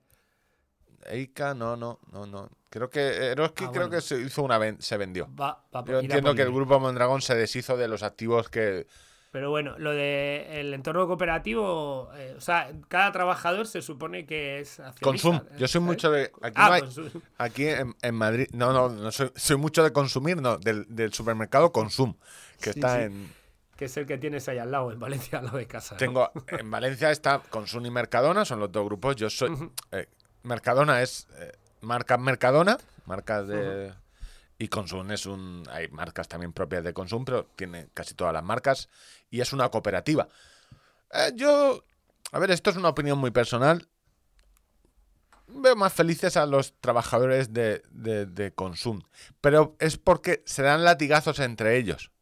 [1.07, 2.49] Eika, no, no, no, no.
[2.71, 3.01] Creo que
[3.33, 3.91] Eroski Ah, creo bueno.
[3.91, 5.29] que se hizo una ven- se vendió.
[5.39, 8.87] Va, va por- Yo entiendo que el grupo Mondragón se deshizo de los activos que
[9.33, 14.61] Pero bueno, lo de el entorno cooperativo, eh, o sea, cada trabajador se supone que
[14.61, 15.37] es accionista, Consum.
[15.37, 15.57] ¿eh?
[15.59, 15.83] Yo soy ¿sabes?
[15.83, 17.09] mucho de aquí Ah, no hay- Consum.
[17.39, 21.15] aquí en, en Madrid, no, no, no soy, soy mucho de consumir, no, del, del
[21.15, 22.15] supermercado Consum,
[22.61, 23.03] que Sí, está sí.
[23.05, 23.33] en
[23.79, 25.95] Que es el que tienes ahí al lado, en Valencia, al lado de casa.
[25.95, 25.99] ¿no?
[25.99, 29.17] tengo en Valencia está Consum y Mercadona, son los dos grupos.
[29.17, 29.51] Yo soy
[29.93, 30.09] eh,
[30.43, 32.77] Mercadona es eh, marca Mercadona,
[33.07, 33.95] marcas de
[34.63, 38.45] y Consum es un hay marcas también propias de Consum, pero tiene casi todas las
[38.45, 38.89] marcas
[39.29, 40.29] y es una cooperativa.
[41.13, 41.85] Eh, yo
[42.31, 43.89] a ver, esto es una opinión muy personal.
[45.49, 49.03] Veo más felices a los trabajadores de, de, de Consum,
[49.41, 52.13] pero es porque se dan latigazos entre ellos.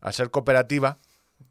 [0.00, 0.98] Al ser cooperativa,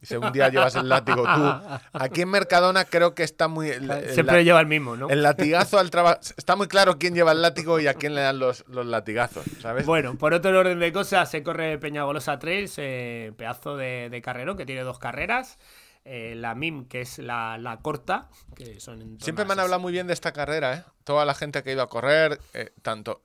[0.03, 3.69] si un día llevas el látigo tú, aquí en Mercadona creo que está muy...
[3.69, 5.09] el- el Siempre lleva el mismo, ¿no?
[5.09, 6.19] el latigazo al trabajo.
[6.37, 9.43] Está muy claro quién lleva el látigo y a quién le dan los, los latigazos,
[9.61, 9.85] ¿sabes?
[9.85, 14.57] Bueno, por otro orden de cosas, se corre Peñagolosa Trails, eh, pedazo de, de carrerón
[14.57, 15.57] que tiene dos carreras.
[16.05, 18.27] Eh, la MIM, que es la, la corta,
[18.57, 20.83] que son Siempre me han hablado muy bien de esta carrera, ¿eh?
[21.05, 23.21] Toda la gente que ha ido a correr, eh, tanto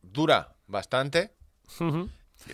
[0.00, 1.32] dura bastante,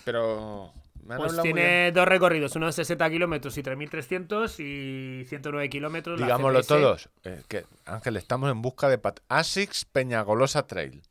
[0.05, 0.73] pero
[1.07, 6.21] me han Pues tiene dos recorridos, uno de 60 kilómetros y 3.300 y 109 kilómetros.
[6.21, 7.09] Digámoslo todos.
[7.25, 11.03] eh, que, Ángel, estamos en busca de pat- Asics Peñagolosa Trail.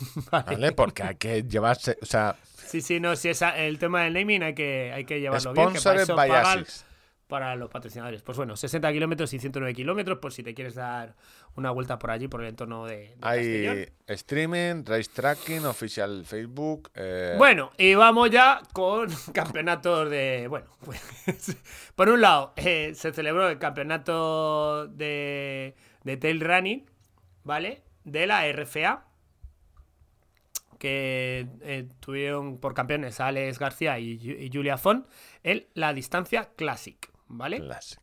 [0.30, 0.72] ¿Vale?
[0.72, 1.98] Porque hay que llevarse.
[2.02, 2.36] O sea,
[2.66, 5.72] Sí, sí, no, si es el tema del naming hay que, hay que llevarlo bien.
[5.74, 6.84] Que para eso by pagan Asics.
[7.28, 8.22] Para los patrocinadores.
[8.22, 11.14] Pues bueno, 60 kilómetros y 109 kilómetros, por si te quieres dar
[11.56, 13.76] una vuelta por allí, por el entorno de, de Castellón.
[13.78, 16.90] Hay streaming, race tracking, oficial Facebook.
[16.94, 20.46] eh, Bueno, y vamos ya con campeonatos de.
[20.48, 21.56] Bueno, pues,
[21.94, 26.84] por un lado, eh, se celebró el campeonato de, de Tail Running,
[27.42, 27.82] ¿vale?
[28.04, 29.06] De la RFA,
[30.78, 35.06] que eh, tuvieron por campeones a Alex García y Julia Font
[35.42, 37.58] en la distancia Classic, ¿vale?
[37.60, 38.00] Classic.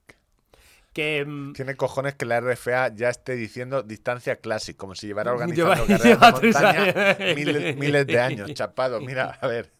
[0.93, 1.23] Que.
[1.25, 5.71] mm, Tiene cojones que la RFA ya esté diciendo distancia classic, como si llevara Lleva-
[5.81, 8.99] organizando carreras lleva de montaña miles de años, chapado.
[8.99, 9.71] Mira, a ver.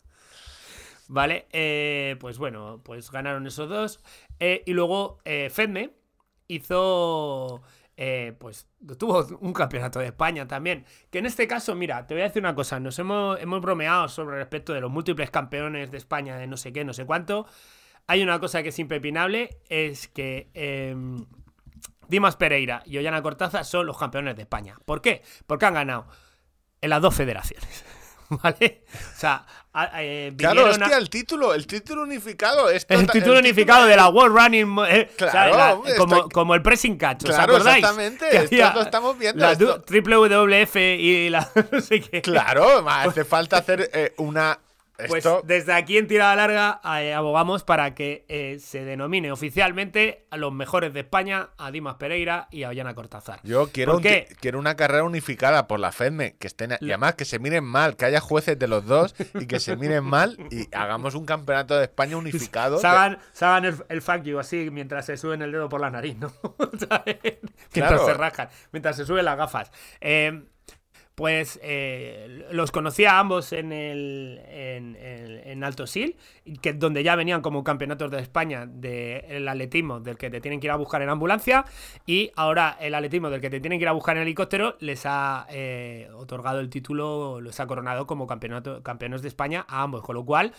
[1.08, 4.00] Vale, eh, pues bueno, pues ganaron esos dos.
[4.40, 5.92] Eh, y luego eh, Fedme
[6.48, 7.62] hizo,
[7.98, 8.68] eh, pues
[8.98, 10.86] tuvo un campeonato de España también.
[11.10, 14.08] Que en este caso, mira, te voy a decir una cosa, nos hemos, hemos bromeado
[14.08, 17.46] sobre respecto de los múltiples campeones de España de no sé qué, no sé cuánto.
[18.12, 20.50] Hay una cosa que es impepinable, es que...
[20.54, 21.26] em,
[22.10, 24.76] Dimas Pereira y Ollana Cortaza son los campeones de España.
[24.84, 25.22] ¿Por qué?
[25.48, 26.08] Porque han ganado
[26.82, 27.86] en las dos federaciones.
[28.30, 28.84] ¿Vale?
[29.16, 29.46] O sea,
[29.98, 32.70] eh, Claro, a- hostia, el título, el título unificado.
[32.70, 34.78] es el tota- título unificado de la World Running.
[34.90, 37.24] Eh, o sea, Claro, la- hombre, como, como el pressing catch.
[37.24, 41.50] ¿os Claro, exactamente, Que esto lo estamos viendo, La esto- WWF y la.
[41.72, 42.22] No sé qué.
[42.22, 44.60] Claro, ma, hace falta hacer eh, una.
[45.08, 50.26] Pues Esto, desde aquí en Tirada Larga eh, abogamos para que eh, se denomine oficialmente
[50.30, 53.40] a los mejores de España, a Dimas Pereira y a Ollana Cortázar.
[53.44, 57.16] yo quiero, ¿Por un quiero una carrera unificada por la FEDME, que estén, y además
[57.16, 60.38] que se miren mal, que haya jueces de los dos y que se miren mal
[60.50, 62.80] y hagamos un campeonato de España unificado.
[62.84, 66.32] Hagan el, el fuck you así mientras se suben el dedo por la nariz, ¿no?
[66.72, 67.02] Mientras
[67.72, 68.06] Claro.
[68.06, 69.72] se rascan, mientras se suben las gafas.
[70.00, 70.44] Eh,
[71.22, 76.18] pues eh, los conocía a ambos en el en, en- en Alto Sil,
[76.64, 80.66] que, donde ya venían como campeonatos de España del atletismo, del que te tienen que
[80.66, 81.64] ir a buscar en ambulancia,
[82.08, 85.04] y ahora el atletismo del que te tienen que ir a buscar en helicóptero les
[85.06, 90.02] ha eh, otorgado el título, les ha coronado como campeonato, campeones de España a ambos,
[90.02, 90.54] con lo cual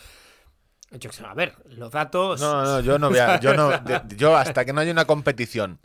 [0.93, 2.41] Yo a ver, los datos.
[2.41, 5.07] No, no, yo no voy a- yo no, de- yo hasta que no haya una
[5.07, 5.81] competición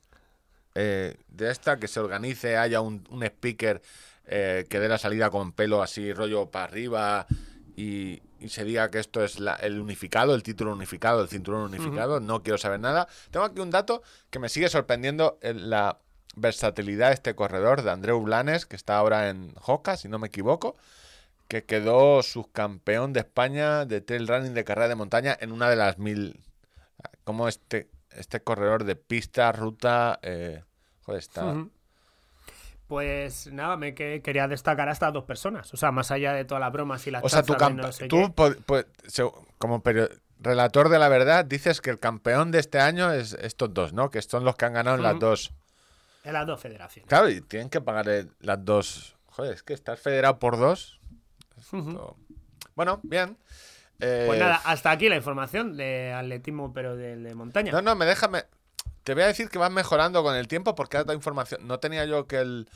[0.75, 3.81] eh, de esta que se organice, haya un, un speaker
[4.27, 7.25] eh, que dé la salida con pelo así, rollo para arriba
[7.75, 11.61] y, y se diga que esto es la- el unificado, el título unificado, el cinturón
[11.63, 13.07] unificado, no quiero saber nada.
[13.31, 15.99] Tengo aquí un dato que me sigue sorprendiendo en la
[16.35, 20.27] versatilidad de este corredor de Andreu Blanes, que está ahora en Hoka, si no me
[20.27, 20.75] equivoco
[21.47, 25.77] que quedó subcampeón de España de trail running de carrera de montaña en una de
[25.77, 26.41] las mil.
[27.23, 30.19] Como este, este corredor de pista, ruta.
[30.23, 30.63] eh,
[31.03, 31.53] joder, está.
[32.87, 35.73] Pues nada, me que- quería destacar a estas dos personas.
[35.73, 38.07] O sea, más allá de todas las bromas y las O sea, tu no sé
[38.07, 38.33] tú,
[39.57, 39.83] como
[40.39, 44.09] relator de la verdad, dices que el campeón de este año es estos dos, ¿no?
[44.09, 45.19] Que son los que han ganado en las Ujú.
[45.19, 45.53] dos.
[46.23, 47.09] En las dos federaciones.
[47.09, 49.15] Claro, y tienen que pagar eh, las dos.
[49.27, 50.99] Joder, es que estar federado por dos.
[52.75, 53.37] Bueno, bien.
[53.99, 57.71] Eh, Pues nada, hasta aquí la información de atletismo, pero de, de montaña.
[57.71, 58.43] No, no, me déjame.
[59.07, 61.65] Te voy a decir que vas mejorando con el tiempo porque ahora da información.
[61.65, 62.69] No tenía yo que el,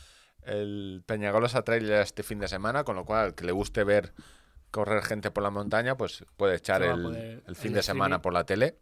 [0.43, 3.83] el Peñagolosa Trail era este fin de semana, con lo cual, al que le guste
[3.83, 4.13] ver
[4.71, 8.21] correr gente por la montaña, pues puede echar el, poder- el fin el de semana
[8.21, 8.79] por la tele.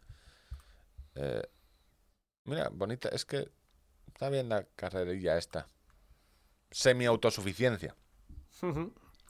[1.16, 1.42] Eh,
[2.44, 3.50] mira, bonita, es que
[4.06, 5.66] está bien la carrerilla esta.
[6.70, 7.96] Semi-autosuficiencia.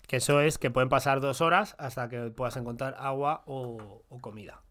[0.07, 4.19] Que eso es que pueden pasar dos horas hasta que puedas encontrar agua o, o
[4.19, 4.61] comida.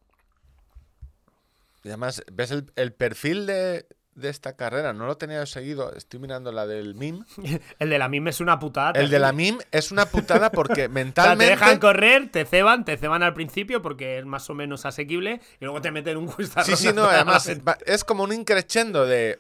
[1.89, 4.93] Y además, ¿ves el, el perfil de, de esta carrera?
[4.93, 5.95] No lo tenía seguido.
[5.95, 7.25] Estoy mirando la del MIM.
[7.79, 8.91] El de la MIM es una putada.
[9.01, 9.33] El de la.
[9.33, 11.47] MIM es una putada porque O sea, te mentalmente.
[11.47, 15.65] dejan correr, te ceban, te ceban al principio porque es más o menos asequible y
[15.65, 17.51] luego te meten un cuesta Sí, sí, no, además
[17.87, 19.39] es como un increchendo de.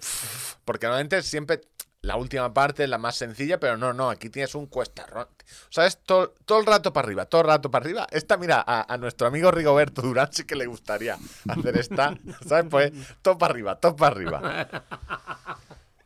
[0.65, 1.61] Porque normalmente siempre
[2.03, 5.25] la última parte es la más sencilla, pero no, no, aquí tienes un cuestarrón.
[5.25, 8.07] O sea, es to- todo el rato para arriba, todo el rato para arriba.
[8.11, 11.19] Esta, mira, a, a nuestro amigo Rigoberto Durán sí que le gustaría
[11.49, 12.16] hacer esta,
[12.47, 12.66] ¿sabes?
[12.70, 14.85] Pues todo para arriba, todo para arriba.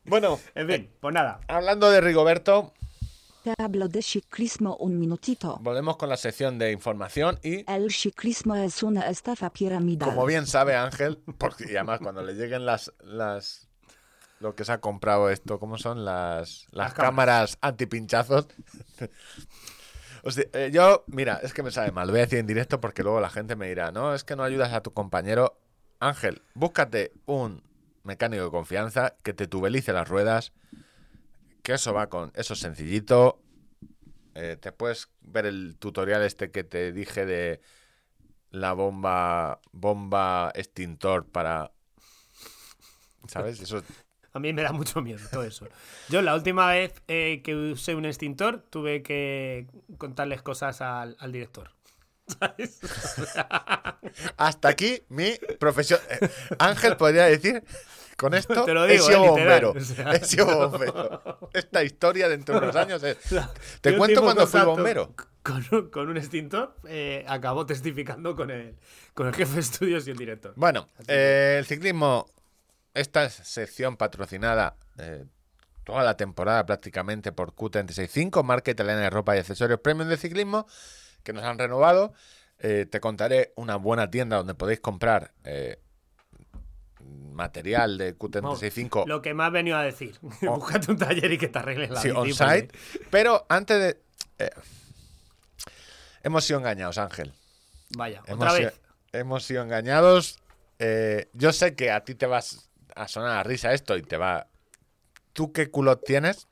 [0.04, 1.40] Bueno, En fin, pues nada.
[1.46, 2.72] hablando de Rigoberto,
[3.56, 5.58] Tablo de ciclismo un minutito.
[5.60, 10.08] volvemos con la sección de información y El ciclismo es una estafa piramidal.
[10.10, 13.68] Como bien sabe Ángel, porque y además cuando le lleguen las las
[14.42, 18.48] lo que se ha comprado esto, ¿cómo son las las, Las cámaras antipinchazos?
[20.24, 22.46] O sea, eh, yo, mira, es que me sabe mal, lo voy a decir en
[22.46, 25.58] directo porque luego la gente me dirá, no, es que no ayudas a tu compañero.
[25.98, 27.64] Ángel, búscate un
[28.04, 30.52] mecánico de confianza que te tubelice las ruedas,
[31.64, 33.42] que eso va con, eso es sencillito.
[34.36, 37.60] Eh, te puedes ver el tutorial este que te dije de
[38.50, 41.72] la bomba bomba extintor para
[43.28, 43.60] ¿sabes?
[43.60, 43.82] Eso
[44.34, 45.66] A mí me da mucho miedo todo eso.
[46.08, 49.66] Yo la última vez eh, que usé un extintor tuve que
[49.98, 51.70] contarles cosas al, al director.
[52.26, 52.80] ¿Sabes?
[54.36, 56.00] hasta aquí mi profesión.
[56.08, 56.28] Eh,
[56.58, 57.62] Ángel podría decir
[58.16, 59.70] con esto Te lo he digo, sido eh, literal, bombero.
[59.76, 60.12] o sea.
[60.12, 61.50] He sido bombero.
[61.52, 63.18] Esta historia dentro de unos años es
[63.80, 65.12] Te Mi cuento cuando fui bombero.
[65.42, 68.76] Con un, con un extintor eh, acabó testificando con el,
[69.12, 70.52] con el jefe de estudios y el director.
[70.54, 72.28] Bueno, eh, el ciclismo,
[72.94, 75.24] esta sección patrocinada eh,
[75.84, 80.66] toda la temporada prácticamente por Q365, marca italiana de ropa y accesorios premium de ciclismo,
[81.22, 82.12] que nos han renovado.
[82.58, 85.80] Eh, te contaré una buena tienda donde podéis comprar eh,
[87.00, 90.16] material de Vamos, Q365 Lo que me has venido a decir.
[90.42, 92.68] Búscate un taller y que te arregles la sí, on-site.
[93.10, 94.00] Pero antes de...
[94.38, 94.50] eh,
[96.22, 97.32] hemos sido engañados, Ángel.
[97.96, 98.80] Vaya, Hemos otra sido, vez.
[99.12, 100.38] hemos sido engañados.
[101.34, 104.46] Yo sé que a ti te vas a sonar a risa esto y te va.
[105.32, 106.46] ¿Tú qué culo tienes?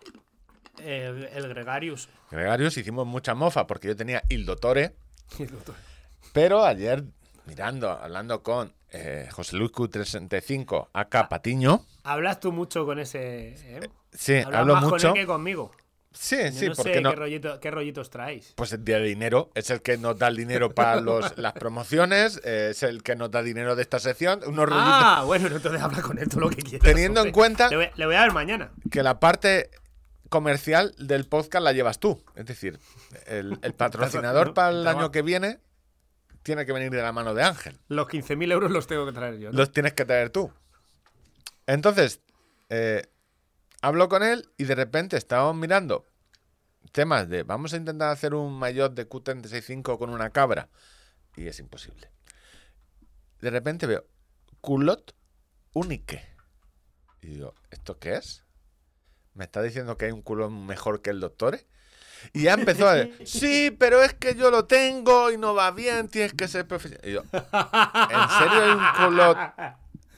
[0.83, 2.09] El, el Gregarius.
[2.31, 4.95] Gregarius, hicimos mucha mofa porque yo tenía Il Dottore,
[6.33, 7.05] pero ayer,
[7.47, 11.85] mirando, hablando con eh, José Luis Q35, acá Patiño.
[12.05, 13.55] Hablas tú mucho con ese.
[13.59, 13.91] ¿eh?
[14.12, 15.09] Sí, Hablas hablo más mucho.
[15.09, 15.73] con él que conmigo.
[16.12, 17.11] Sí, Yo sí, no porque sé no.
[17.11, 18.53] qué, rollito- qué rollitos traéis.
[18.57, 21.53] Pues el día de dinero es el que nos da el dinero para los, las
[21.53, 24.41] promociones, eh, es el que nos da dinero de esta sección.
[24.47, 24.89] Unos rollitos.
[24.93, 26.81] Ah, bueno, entonces habla con él todo lo que quieras.
[26.87, 28.73] Teniendo en cuenta- Le voy, le voy a ver mañana.
[28.91, 29.70] que la parte
[30.28, 32.23] comercial del podcast la llevas tú.
[32.35, 32.78] Es decir,
[33.27, 35.59] el, el patrocinador No, para el año que viene
[36.43, 37.77] tiene que venir de la mano de Ángel.
[37.89, 39.53] Los 15.000 euros los tengo que traer yo.
[39.53, 40.51] Los tienes que traer tú.
[41.66, 42.20] Entonces,
[42.69, 43.03] eh,
[43.81, 46.07] hablo con él y de repente estábamos mirando
[46.93, 50.69] temas de vamos a intentar hacer un maillot de Q365 con una cabra.
[51.36, 52.11] Y es imposible.
[53.40, 54.05] De repente veo
[54.61, 55.15] culot
[55.73, 56.23] unique.
[57.23, 58.44] Y digo, ¿esto qué es?
[59.35, 61.61] ¿Me está diciendo que hay un culot mejor que el doctor?
[62.32, 65.70] Y ya empezó a decir, sí, pero es que yo lo tengo y no va
[65.70, 67.09] bien, tienes que ser profesional.
[67.09, 69.39] Y yo, ¿en serio hay un culot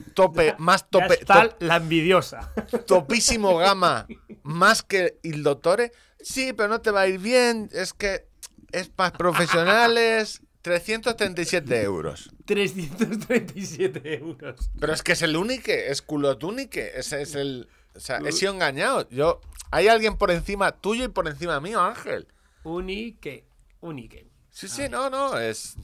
[0.03, 2.51] tope, más tope, top- la envidiosa.
[2.87, 4.07] topísimo gama,
[4.43, 5.91] más que el Dottore?
[6.19, 8.27] Sí, pero no te va a ir bien, es que
[8.71, 12.31] es para profesionales, 337 euros.
[12.45, 14.71] 337 euros.
[14.79, 17.67] Pero es que es el único, es culot único, ese es el...
[17.95, 19.07] O sea, he sido engañado.
[19.09, 19.39] Yo,
[19.69, 22.27] hay alguien por encima tuyo y por encima mío, Ángel.
[22.63, 23.45] Unique.
[23.81, 24.27] Unique.
[24.49, 25.75] Sí, sí, no, no, es...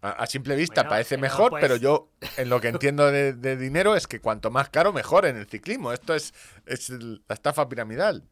[0.00, 3.10] A, a simple vista Bueno, parece pero mejor, pues- pero yo en lo que entiendo
[3.10, 5.92] de, de dinero es que cuanto más caro, mejor en el ciclismo.
[5.92, 6.32] Esto es,
[6.66, 8.22] es la estafa piramidal.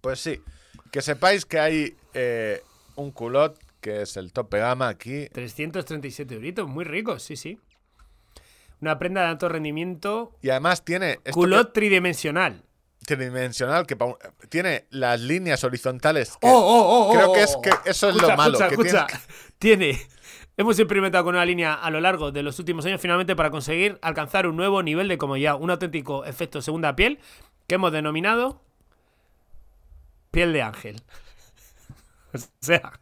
[0.00, 0.40] Pues sí,
[0.90, 2.62] que sepáis que hay eh,
[2.96, 5.28] un culot que es el tope gama aquí.
[5.32, 7.58] 337 euritos, muy ricos, sí, sí.
[8.80, 10.36] Una prenda de alto rendimiento.
[10.42, 11.18] Y además tiene...
[11.32, 12.62] Culot tridimensional.
[13.06, 13.96] que- tridimensional, que
[14.48, 16.30] tiene las líneas horizontales.
[16.40, 17.60] que- Oh, oh, oh, creo oh, que es oh.
[17.62, 19.06] que eso es lo malo, escucha, que escucha.
[19.58, 20.00] Tiene.
[20.56, 23.98] Hemos experimentado con una línea a lo largo de los últimos años finalmente para conseguir
[24.02, 27.18] alcanzar un nuevo nivel de comodidad, un auténtico efecto segunda piel
[27.66, 28.60] que hemos denominado
[30.30, 31.02] piel de ángel.
[32.34, 32.92] O sea,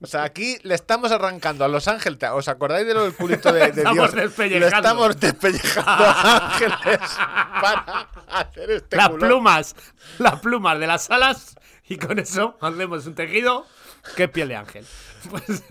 [0.00, 2.18] O sea, aquí le estamos arrancando a Los Ángeles.
[2.32, 4.38] ¿Os acordáis de lo del culito de, de Estamos Dios?
[4.50, 7.00] Le estamos despellejando a Ángeles
[7.60, 9.76] para hacer este las plumas,
[10.18, 11.54] las plumas de las alas
[11.88, 13.64] y con eso hacemos un tejido
[14.16, 14.86] que es piel de ángel.
[15.30, 15.62] Pues,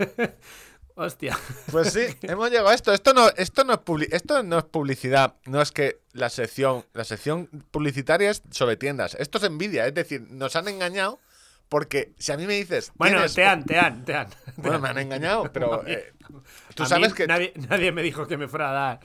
[0.94, 1.38] hostia.
[1.70, 2.92] Pues sí, hemos llegado a esto.
[2.92, 5.36] Esto no, esto no es publi- esto no es publicidad.
[5.46, 9.14] No es que la sección, la sección publicitaria es sobre tiendas.
[9.14, 9.86] Esto es envidia.
[9.86, 11.18] Es decir, nos han engañado
[11.68, 12.90] porque si a mí me dices.
[12.96, 14.28] Bueno, te han, te han, te han.
[14.56, 16.12] Bueno, me han engañado, pero eh,
[16.74, 19.00] tú A sabes mí que Nadie, nadie me dijo que me fuera a dar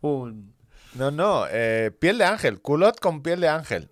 [0.00, 0.54] un...
[0.94, 3.90] no, no, eh, piel de ángel, culot con piel de ángel.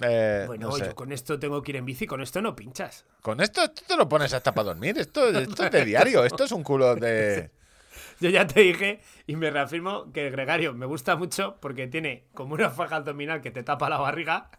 [0.00, 0.86] Eh, Bueno, no sé.
[0.86, 3.04] yo con esto tengo que ir en bici, con esto no pinchas.
[3.22, 4.98] Con esto, esto te lo pones hasta para dormir.
[4.98, 6.24] Esto, esto es de diario.
[6.24, 7.50] Esto es un culo de.
[8.20, 12.26] Yo ya te dije y me reafirmo que el gregario me gusta mucho porque tiene
[12.34, 14.50] como una faja abdominal que te tapa la barriga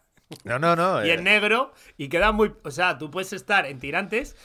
[0.44, 1.04] No, no, no.
[1.04, 2.54] y eh, en negro y queda muy...
[2.62, 4.36] O sea, tú puedes estar en tirantes...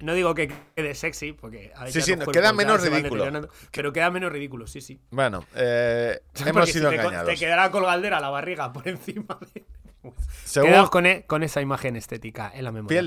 [0.00, 3.48] No digo que quede sexy, porque a veces Sí, sí, no, queda menos ridículo.
[3.72, 5.00] Pero queda menos ridículo, sí, sí.
[5.10, 7.28] Bueno, eh, hemos Porque sido si te, engañados.
[7.28, 9.64] te quedará colgaldera la barriga por encima de...
[10.44, 12.98] Según- Quedaos con, e- con esa imagen estética en la memoria.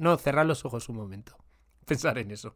[0.00, 1.36] No, cerrad los ojos un momento.
[1.86, 2.54] Pensar en eso.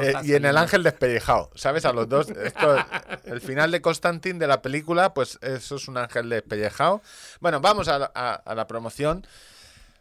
[0.00, 1.84] Eh, y en el ángel despellejado, ¿sabes?
[1.84, 2.30] A los dos.
[2.30, 2.76] Esto,
[3.24, 7.02] el final de Constantine de la película, pues eso es un ángel despellejado.
[7.40, 9.26] Bueno, vamos a la, a- a la promoción.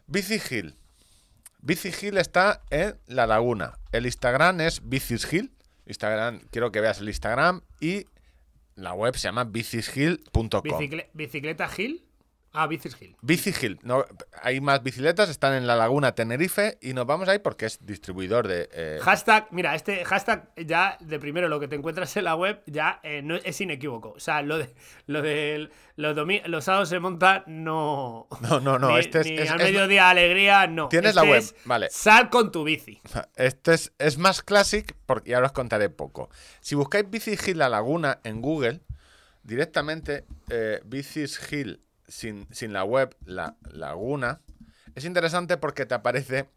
[0.08, 0.76] Bici Hill.
[1.60, 3.78] Bici Hill está en La Laguna.
[3.92, 5.52] El Instagram es Bicis Hill.
[5.88, 7.62] Instagram, quiero que veas el Instagram.
[7.82, 8.06] Y
[8.76, 10.62] la web se llama bicishill.com.
[10.64, 12.06] Bicicle- ¿Bicicleta Gil?
[12.56, 13.16] Ah, Bicis Gil.
[13.22, 13.80] Bici Hill.
[13.84, 14.06] No,
[14.42, 18.48] hay más bicicletas, están en la Laguna Tenerife y nos vamos ahí porque es distribuidor
[18.48, 18.70] de...
[18.72, 22.62] eh, Hashtag, mira, este hashtag ya de primero lo que te encuentras en la web
[22.66, 24.12] ya eh, no, es inequívoco.
[24.12, 24.74] O sea, lo de
[25.08, 28.28] lo de los, domi- los sábados se monta no.
[28.42, 30.88] No, no, no, Ni, este es- ni es- al es- mediodía alegría, no.
[30.90, 31.88] Tienes Este la web, es vale.
[31.92, 33.02] Sal con tu bici.
[33.36, 36.30] Este es, es más classic porque ya os contaré poco.
[36.62, 38.82] Si buscáis Bici Hill La Laguna en Google,
[39.44, 44.42] directamente eh, Bicis Hill sin, sin la web, la Laguna,
[44.96, 46.50] es interesante porque te aparece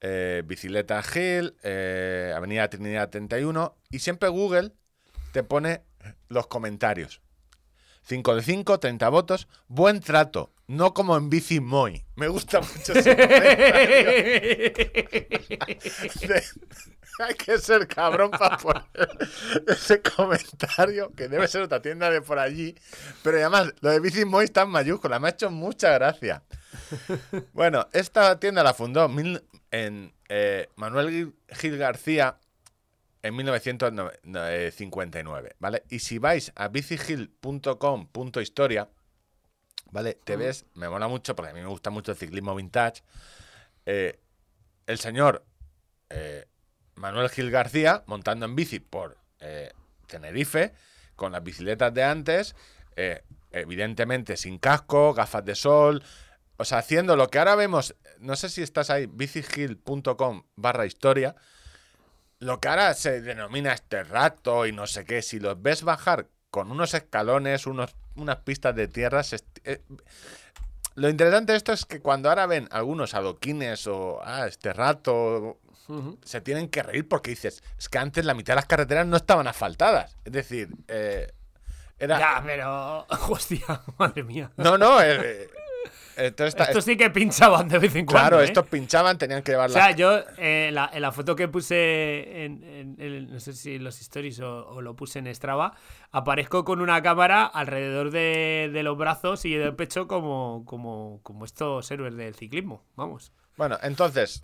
[0.00, 4.72] eh, Bicicleta Hill, eh, Avenida Trinidad 31 y siempre Google
[5.32, 5.82] te pone
[6.28, 7.20] los comentarios.
[8.02, 12.02] 5 de 5, 30 votos, buen trato, no como en Bici Moy.
[12.16, 13.30] Me gusta mucho ese de-
[17.18, 18.84] hay que ser cabrón para poner
[19.66, 22.74] ese comentario, que debe ser otra tienda de por allí.
[23.22, 26.42] Pero además, lo de Bici Moy está en mayúscula, me ha hecho mucha gracia.
[27.52, 29.42] Bueno, esta tienda la fundó mil-
[29.72, 32.38] en eh, Manuel Gil- Gil García
[33.22, 35.82] en 1959, ¿vale?
[35.90, 38.88] Y si vais a bicigil.com.historia,
[39.90, 40.14] ¿vale?
[40.24, 43.02] Te ves, me mola mucho porque a mí me gusta mucho el ciclismo vintage.
[43.86, 44.18] eh,
[44.86, 45.44] el señor
[46.08, 46.46] eh,
[47.00, 49.72] Manuel Gil García montando en bici por eh,
[50.06, 50.72] Tenerife
[51.16, 52.54] con las bicicletas de antes,
[52.96, 56.02] eh, evidentemente sin casco, gafas de sol,
[56.56, 61.34] o sea, haciendo lo que ahora vemos, no sé si estás ahí, bicigil.com barra historia,
[62.38, 66.28] lo que ahora se denomina este rato y no sé qué, si los ves bajar
[66.50, 69.22] con unos escalones, unos, unas pistas de tierra,
[69.64, 69.82] eh,
[70.96, 75.60] lo interesante de esto es que cuando ahora ven algunos adoquines o ah, este rato,
[76.22, 79.16] se tienen que reír porque dices, es que antes la mitad de las carreteras no
[79.16, 80.16] estaban asfaltadas.
[80.24, 81.32] Es decir, eh,
[81.98, 82.18] era...
[82.18, 83.06] Ya, pero.
[83.28, 84.50] Hostia, madre mía.
[84.56, 85.48] No, no, eh,
[86.16, 88.28] Entonces, esta- Estos sí que pinchaban de vez en cuando.
[88.28, 88.44] claro, ¿eh?
[88.44, 89.96] estos pinchaban, tenían que llevar O sea, la...
[89.96, 93.76] yo eh, en, la, en la foto que puse en, en- en- no sé si
[93.76, 95.72] en los stories o, o lo puse en Strava,
[96.10, 101.44] aparezco con una cámara alrededor de, de los brazos y del pecho como, como, como
[101.46, 102.84] estos héroes del ciclismo.
[102.96, 103.32] Vamos.
[103.56, 104.42] Bueno, entonces,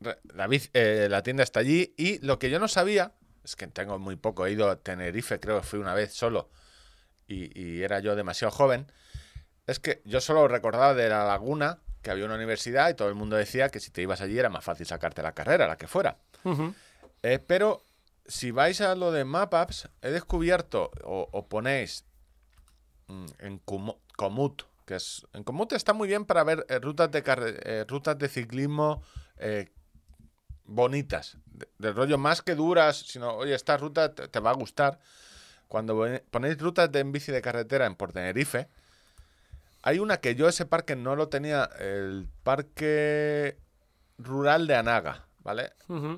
[0.00, 3.12] la, eh, la tienda está allí y lo que yo no sabía,
[3.44, 6.50] es que tengo muy poco, he ido a Tenerife, creo que fui una vez solo
[7.26, 8.90] y, y era yo demasiado joven,
[9.66, 13.14] es que yo solo recordaba de la laguna que había una universidad y todo el
[13.14, 15.86] mundo decía que si te ibas allí era más fácil sacarte la carrera, la que
[15.86, 16.16] fuera.
[17.22, 17.84] Eh, pero
[18.26, 22.04] si vais a lo de Mapaps, he descubierto o, o ponéis
[23.08, 27.84] mm, en Komoot, que es en Komoot está muy bien para ver eh, rutas de
[27.86, 29.02] rutas de ciclismo
[29.36, 29.70] eh,
[30.70, 34.54] bonitas, de, de rollo más que duras, sino oye esta ruta te, te va a
[34.54, 34.98] gustar.
[35.68, 38.68] Cuando ponéis rutas de en bici de carretera en por Tenerife,
[39.82, 43.56] hay una que yo ese parque no lo tenía, el parque
[44.18, 45.72] rural de Anaga, ¿vale?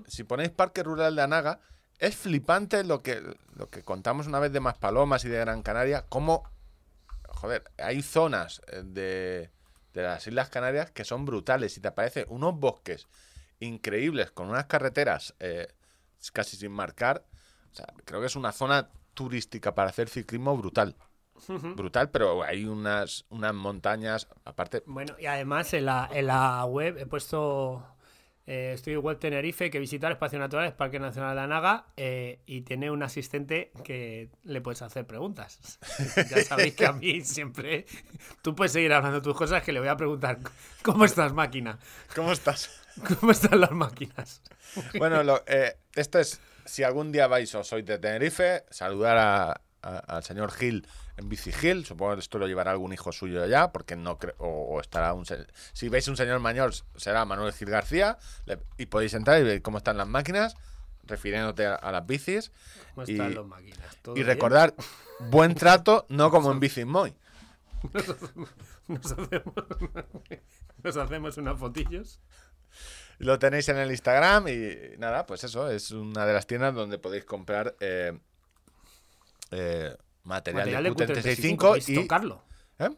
[0.07, 1.61] Si ponéis Parque Rural de Anaga,
[1.99, 3.23] es flipante lo que,
[3.55, 6.51] lo que contamos una vez de Maspalomas y de Gran Canaria, cómo,
[7.29, 9.51] joder, hay zonas eh, de,
[9.95, 13.07] de las Islas Canarias que son brutales y te aparecen unos bosques
[13.63, 15.69] increíbles con unas carreteras eh,
[16.33, 17.25] casi sin marcar.
[17.73, 20.97] O sea, creo que es una zona turística para hacer ciclismo brutal.
[21.49, 26.99] Brutal, pero hay unas, unas montañas, aparte, Bueno, y además en la, en la web
[26.99, 27.85] he puesto.
[28.47, 32.91] Eh, estoy web Tenerife, que visitar espacios naturales, Parque Nacional de Anaga, eh, y tiene
[32.91, 35.79] un asistente que le puedes hacer preguntas.
[36.31, 37.87] ya sabéis que a mí siempre.
[38.43, 40.39] Tú puedes seguir hablando tus cosas, que le voy a preguntar:
[40.83, 41.79] ¿Cómo estás, máquina?
[42.15, 42.71] ¿cómo estás?
[43.21, 44.43] ¿Cómo están las máquinas?
[44.99, 49.61] Bueno, lo, eh, esto es, si algún día vais o sois de Tenerife, saludar a-
[49.83, 50.87] a- al señor Gil
[51.17, 54.35] en Bici Gil, supongo que esto lo llevará algún hijo suyo allá, porque no creo,
[54.39, 55.25] o, o estará un,
[55.73, 59.63] si veis un señor mayor, será Manuel Gil García, le- y podéis entrar y ver
[59.63, 60.55] cómo están las máquinas,
[61.05, 62.53] refiriéndote a, a las bicis,
[62.95, 63.97] ¿Cómo Y- están las máquinas?
[64.03, 64.27] ¿Todo y bien?
[64.29, 64.75] recordar,
[65.19, 67.15] buen trato, no como en Bici Moy.
[68.89, 69.55] Nos hacemos,
[70.83, 72.21] nos hacemos unas fotillos.
[73.19, 76.99] Lo tenéis en el Instagram y nada, pues eso, es una de las tiendas donde
[76.99, 78.19] podéis comprar eh,
[79.53, 82.45] eh, material, Material de de Q35 podéis y, tocarlo.
[82.79, 82.91] ¿eh?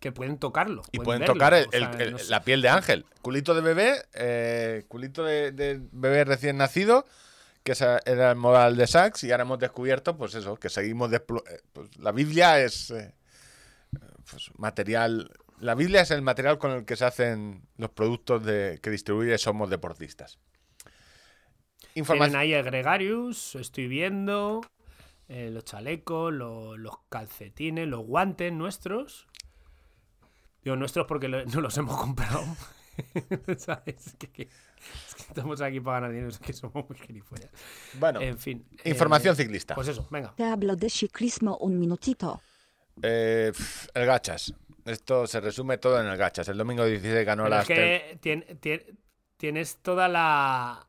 [0.00, 0.82] Que pueden tocarlo.
[0.92, 2.30] y pueden pueden verlo, tocar el- o sea, el- el- no sé.
[2.30, 3.04] la piel de ángel.
[3.22, 7.06] Culito de bebé, eh, culito de, de bebé recién nacido,
[7.62, 11.10] que esa era el modal de Sachs, y ahora hemos descubierto, pues eso, que seguimos...
[11.26, 12.92] pues la Biblia es
[14.30, 15.30] pues, material...
[15.58, 19.38] La Biblia es el material con el que se hacen los productos de, que distribuye
[19.38, 20.38] Somos Deportistas.
[21.94, 22.32] Información.
[22.32, 24.60] Tienen ahí el Gregarius, estoy viendo.
[25.28, 29.26] Eh, los chalecos, lo- los calcetines, los guantes nuestros.
[30.62, 32.44] Digo nuestros porque lo- no los hemos comprado.
[33.58, 34.14] ¿Sabes?
[34.18, 37.50] Que- que- es que estamos aquí para ganar dinero, es que somos muy gilipollas.
[37.98, 38.66] Bueno, En fin.
[38.84, 39.74] eh, información ciclista.
[39.74, 40.34] Pues eso, venga.
[40.36, 42.40] Te hablo de ciclismo un minutito.
[43.02, 43.52] Eh,
[43.94, 44.54] el gachas.
[44.84, 46.48] Esto se resume todo en el gachas.
[46.48, 48.96] El domingo 16 ganó Pero la es que tien- tien-
[49.36, 50.86] tienes toda la.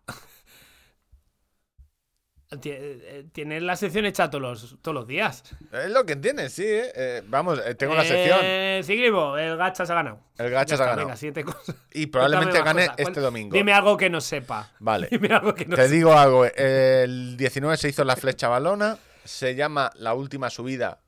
[2.49, 5.44] Eh, Tienes la sección hecha todos los, todos los días.
[5.72, 6.64] Es lo que tienes, sí.
[6.65, 6.91] eh.
[6.95, 8.40] Eh, vamos, eh, tengo la sección.
[8.41, 10.19] Eh, ciclismo, el Gachas ha ganado.
[10.38, 11.07] El Gachas Ya ha ganado.
[11.07, 11.76] Venga, siguiente cosa.
[11.94, 13.53] Y probablemente gane este domingo.
[13.56, 14.72] Dime algo que no sepa.
[14.80, 15.07] Vale.
[15.11, 15.94] Dime algo que no Te sepa.
[15.94, 16.45] digo algo.
[16.45, 18.98] El 19 se hizo la flecha balona.
[19.26, 21.02] Se llama la última subida.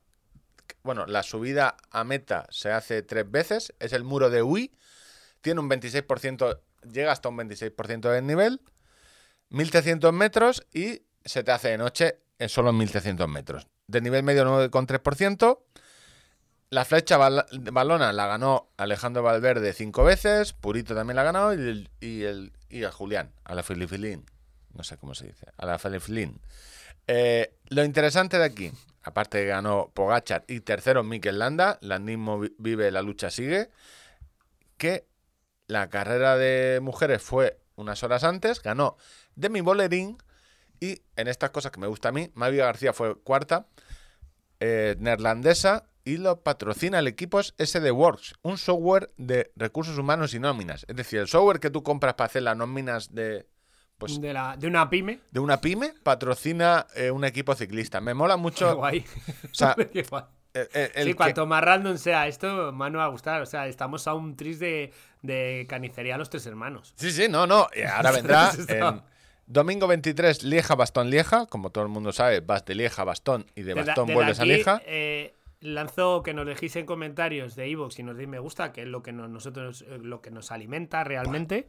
[0.82, 3.72] Bueno, la subida a meta se hace tres veces.
[3.80, 4.72] Es el muro de Ui.
[5.40, 6.60] Tiene un 26%,
[6.92, 8.60] llega hasta un 26% de nivel.
[9.48, 13.66] 1300 metros y se te hace de noche en solo 1300 metros.
[13.86, 15.60] De nivel medio 9,3%.
[16.70, 21.52] La flecha bal- balona la ganó Alejandro Valverde cinco veces, Purito también la ha ganado
[21.52, 24.24] y el, y el, el Julián, a la Filifilín.
[24.72, 26.40] No sé cómo se dice, a la Filifilín.
[27.08, 28.70] Eh, lo interesante de aquí,
[29.02, 33.70] aparte que ganó Pogachar y tercero Mikel Landa, Landismo vi- vive, la lucha sigue,
[34.76, 35.08] que
[35.66, 38.96] la carrera de mujeres fue unas horas antes, ganó
[39.34, 40.18] Demi Bolerín
[40.80, 43.66] y en estas cosas que me gusta a mí, Mavi García fue cuarta,
[44.60, 50.34] eh, neerlandesa y lo patrocina el equipo es SD Works, un software de recursos humanos
[50.34, 50.84] y nóminas.
[50.88, 53.46] Es decir, el software que tú compras para hacer las nóminas de,
[53.98, 55.20] pues, de, la, de una pyme.
[55.30, 58.00] de una pyme, patrocina eh, un equipo ciclista.
[58.00, 58.76] Me mola Qué mucho.
[58.76, 59.04] guay.
[59.44, 60.24] O sea, Qué guay.
[60.54, 63.42] el sí, que- cuanto más random sea esto, más nos va a gustar.
[63.42, 64.92] O sea, estamos a un tris de,
[65.22, 66.94] de canicería a los tres hermanos.
[66.96, 67.68] Sí, sí, no, no.
[67.76, 69.02] Y ahora vendrá en
[69.52, 71.46] domingo 23, Lieja, Bastón, Lieja.
[71.46, 74.54] Como todo el mundo sabe, vas de Lieja Bastón y de Bastón vuelves aquí, a
[74.54, 74.82] Lieja.
[74.86, 78.82] eh, lanzo que nos dejéis en comentarios de iVoox y nos deis me gusta, que
[78.82, 81.68] es lo que nos, nosotros eh, lo que nos alimenta realmente.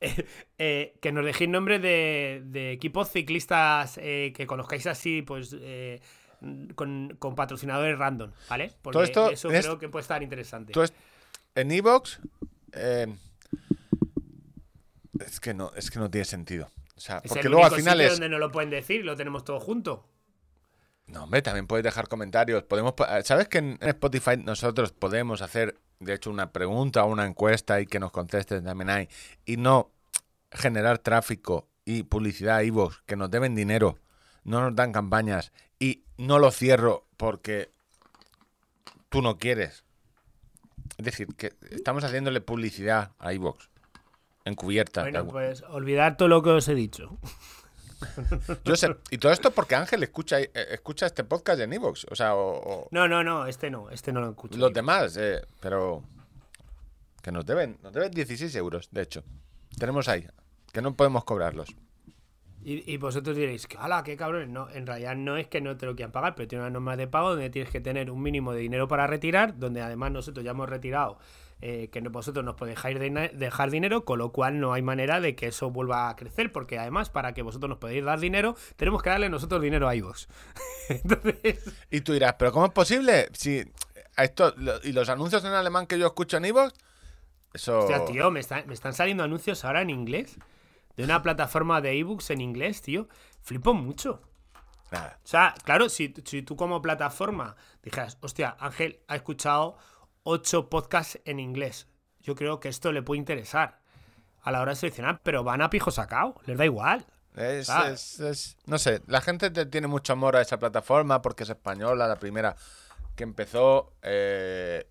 [0.00, 0.24] eh,
[0.58, 5.56] eh, que nos dejéis nombre de, de equipos ciclistas eh, que conozcáis así, pues
[6.74, 8.72] con, con patrocinadores random, ¿vale?
[8.82, 10.72] Porque Todo esto eso es- creo que puede estar interesante.
[10.80, 10.92] Es-
[11.54, 12.18] en Evox
[15.20, 16.68] es que no, es que no tiene sentido.
[17.02, 18.12] O sea, Es porque el luego al final sitio es.
[18.12, 20.08] donde no lo pueden decir, lo tenemos todo junto.
[21.08, 22.62] No, hombre, también puedes dejar comentarios.
[22.62, 27.26] Podemos, po- ¿Sabes que en Spotify nosotros podemos hacer, de hecho, una pregunta o una
[27.26, 29.08] encuesta y que nos contesten también hay?
[29.44, 29.90] Y no
[30.52, 33.98] generar tráfico y publicidad a iVoox, que nos deben dinero,
[34.44, 35.50] no nos dan campañas
[35.80, 37.72] y no lo cierro porque
[39.08, 39.82] tú no quieres.
[40.98, 43.66] Es decir, que estamos haciéndole publicidad a iVoox.
[44.44, 45.02] Encubierta.
[45.02, 47.16] Bueno, pues olvidar todo lo que os he dicho.
[48.64, 52.06] Yo sé, y todo esto porque Ángel escucha, eh, escucha este podcast en iVoox.
[52.10, 54.58] O sea, o- o, No, no, no, este no, este no lo escucho.
[54.58, 56.02] Los demás, eh, pero
[57.22, 59.22] que nos deben, nos deben 16 euros, de hecho.
[59.78, 60.26] Tenemos ahí,
[60.72, 61.68] que no podemos cobrarlos.
[62.64, 64.48] Y, y vosotros diréis, que ¡hala, qué cabrones!
[64.48, 66.96] No, en realidad no es que no te lo quieran pagar, pero tiene una norma
[66.96, 70.44] de pago donde tienes que tener un mínimo de dinero para retirar, donde además nosotros
[70.44, 71.18] ya hemos retirado,
[71.62, 72.78] eh, que vosotros nos podéis
[73.32, 76.78] dejar, dinero, con lo cual no hay manera de que eso vuelva a crecer, porque
[76.78, 80.26] además para que vosotros nos podáis dar dinero, tenemos que darle nosotros dinero a iVoox.
[80.88, 81.58] Entonces,
[81.90, 83.28] Y tú dirás, ¿pero cómo es posible?
[83.32, 83.62] Si
[84.16, 86.72] a esto, lo- y los anuncios en alemán que yo escucho en iVoox,
[87.54, 87.78] eso...
[87.80, 90.36] hostia, tío, me, está- me están saliendo anuncios ahora en inglés,
[90.96, 93.08] de una plataforma de ebooks en inglés, tío.
[93.40, 94.20] Flipo mucho.
[94.90, 95.18] Nada.
[95.24, 99.78] O sea, claro, si, si tú como plataforma dijeras, hostia, Ángel ha escuchado
[100.24, 101.86] ocho podcasts en inglés,
[102.20, 103.80] yo creo que esto le puede interesar
[104.42, 107.06] a la hora de seleccionar, pero van a pijo sacado, les da igual.
[107.36, 111.44] Es, es- es- no sé, la gente te- tiene mucho amor a esa plataforma porque
[111.44, 112.56] es española, la primera
[113.16, 113.94] que empezó.
[114.02, 114.86] eh,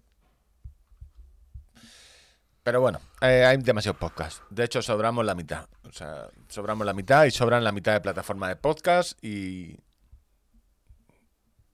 [2.64, 4.42] Pero bueno, eh, hay demasiados podcasts.
[4.52, 5.68] De hecho, sobramos la mitad.
[5.84, 9.78] O sea, sobramos la mitad y sobran la mitad de plataforma de podcast y.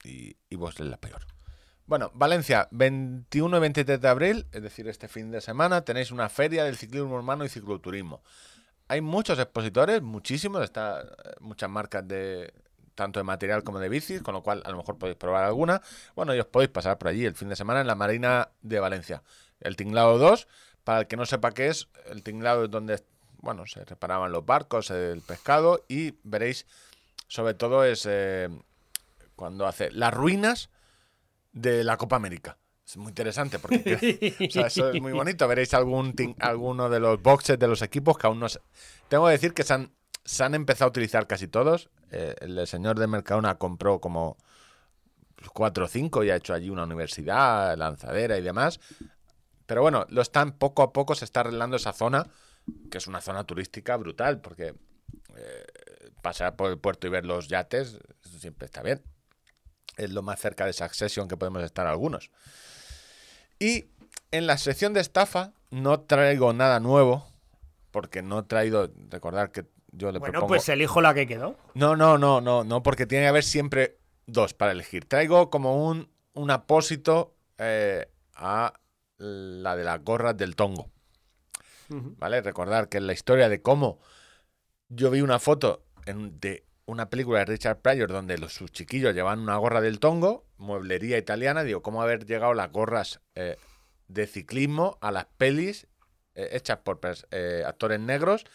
[0.03, 1.21] Y, y vos es la peor.
[1.87, 6.27] Bueno, Valencia, 21 y 23 de abril, es decir, este fin de semana, tenéis una
[6.27, 8.21] feria del ciclismo urbano y cicloturismo.
[8.89, 11.05] Hay muchos expositores, muchísimos, está eh,
[11.39, 12.53] muchas marcas de
[12.93, 15.81] tanto de material como de bicis, con lo cual a lo mejor podéis probar alguna.
[16.13, 18.81] Bueno, y os podéis pasar por allí el fin de semana en la Marina de
[18.81, 19.23] Valencia.
[19.61, 20.45] El Tinglado 2,
[20.83, 23.01] para el que no sepa qué es, el Tinglado es donde
[23.37, 26.65] bueno, se reparaban los barcos, el pescado y veréis,
[27.29, 28.49] sobre todo es eh,
[29.37, 30.69] cuando hace las ruinas
[31.61, 32.57] de la Copa América.
[32.85, 35.47] Es muy interesante porque o sea, eso es muy bonito.
[35.47, 38.61] Veréis algún alguno de los boxes de los equipos que aún no se...
[39.09, 39.91] Tengo que decir que se han,
[40.23, 41.89] se han empezado a utilizar casi todos.
[42.11, 44.37] Eh, el señor de Mercadona compró como
[45.53, 48.79] cuatro o cinco y ha hecho allí una universidad, lanzadera y demás.
[49.65, 52.25] Pero bueno, lo están poco a poco se está arreglando esa zona,
[52.89, 54.73] que es una zona turística brutal, porque
[55.35, 55.65] eh,
[56.21, 59.03] pasar por el puerto y ver los yates, siempre está bien.
[59.97, 62.31] Es lo más cerca de Succession que podemos estar algunos.
[63.59, 63.85] Y
[64.31, 67.27] en la sección de estafa no traigo nada nuevo,
[67.91, 70.49] porque no he traído, recordar que yo le Bueno, propongo...
[70.53, 71.57] pues elijo la que quedó.
[71.73, 73.97] No, no, no, no, no, porque tiene que haber siempre
[74.27, 75.05] dos para elegir.
[75.05, 78.73] Traigo como un, un apósito eh, a
[79.17, 80.91] la de las gorras del tongo.
[81.89, 82.41] ¿Vale?
[82.41, 83.99] Recordar que en la historia de cómo
[84.89, 89.13] yo vi una foto en- de una película de Richard Pryor donde los, sus chiquillos
[89.13, 93.57] llevan una gorra del tongo, mueblería italiana, digo, cómo haber llegado las gorras eh,
[94.07, 95.87] de ciclismo a las pelis
[96.33, 96.99] eh, hechas por
[97.31, 98.45] eh, actores negros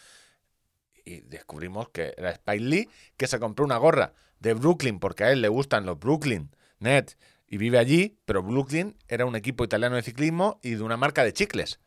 [1.05, 5.31] y descubrimos que era Spike Lee que se compró una gorra de Brooklyn porque a
[5.31, 6.49] él le gustan los Brooklyn
[6.79, 10.97] Nets y vive allí, pero Brooklyn era un equipo italiano de ciclismo y de una
[10.97, 11.79] marca de chicles.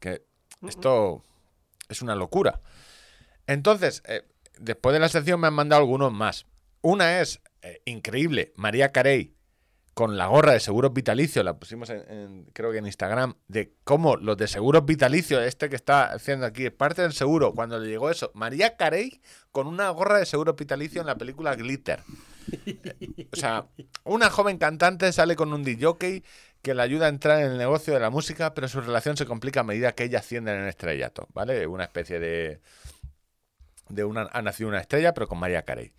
[0.00, 0.26] Que
[0.66, 1.22] esto
[1.88, 2.60] es una locura.
[3.46, 4.22] Entonces, eh,
[4.58, 6.46] después de la sección me han mandado algunos más.
[6.80, 9.34] Una es eh, increíble, María Carey
[9.94, 14.16] con la gorra de seguros vitalicios, la pusimos en, creo que en Instagram, de cómo
[14.16, 17.88] los de seguros vitalicios, este que está haciendo aquí, es parte del seguro, cuando le
[17.88, 19.20] llegó eso, María Carey
[19.50, 22.00] con una gorra de seguros vitalicios en la película Glitter.
[23.32, 23.66] O sea,
[24.04, 26.22] una joven cantante sale con un DJ
[26.62, 29.26] que le ayuda a entrar en el negocio de la música, pero su relación se
[29.26, 31.66] complica a medida que ella asciende en el estrellato, ¿vale?
[31.66, 32.60] Una especie de...
[33.92, 35.92] de una, ha nacido una estrella, pero con María Carey.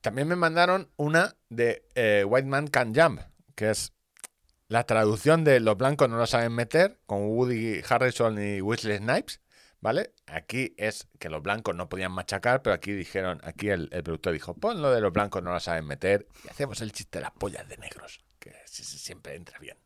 [0.00, 3.20] También me mandaron una de eh, White Man Can Jump,
[3.54, 3.92] que es
[4.68, 9.40] la traducción de Los blancos no lo saben meter, con Woody Harrelson y Wesley Snipes,
[9.80, 10.12] ¿vale?
[10.26, 14.32] Aquí es que los blancos no podían machacar, pero aquí dijeron, aquí el, el productor
[14.32, 17.22] dijo, pon lo de los blancos no lo saben meter y hacemos el chiste de
[17.22, 19.78] las pollas de negros, que siempre entra bien.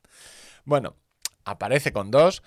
[0.65, 0.97] Bueno,
[1.45, 2.43] aparece con dos,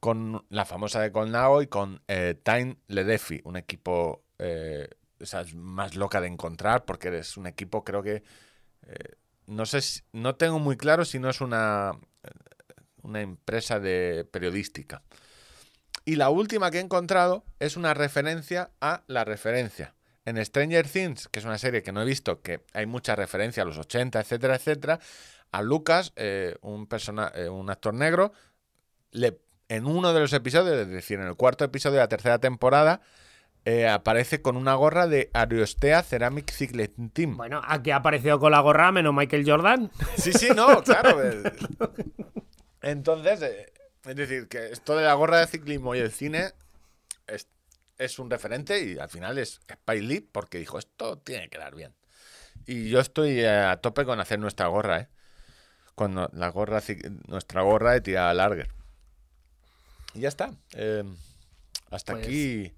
[0.00, 5.54] con la famosa de Colnago y con eh, Time Ledefi, un equipo eh, esa es
[5.54, 8.22] más loca de encontrar porque eres un equipo, creo que
[8.86, 9.16] eh,
[9.46, 9.80] no sé,
[10.12, 11.92] no tengo muy claro si no es una
[12.22, 12.28] eh,
[13.02, 15.02] una empresa de periodística.
[16.04, 19.94] Y la última que he encontrado es una referencia a la referencia.
[20.24, 23.62] En Stranger Things, que es una serie que no he visto, que hay mucha referencia
[23.62, 25.00] a los 80, etcétera, etcétera,
[25.52, 26.12] a Lucas,
[26.62, 28.32] un, persona, un actor negro,
[29.12, 32.38] le, en uno de los episodios, es decir, en el cuarto episodio de la tercera
[32.38, 33.00] temporada,
[33.64, 37.36] eh, aparece con una gorra de Ariostea Ceramic Cycling Team.
[37.36, 39.90] Bueno, aquí ha aparecido con la gorra menos Michael Jordan.
[40.16, 41.20] Sí, sí, no, claro.
[41.30, 41.42] eh.
[42.80, 43.72] Entonces, eh,
[44.04, 46.52] es decir, que esto de la gorra de ciclismo y el cine
[47.26, 47.48] es,
[47.98, 51.74] es un referente y al final es Spike Lee porque dijo, esto tiene que dar
[51.74, 51.92] bien.
[52.66, 55.08] Y yo estoy a tope con hacer nuestra gorra, ¿eh?
[55.96, 56.80] Con la gorra,
[57.26, 58.68] nuestra gorra de tirada larga.
[60.16, 60.52] Y ya está.
[60.74, 61.04] eh,
[61.90, 62.72] hasta Pues, aquí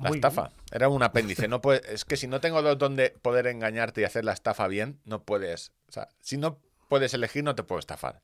[0.00, 0.50] la estafa.
[0.72, 1.46] Era un apéndice.
[1.46, 4.66] No puede- es que si no tengo dos donde poder engañarte y hacer la estafa
[4.66, 5.72] bien, no puedes.
[5.88, 6.58] O sea, si no
[6.88, 8.22] puedes elegir, no te puedo estafar.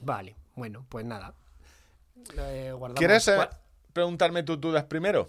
[0.00, 1.34] Vale, bueno, pues nada.
[2.36, 3.38] Eh, ¿Quieres eh,
[3.92, 5.28] preguntarme tus dudas primero?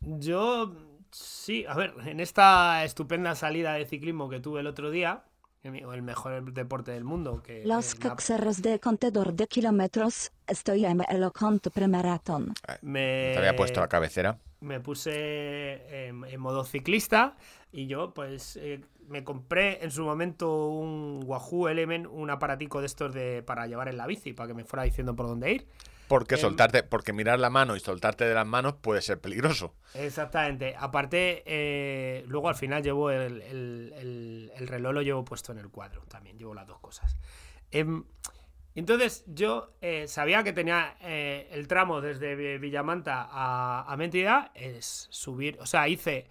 [0.00, 0.72] Yo,
[1.10, 5.24] sí, a ver, en esta estupenda salida de ciclismo que tuve el otro día,
[5.64, 10.86] mi- el mejor deporte del mundo, que Los eh, caxeros de contador de kilómetros, estoy
[10.86, 12.54] en el conto premaratón.
[12.82, 14.38] me, Te había puesto la cabecera.
[14.60, 17.36] me puse en, en modo ciclista
[17.72, 22.86] y yo pues eh, me compré en su momento un Wahoo Element, un aparatico de
[22.86, 25.66] estos de, para llevar en la bici, para que me fuera diciendo por dónde ir.
[26.10, 29.76] Porque Em, soltarte, porque mirar la mano y soltarte de las manos puede ser peligroso.
[29.94, 30.74] Exactamente.
[30.76, 35.58] Aparte, eh, luego al final llevo el, el- el- el reloj, lo llevo puesto en
[35.58, 37.16] el cuadro también, llevo las dos cosas.
[37.70, 38.02] Em,
[38.74, 44.50] entonces yo eh, sabía que tenía eh, el tramo desde Vi- Villamanta a, a Mentida,
[44.56, 46.26] es subir, o sea, hice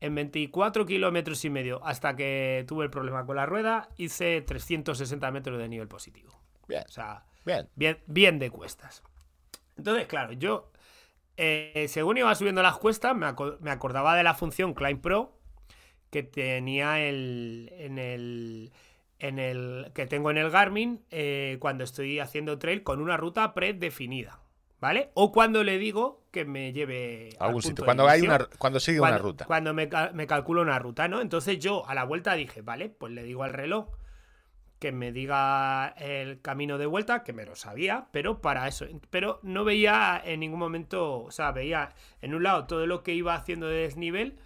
[0.00, 5.32] en 24 kilómetros y medio hasta que tuve el problema con la rueda, hice 360
[5.32, 6.30] metros de nivel positivo.
[6.68, 7.68] Bien, O sea, bien.
[7.74, 9.02] bien, bien de cuestas.
[9.76, 10.70] Entonces, claro, yo,
[11.36, 15.32] eh, según iba subiendo las cuestas, me, aco- me acordaba de la función Climb Pro
[16.10, 18.72] que tenía el, en el.
[19.18, 23.54] En el que tengo en el Garmin eh, cuando estoy haciendo trail con una ruta
[23.54, 24.40] predefinida,
[24.78, 25.10] ¿vale?
[25.14, 27.84] O cuando le digo que me lleve A al algún sitio.
[27.86, 29.44] Cuando hay una, cuando sigue cuando, una ruta.
[29.46, 31.22] Cuando me, me calculo una ruta, ¿no?
[31.22, 33.88] Entonces yo a la vuelta dije, vale, pues le digo al reloj
[34.78, 38.86] que me diga el camino de vuelta, que me lo sabía, pero para eso.
[39.10, 43.14] Pero no veía en ningún momento, o sea, veía en un lado todo lo que
[43.14, 44.38] iba haciendo de desnivel,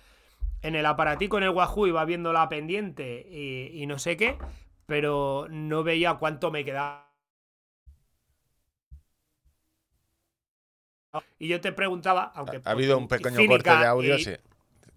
[0.62, 4.38] en el aparatico, en el Wahoo, iba viendo la pendiente y, y no sé qué,
[4.86, 7.08] pero no veía cuánto me quedaba.
[11.38, 14.18] Y yo te preguntaba, aunque Ha por habido un pequeño cínica corte de audio, y-
[14.18, 14.30] sí.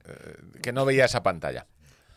[0.06, 1.68] Eh, que no veía esa pantalla.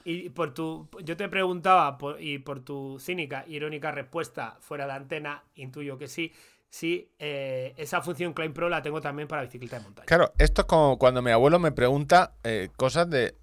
[0.09, 4.93] Y por tu, yo te preguntaba, por- y por tu cínica, irónica respuesta fuera de
[4.93, 6.33] antena, intuyo que sí,
[6.69, 10.07] sí, eh, esa función Climb Pro la tengo también para bicicleta de montaña.
[10.07, 13.35] Claro, esto es como cuando mi abuelo me pregunta eh, cosas de.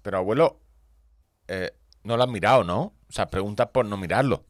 [0.00, 0.60] Pero abuelo,
[1.46, 1.72] eh,
[2.04, 2.94] no lo has mirado, ¿no?
[3.06, 4.46] O sea, pregunta por no mirarlo.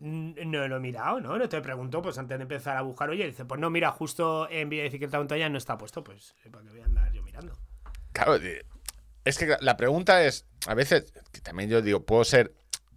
[0.00, 1.36] No lo he mirado, ¿no?
[1.36, 4.48] No te pregunto, pues antes de empezar a buscar, oye, dice, pues no, mira, justo
[4.48, 7.52] en bicicleta de montaña no está puesto, pues, ¿para qué voy a andar yo mirando?
[8.12, 8.38] Claro,
[9.24, 12.54] es que la pregunta es, a veces, que también yo digo, puedo ser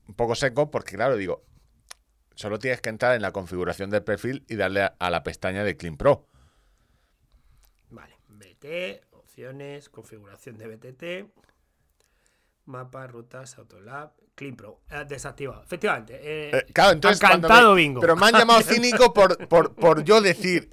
[0.07, 1.43] un poco seco porque, claro, digo,
[2.35, 5.77] solo tienes que entrar en la configuración del perfil y darle a, la pestaña de
[5.77, 6.27] Clean Pro.
[7.89, 11.03] Vale, BT, opciones, configuración de BTT,
[12.67, 15.63] mapa, rutas, Autolab, Clean Pro, eh, desactivado.
[15.63, 16.13] Efectivamente.
[16.21, 17.23] eh, Eh, claro, entonces.
[17.23, 18.01] han cantado me- bingo.
[18.01, 20.69] Pero me han llamado cínico por, por, por yo decir.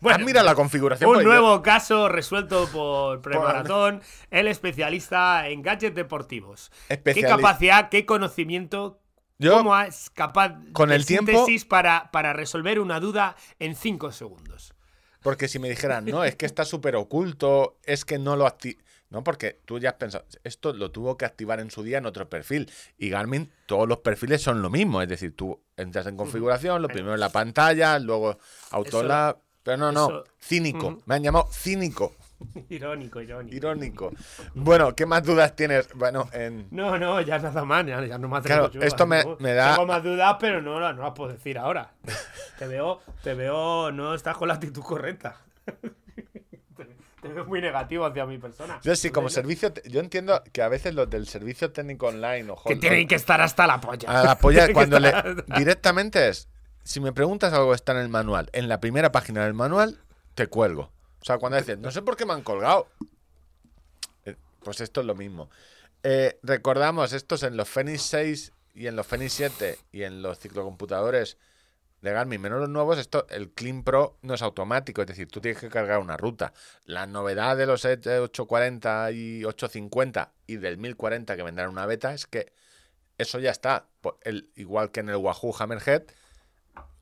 [0.00, 1.08] Bueno, "Ah, mira la configuración.
[1.08, 6.70] Un pues yo- nuevo caso resuelto por Premaratón, el especialista en gadgets deportivos.
[6.88, 9.00] ¿Qué capacidad, qué conocimiento,
[9.38, 13.74] Yo- cómo es capaz Con de el tiempo- síntesis para, para resolver una duda en
[13.76, 14.74] 5 segundos?
[15.22, 18.76] Porque si me dijeran, no, es que está súper oculto, es que no lo acti
[19.14, 22.06] No, porque tú ya has pensado, esto lo tuvo que activar en su día en
[22.06, 22.68] otro perfil.
[22.98, 25.00] Y Garmin, todos los perfiles son lo mismo.
[25.00, 28.38] Es decir, tú entras en configuración, lo primero en la pantalla, luego
[28.72, 29.38] Autolab.
[29.62, 30.98] Pero no, no, eso- cínico.
[31.06, 32.16] Me han llamado cínico,
[32.68, 33.54] Irónico, irónico.
[33.56, 34.10] irónico.
[34.54, 35.88] Bueno, ¿qué más dudas tienes?
[35.94, 36.66] Bueno, en.
[36.72, 39.36] No, no, ya nada más, ya, ya no me atrevo Claro, yo, esto me- ¿no?
[39.38, 41.92] me da- Tengo más dudas, pero no, no las puedo decir ahora.
[42.58, 45.36] te veo, te veo, no estás con la actitud correcta.
[47.28, 48.80] te, veo muy negativo hacia mi persona.
[48.82, 52.62] Yo sí, como servicio, yo entiendo que a veces los del servicio técnico online o
[52.62, 54.08] Que tienen que estar hasta la polla.
[54.08, 55.12] a la polla, Que cuando le
[55.56, 56.48] directamente es,
[56.82, 59.98] si me preguntas algo está en el manual, en la primera página del manual,
[60.34, 60.90] te cuelgo.
[61.20, 62.88] O sea, cuando dices, no sé por qué me han colgado.
[64.26, 65.48] Eh, Pues esto es lo mismo.
[66.02, 70.38] Eh, recordamos, estos en los Fenix 6 y en los Fenix 7 y en los
[70.38, 71.38] ciclocomputadores
[72.04, 75.40] de Garmin, menos los nuevos, esto, el Clean Pro no es automático, es decir, tú
[75.40, 76.52] tienes que cargar una ruta.
[76.84, 82.12] La novedad de los 840 y 850 y del 1040 que vendrá en una beta
[82.14, 82.52] es que
[83.18, 83.86] eso ya está.
[84.22, 86.02] El- igual que en el Wahoo Hammerhead,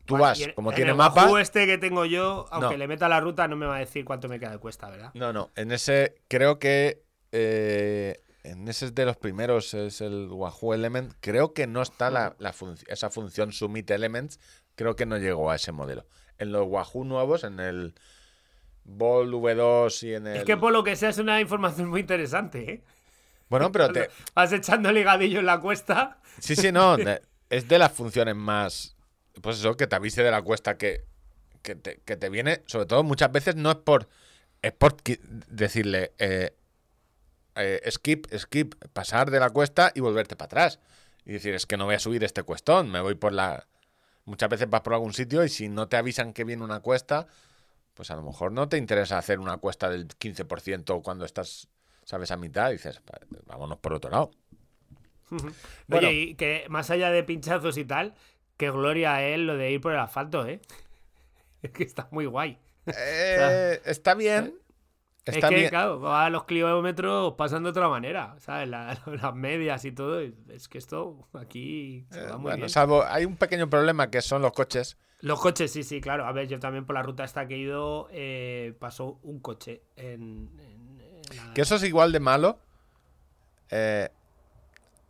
[0.04, 1.24] tú vas, como en tiene el mapa.
[1.24, 2.78] Wahoo este que tengo yo, aunque No.
[2.78, 5.10] le meta la ruta, no me va a decir cuánto me queda de cuesta, ¿verdad?
[5.14, 7.02] No, no, en ese creo que
[7.32, 11.12] eh, en ese es de los primeros, es el Wahoo Element.
[11.20, 14.38] Creo que no está la, la func- esa función Summit Elements,
[14.82, 16.06] creo que no llegó a ese modelo.
[16.38, 17.94] En los Wahoo nuevos, en el
[18.84, 20.36] Ball V2 y en el...
[20.38, 22.84] Es que por lo que sea es una información muy interesante, ¿eh?
[23.48, 24.08] Bueno, pero te...
[24.34, 26.18] Vas echando ligadillo en la cuesta.
[26.38, 26.96] Sí, sí, no.
[27.50, 28.96] es de las funciones más.
[29.40, 31.04] Pues eso, que te avise de la cuesta que,
[31.62, 32.62] que, te, que te viene.
[32.66, 34.08] Sobre todo, muchas veces no es por.
[34.62, 34.96] Es por
[35.48, 36.12] decirle.
[36.18, 36.56] eh,
[37.54, 40.78] eh, skip, skip, pasar de la cuesta y volverte para atrás.
[41.24, 43.66] Y decir, es que no voy a subir este cuestón, me voy por la.
[44.24, 47.26] Muchas veces vas por algún sitio y si no te avisan que viene una cuesta,
[47.94, 51.68] pues a lo mejor no te interesa hacer una cuesta del 15% cuando estás,
[52.04, 54.30] sabes, a mitad y dices, "Va- vámonos por otro lado.
[55.88, 56.08] Bueno.
[56.08, 58.14] Oye, y que más allá de pinchazos y tal,
[58.56, 60.60] qué gloria a él lo de ir por el asfalto, ¿eh?
[61.62, 62.58] Es que está muy guay.
[62.86, 64.54] Eh, está bien.
[65.24, 65.68] Está es que, bien.
[65.70, 68.68] claro, va a los kilómetros pasan de otra manera, ¿sabes?
[68.68, 70.20] La- las medias y todo.
[70.20, 72.70] Es que esto aquí se Eh, va muy bueno, bien.
[72.70, 74.96] salvo hay un pequeño problema que son los coches.
[75.20, 76.26] Los coches, sí, sí, claro.
[76.26, 79.82] A ver, yo también por la ruta esta que he ido eh, pasó un coche
[79.94, 81.00] en, en-
[81.30, 82.58] en la- Que eso es igual de malo.
[83.70, 84.08] Eh,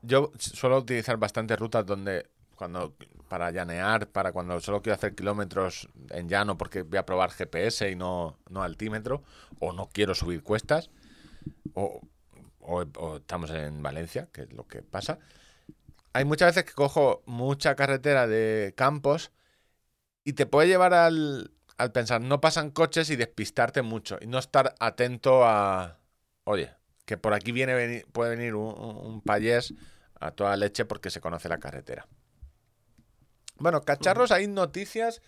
[0.03, 2.93] yo suelo utilizar bastantes rutas donde cuando
[3.33, 7.91] para llanear, para cuando solo quiero hacer kilómetros en llano porque voy a probar GPS
[7.91, 9.23] y no, no altímetro,
[9.59, 10.91] o no quiero subir cuestas,
[11.73, 12.03] o,
[13.17, 15.19] estamos en Valencia, que es lo que pasa.
[16.13, 19.33] Hay muchas veces que cojo mucha carretera de campos
[20.25, 24.39] y te puede llevar al, al pensar, no pasan coches y despistarte mucho y no
[24.39, 25.97] estar atento a,
[26.45, 26.71] oye,
[27.07, 29.73] que por aquí viene puede venir un, un payés
[30.21, 32.07] a toda leche porque se conoce la carretera.
[33.63, 35.23] Bueno, cacharros, hay noticias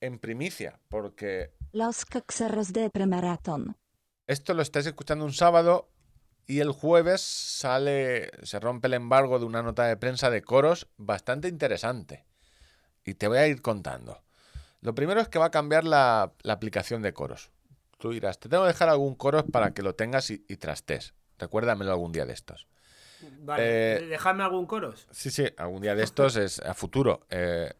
[0.00, 3.76] en primicia, porque Los caxerros de premaratón.
[4.28, 5.90] esto lo estáis escuchando un sábado
[6.46, 10.86] y el jueves sale, se rompe el embargo de una nota de prensa de coros
[10.98, 12.24] bastante interesante.
[13.04, 14.22] Y te voy a ir contando.
[14.82, 17.50] Lo primero es que va a cambiar la, la aplicación de coros.
[17.98, 21.12] Tú dirás, te tengo que dejar algún coros para que lo tengas y, y trastes.
[21.38, 22.68] Recuérdamelo algún día de estos.
[23.42, 25.06] Vale, eh, dejadme algún coros.
[25.10, 27.26] Sí, sí, algún día de estos es a futuro.
[27.28, 27.70] Eh,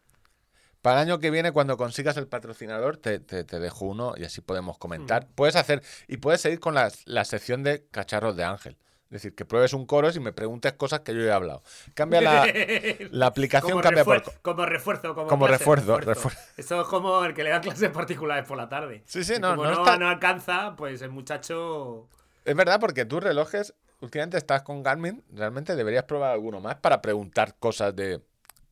[0.82, 4.24] para el año que viene, cuando consigas el patrocinador, te, te- te dejo uno y
[4.24, 5.26] así podemos comentar.
[5.34, 8.76] Puedes hacer, y puedes seguir con la, la sección de cacharros de Ángel.
[9.06, 11.64] Es decir, que pruebes un coros y me preguntes cosas que yo he hablado.
[11.94, 12.46] Cambia la,
[13.10, 14.22] la aplicación, como, cambia por...
[14.40, 17.90] como refuerzo, como, Como clase, refuerzo, refuer- Eso es como el que le da clases
[17.90, 19.02] particulares por la tarde.
[19.06, 22.06] Sí, sí, no, como no no, está- no alcanza, pues el muchacho.
[22.44, 27.02] Es verdad, porque tus relojes, últimamente estás con Garmin, realmente deberías probar alguno más para
[27.02, 28.20] preguntar cosas de...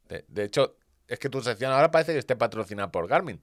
[0.08, 0.76] De, de hecho,
[1.08, 3.40] es que tu sección ahora parece que esté patrocinada por Garmin.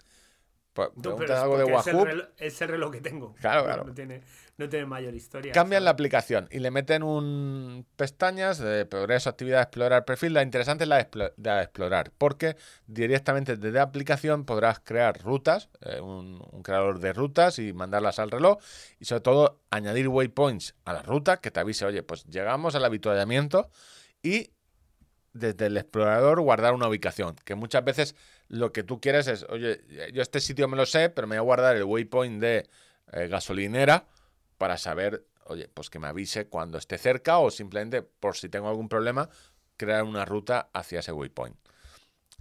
[0.74, 3.34] Pues, pero es algo de es el, reloj, es el reloj que tengo.
[3.36, 3.84] Claro, No- claro.
[3.86, 4.22] No tiene,
[4.58, 5.54] no tiene mayor historia.
[5.54, 10.34] cambian la aplicación y le meten un pestañas de progreso, actividad, explorar, perfil.
[10.34, 14.82] La interesante es la de, explo- la de explorar, porque directamente desde la aplicación podrás
[14.82, 18.58] crear rutas, eh, un, un creador de rutas y mandarlas al reloj
[19.00, 22.84] y sobre todo añadir waypoints a la ruta que te avise, oye, pues llegamos al
[22.84, 23.70] avituallamiento
[24.22, 24.52] y
[25.36, 28.16] desde el explorador guardar una ubicación, que muchas veces
[28.48, 29.84] lo que tú quieres es, oye,
[30.14, 32.70] yo este sitio me lo sé, pero me voy a guardar el waypoint de
[33.12, 34.08] eh, gasolinera
[34.58, 38.70] para saber, oye, pues que me avise cuando esté cerca o simplemente por si tengo
[38.70, 39.30] algún problema,
[39.76, 41.58] crear una ruta hacia ese waypoint.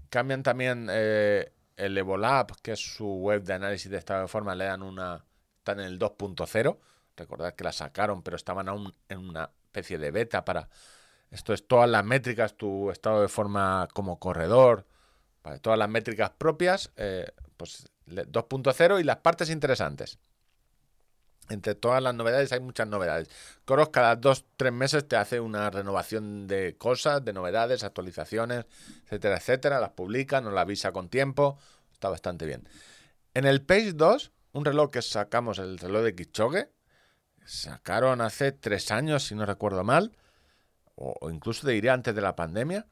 [0.08, 4.54] Cambian también eh, el Evolab, que es su web de análisis de estado de forma,
[4.54, 5.24] le dan una,
[5.58, 6.78] están en el 2.0,
[7.16, 10.68] recordad que la sacaron, pero estaban aún en una especie de beta para,
[11.34, 14.86] esto es todas las métricas, tu estado de forma como corredor,
[15.62, 20.18] todas las métricas propias, eh, pues le- 2.0 y las partes interesantes.
[21.50, 23.28] Entre todas las novedades hay muchas novedades.
[23.64, 28.64] Coros cada dos, tres meses te hace una renovación de cosas, de novedades, actualizaciones,
[29.04, 29.80] etcétera, etcétera.
[29.80, 31.58] Las publica, nos la avisa con tiempo.
[31.92, 32.66] Está bastante bien.
[33.34, 36.70] En el Page 2, un reloj que sacamos, el reloj de Kichoge,
[37.44, 40.16] sacaron hace tres años, si no recuerdo mal,
[40.96, 42.86] o, o incluso te diría antes de la pandemia,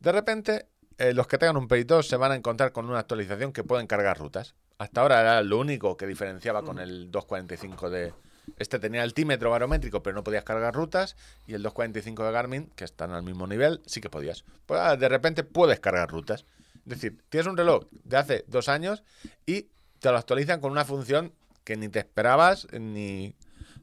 [0.00, 0.68] de repente
[0.98, 3.64] eh, los que tengan un Page 2 se van a encontrar con una actualización que
[3.64, 4.54] pueden cargar rutas.
[4.78, 8.14] Hasta ahora era lo único que diferenciaba con el 245 de...
[8.58, 11.16] Este tenía el tímetro barométrico, pero no podías cargar rutas.
[11.46, 14.44] Y el 245 de Garmin, que están al mismo nivel, sí que podías.
[14.64, 16.46] Pues ahora, de repente puedes cargar rutas.
[16.84, 19.02] Es decir, tienes un reloj de hace dos años
[19.44, 19.68] y
[19.98, 21.32] te lo actualizan con una función
[21.64, 23.34] que ni te esperabas, ni...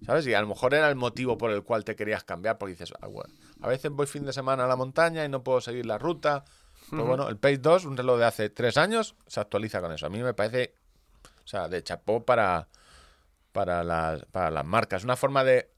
[0.06, 0.28] ¿Sabes?
[0.28, 2.94] Y a lo mejor era el motivo por el cual te querías cambiar, porque dices,
[3.02, 5.86] "Ah, bueno, a veces voy fin de semana a la montaña y no puedo seguir
[5.86, 6.44] la ruta.
[6.90, 10.06] Pues bueno, el Pace 2, un reloj de hace tres años, se actualiza con eso.
[10.06, 10.76] A mí me parece,
[11.44, 12.68] o sea, de chapó para,
[13.52, 15.04] para, las, para las marcas.
[15.04, 15.70] Una forma de...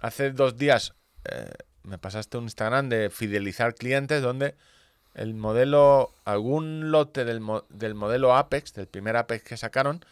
[0.00, 0.94] Hace dos días
[1.24, 1.52] eh,
[1.82, 4.54] me pasaste un Instagram de fidelizar clientes donde
[5.14, 10.04] el modelo, algún lote del, del modelo Apex, del primer Apex que sacaron,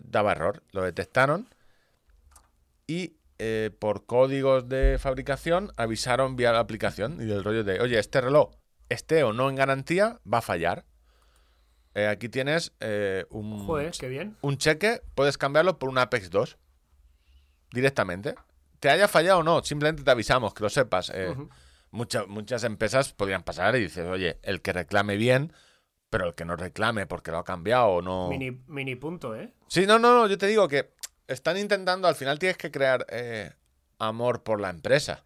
[0.00, 0.62] daba error.
[0.70, 1.48] Lo detectaron
[2.86, 7.98] y eh, por códigos de fabricación avisaron vía la aplicación y del rollo de, oye,
[7.98, 8.54] este reloj,
[8.88, 10.84] esté o no en garantía, va a fallar.
[11.94, 14.36] Eh, aquí tienes eh, un, Joder, qué bien.
[14.42, 16.58] un cheque, puedes cambiarlo por un Apex 2
[17.72, 18.34] directamente.
[18.80, 21.12] Te haya fallado o no, simplemente te avisamos, que lo sepas.
[21.90, 25.52] Mucha- muchas empresas podrían pasar y dices, oye, el que reclame bien,
[26.10, 28.28] pero el que no reclame porque lo ha cambiado o no.
[28.28, 29.52] Mini, mini punto, ¿eh?
[29.68, 30.92] Sí, no, no, no, yo te digo que
[31.28, 33.52] están intentando, al final tienes que crear eh,
[33.98, 35.24] amor por la empresa.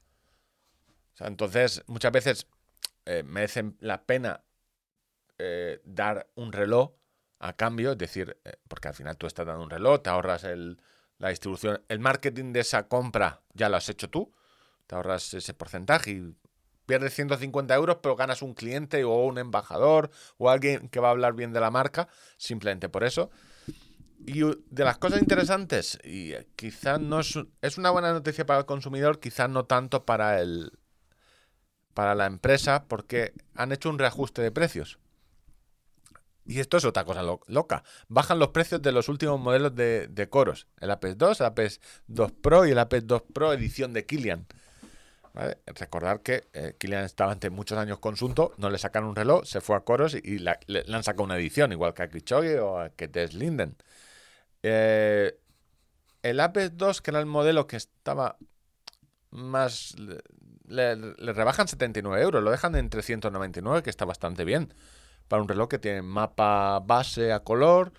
[1.15, 2.47] O sea, entonces, muchas veces
[3.07, 4.45] eh, merecen la pena
[5.39, 6.93] eh, dar un reloj
[7.39, 10.45] a cambio, es decir, eh, porque al final tú estás dando un reloj, te ahorras
[10.45, 10.81] el,
[11.19, 14.33] la distribución, el marketing de esa compra ya lo has hecho tú,
[14.87, 16.35] te ahorras ese porcentaje y
[16.85, 21.13] pierdes 150 euros, pero ganas un cliente o un embajador o alguien que va a
[21.13, 23.31] hablar bien de la marca, simplemente por eso.
[24.27, 28.61] Y de las cosas interesantes, y eh, quizás no es, es una buena noticia para
[28.61, 30.73] el consumidor, quizás no tanto para el
[31.95, 34.99] para la empresa, porque han hecho un reajuste de precios.
[36.47, 37.83] Y esto es otra cosa lo- loca.
[38.09, 40.67] Bajan los precios de los últimos modelos de, de coros.
[40.81, 44.47] El Apex 2, el Apex 2 Pro y el Apex 2 Pro edición de Kilian.
[45.35, 45.59] ¿Vale?
[45.67, 49.45] Recordar que eh, Kilian estaba ante muchos años con Sunto, no le sacaron un reloj,
[49.45, 52.09] se fue a coros y, y la- le, han sacado una edición, igual que a
[52.09, 53.77] Krichoge o a que Linden.
[54.63, 55.37] Eh,
[56.23, 58.37] el Apex 2, que era el modelo que estaba
[59.31, 59.95] más...
[60.69, 60.95] Le,
[61.33, 64.73] rebajan 79 euros, lo dejan en 399, que está bastante bien.
[65.29, 67.93] Para un reloj que tiene mapa base a color,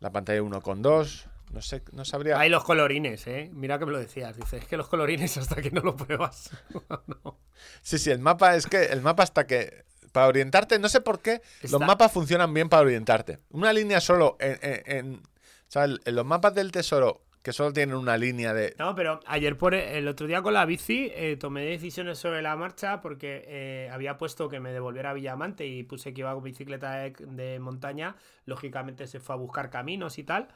[0.00, 2.38] la pantalla 1.2, no sé, no sabría...
[2.38, 3.50] Hay los colorines, ¿eh?
[3.52, 4.36] Mira que me lo decías.
[4.36, 6.50] Dices, es que los colorines hasta que no lo pruebas.
[7.24, 7.38] no.
[7.82, 11.20] Sí, sí, el mapa es que el mapa hasta que para orientarte, no sé por
[11.20, 13.38] qué los mapas funcionan bien para orientarte.
[13.50, 15.33] Una línea solo en, en- en- o
[15.74, 19.58] sea, en los mapas del tesoro que solo tienen una línea de No, pero ayer
[19.58, 23.90] por el otro día con la bici eh, tomé decisiones sobre la marcha porque eh,
[23.92, 27.58] había puesto que me devolviera a Villamante y puse que iba con bicicleta de, de
[27.60, 28.16] montaña.
[28.46, 30.48] Lógicamente se fue a buscar caminos y tal.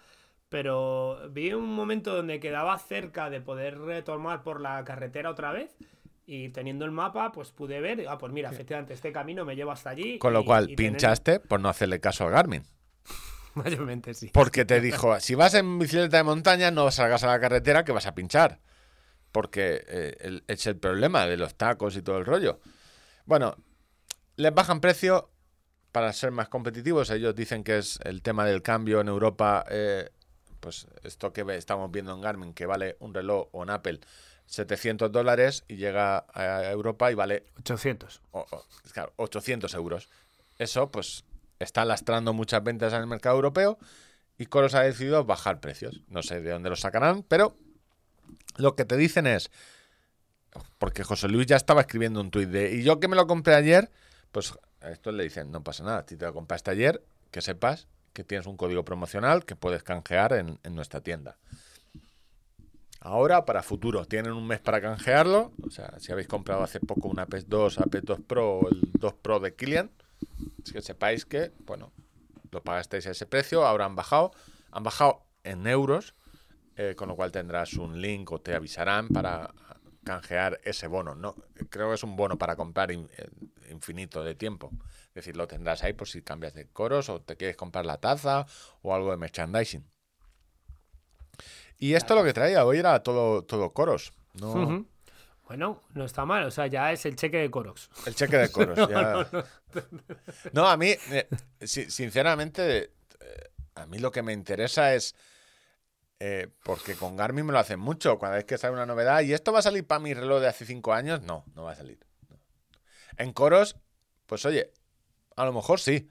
[0.49, 5.77] Pero vi un momento donde quedaba cerca de poder retomar por la carretera otra vez.
[6.27, 9.73] Y teniendo el mapa, pues pude ver, ah, pues mira, efectivamente, este camino me lleva
[9.75, 10.19] hasta allí.
[10.19, 12.63] con lo y- cual y tener- pinchaste por no hacerle caso al Garmin.
[13.65, 14.31] Mayormente sí.
[14.33, 17.93] Porque te dijo, si vas en bicicleta de montaña, no salgas a la carretera que
[17.93, 18.61] vas a pinchar.
[19.33, 22.61] Porque eh, es el problema de los tacos y todo el rollo.
[23.27, 23.57] Bueno,
[24.37, 25.31] les bajan precio
[25.93, 27.11] para ser más competitivos.
[27.11, 29.65] Ellos dicen que es el tema del cambio en Europa.
[29.71, 30.11] eh,
[30.61, 34.01] pues esto que estamos viendo en Garmin, que vale un reloj o en Apple
[34.47, 38.23] 700 dólares y llega a Europa y vale 800.
[38.33, 40.09] o- o- claro, 800 euros.
[40.59, 41.23] Eso, pues,
[41.59, 43.79] está lastrando muchas ventas en el mercado europeo
[44.39, 46.03] y Coros ha decidido bajar precios.
[46.09, 47.57] No sé de dónde los sacarán, pero
[48.57, 49.51] lo que te dicen es,
[50.79, 53.55] porque José Luis ya estaba escribiendo un tuit de, y yo que me lo compré
[53.55, 53.91] ayer,
[54.33, 57.89] pues a esto le dicen, no pasa nada, si te lo compraste ayer, que sepas
[58.13, 61.37] que tienes un código promocional que puedes canjear en, nuestra tienda.
[63.01, 65.53] Ahora, para futuro, tienen un mes para canjearlo.
[65.65, 68.91] O sea, si habéis comprado hace poco una Apex 2, Apex 2 Pro o el
[68.99, 69.93] 2 Pro de Kilian,
[70.65, 71.93] es que sepáis que, bueno,
[72.51, 74.33] lo pagasteis a ese precio, ahora han bajado.
[74.71, 76.15] Han bajado en euros,
[76.77, 79.55] eh, con lo cual tendrás un link o te avisarán para
[80.05, 81.15] canjear ese bono.
[81.15, 81.35] No,
[81.71, 83.29] creo que es un bono para comprar in- eh,
[83.71, 84.71] infinito de tiempo.
[85.09, 87.99] Es decir, lo tendrás ahí por si cambias de coros o te quieres comprar la
[87.99, 88.47] taza
[88.83, 89.85] o algo de merchandising.
[91.79, 94.13] Y esto lo que traía hoy era todo, todo coros.
[94.35, 94.53] No.
[95.49, 97.89] Bueno, no está mal, o sea, ya es el cheque de Corox.
[98.07, 98.79] El cheque de coros.
[98.89, 99.27] ya.
[100.53, 101.27] No, a mí, eh,
[101.63, 105.15] si- sinceramente, eh, a mí lo que me interesa es
[106.21, 108.19] Eh, porque con Garmin me lo hacen mucho.
[108.19, 110.49] Cada vez que sale una novedad, ¿y esto va a salir para mi reloj de
[110.49, 111.23] hace cinco años?
[111.23, 111.99] No, no va a salir.
[113.17, 113.77] En coros,
[114.27, 114.73] pues oye,
[115.37, 116.11] a lo mejor sí.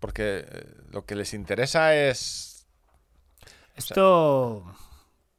[0.00, 2.66] Porque eh, lo que les interesa es.
[3.76, 4.64] Esto.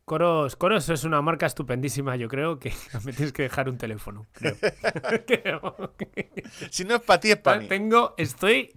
[0.09, 2.73] Coros, Coros es una marca estupendísima, yo creo que
[3.05, 4.25] me tienes que dejar un teléfono.
[4.33, 4.55] creo.
[5.27, 5.93] Creo.
[6.71, 7.67] Si no es para ti, es para mí.
[7.67, 8.73] Tengo, estoy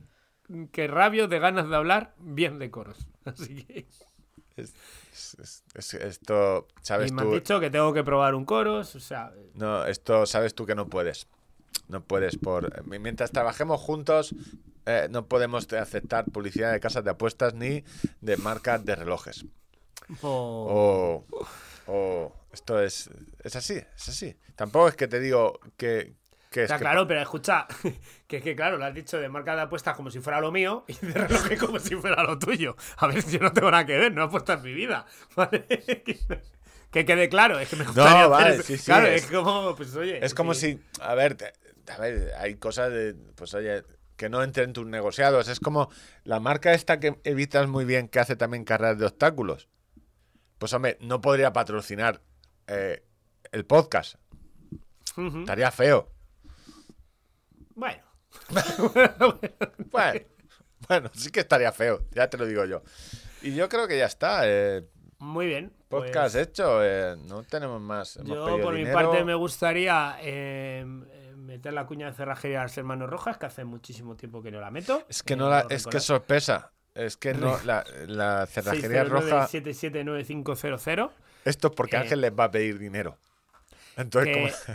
[0.73, 3.07] que rabio de ganas de hablar bien de Coros.
[3.25, 3.87] Así que.
[4.59, 4.75] Es-
[5.39, 7.35] es- es- esto, sabes Y me han tú.
[7.37, 10.87] dicho que tengo que probar un Coros, o sea, No, esto sabes tú que no
[10.89, 11.29] puedes.
[11.89, 12.85] No puedes por.
[12.87, 14.35] Mientras trabajemos juntos,
[14.85, 17.85] eh, no podemos aceptar publicidad de casas de apuestas ni
[18.21, 19.47] de marcas de relojes.
[20.23, 21.25] O-
[21.87, 21.93] O.
[21.93, 22.33] O.
[22.53, 23.11] Esto es.
[23.43, 24.37] Es así, es así.
[24.57, 26.15] Tampoco es que te digo que.
[26.51, 27.67] que es Está que- claro, pero escucha,
[28.27, 30.53] que es que claro, lo has dicho de marca de apuestas como si fuera lo
[30.53, 32.77] mío y de reloj como si fuera lo tuyo.
[32.99, 35.07] A ver, yo no tengo nada que ver, no en mi vida.
[35.37, 35.65] ¿vale?
[36.91, 38.63] que quede claro, es que me gustaría hacer vale, eso.
[38.65, 40.25] sí, sí, Claro, es- es, como, pues oye.
[40.25, 40.79] Es como sí.
[40.95, 41.53] si, a ver, te-
[41.91, 43.83] a ver, hay cosas de, pues oye,
[44.17, 45.49] que no entren en tus negociados.
[45.49, 45.89] Es como
[46.25, 49.69] la marca esta que evitas muy bien que hace también carreras de obstáculos.
[50.63, 52.21] Pues hombre, no podría patrocinar
[52.69, 53.05] eh,
[53.51, 54.15] el podcast.
[55.41, 56.09] Estaría feo.
[57.75, 58.01] Bueno.
[59.91, 60.21] Bueno,
[60.89, 62.83] bueno, sí que estaría feo, ya te lo digo yo.
[63.43, 64.43] Y yo creo que ya está.
[64.45, 65.73] eh, Muy bien.
[65.89, 68.19] pues podcast hecho, eh, no tenemos más.
[68.19, 72.63] Hemos yo, por mi parte, me gustaría eh, eh, meter la cuña de cerrajería a
[72.67, 75.05] las hermanos rojas, que hace muchísimo tiempo que no la meto.
[75.09, 75.97] Es que no la, es que recordad.
[75.97, 76.73] es sorpresa.
[76.95, 79.49] Es que no, la, la cerrajería roja.
[79.49, 81.11] 609-779500.
[81.45, 83.17] Esto es porque Eh, Ángel les va a pedir dinero.
[83.97, 84.35] Entonces,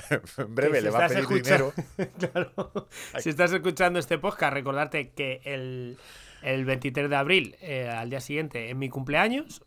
[0.10, 1.74] que- como en breve le va a pedir escucha- dinero.
[2.20, 2.88] claro.
[3.20, 5.98] Si estás escuchando este podcast, recordarte que el,
[6.42, 9.62] el 23 de abril, eh, al día siguiente, es mi cumpleaños.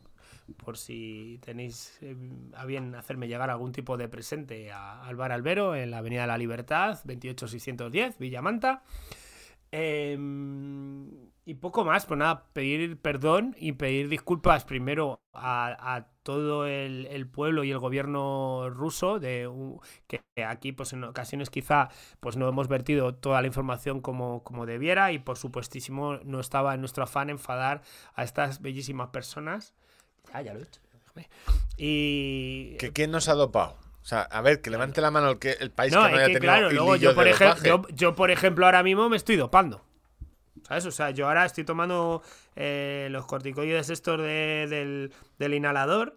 [0.64, 2.16] Por si tenéis eh,
[2.56, 6.22] a bien hacerme llegar algún tipo de presente a, al Bar Albero en la Avenida
[6.22, 8.82] de la Libertad, 28610, Villamanta.
[9.70, 16.66] Em, y poco más, pues nada, pedir perdón y pedir disculpas primero a, a todo
[16.66, 19.50] el, el pueblo y el gobierno ruso, de
[20.06, 21.88] que aquí pues en ocasiones quizá
[22.20, 26.74] pues no hemos vertido toda la información como, como debiera y por supuestísimo no estaba
[26.74, 27.82] en nuestro afán enfadar
[28.14, 29.74] a estas bellísimas personas.
[30.32, 30.80] Ya, ya lo he hecho.
[31.76, 32.76] Y...
[32.78, 33.76] ¿Que ¿Quién nos ha dopado?
[34.02, 36.16] O sea, a ver, que levante la mano el, que, el país No, que no
[36.16, 39.16] haya que tenido claro, luego yo por, ejemplo, yo, yo, por ejemplo, ahora mismo me
[39.16, 39.84] estoy dopando.
[40.70, 40.86] ¿Sabes?
[40.86, 42.22] O sea, yo ahora estoy tomando
[42.54, 46.16] eh, los corticoides estos de- del, del inhalador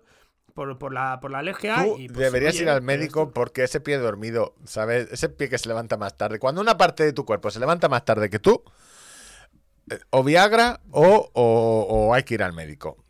[0.54, 1.84] por, por, la, por la alergia.
[1.84, 5.12] Tú y, pues, deberías oye, ir al médico porque ese pie dormido, ¿sabes?
[5.12, 6.38] Ese pie que se levanta más tarde.
[6.38, 8.64] Cuando una parte de tu cuerpo se levanta más tarde que tú,
[9.90, 13.03] eh, o Viagra o, o- o hay que ir al médico.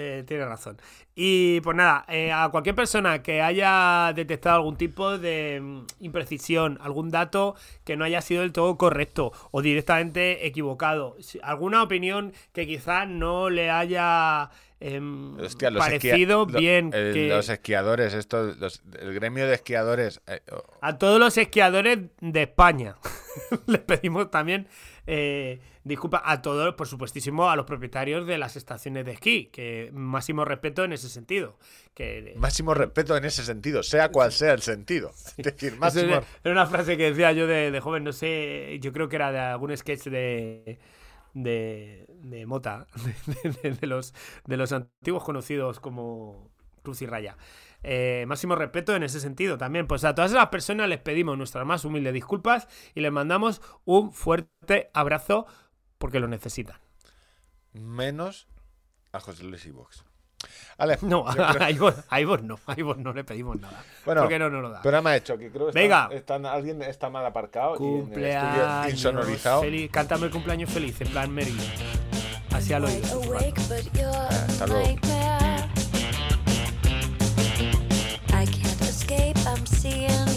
[0.00, 0.76] Eh, tienes razón.
[1.16, 6.78] Y pues nada, eh, a cualquier persona que haya detectado algún tipo de mm, imprecisión,
[6.80, 12.68] algún dato que no haya sido del todo correcto o directamente equivocado, alguna opinión que
[12.68, 14.50] quizá no le haya
[14.80, 19.54] em, Hostia, los esquia- parecido lo- bien, el- que Los esquiadores, los- el gremio de
[19.54, 20.20] esquiadores.
[20.26, 22.96] eh, oh, a todos los esquiadores de España
[23.66, 24.68] les pedimos también
[25.10, 29.88] eh, disculpas a todos, por supuestísimo, a los propietarios de las estaciones de esquí, que
[29.94, 31.56] máximo respeto en ese sentido.
[31.94, 35.12] Que, máximo respeto en ese sentido, sea cual sea el sentido.
[35.38, 36.04] Es decir, máximo.
[36.12, 39.16] era era una frase que decía yo de, de joven, no sé, yo creo que
[39.16, 40.78] era de algún sketch de,
[41.34, 42.86] de, de Mota,
[43.62, 44.14] de, los,
[44.46, 46.50] de los antiguos conocidos como
[46.82, 47.36] Cruz y Raya.
[47.82, 49.86] Eh, máximo respeto en ese sentido también.
[49.86, 54.12] Pues a todas esas personas les pedimos nuestras más humildes disculpas y les mandamos un
[54.12, 55.46] fuerte abrazo
[55.98, 56.78] porque lo necesitan.
[57.72, 58.48] Menos
[59.12, 59.66] a José Luis
[61.02, 63.82] No, creo- a Ivor, a Ivor no, a Ivor no le pedimos nada.
[64.04, 64.80] Bueno, porque no nos lo da.
[64.82, 66.04] programa hecho, que creo que Venga.
[66.04, 69.60] está, están- alguien está mal aparcado y el Cumpleaños estudio insonorizado.
[69.62, 69.90] feliz.
[69.90, 71.56] Cántame el cumpleaños feliz, en plan Mary.
[72.52, 73.22] Así al oído.
[73.24, 74.86] you're hasta luego.
[74.86, 75.68] nightmare.
[78.30, 80.27] I can't escape, I'm seeing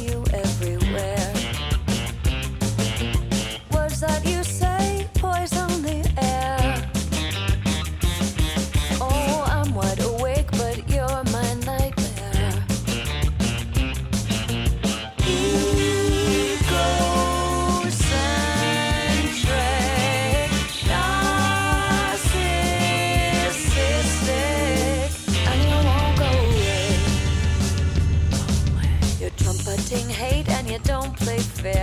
[31.63, 31.75] With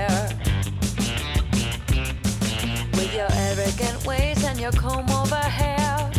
[3.15, 6.18] your arrogant ways and your comb over hair.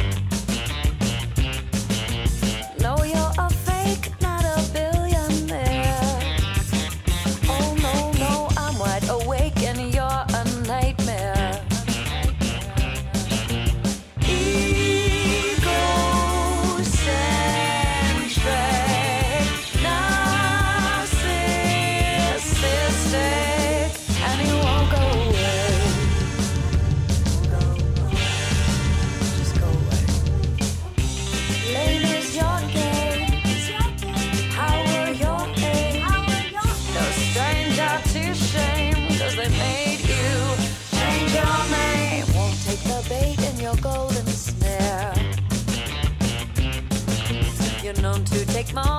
[48.63, 48.98] take my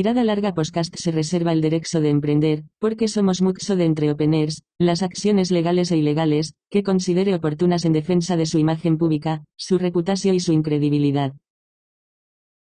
[0.00, 5.02] Tirada larga podcast se reserva el derecho de emprender, porque somos muxo de entreopeners, las
[5.02, 10.34] acciones legales e ilegales, que considere oportunas en defensa de su imagen pública, su reputación
[10.36, 11.34] y su incredibilidad.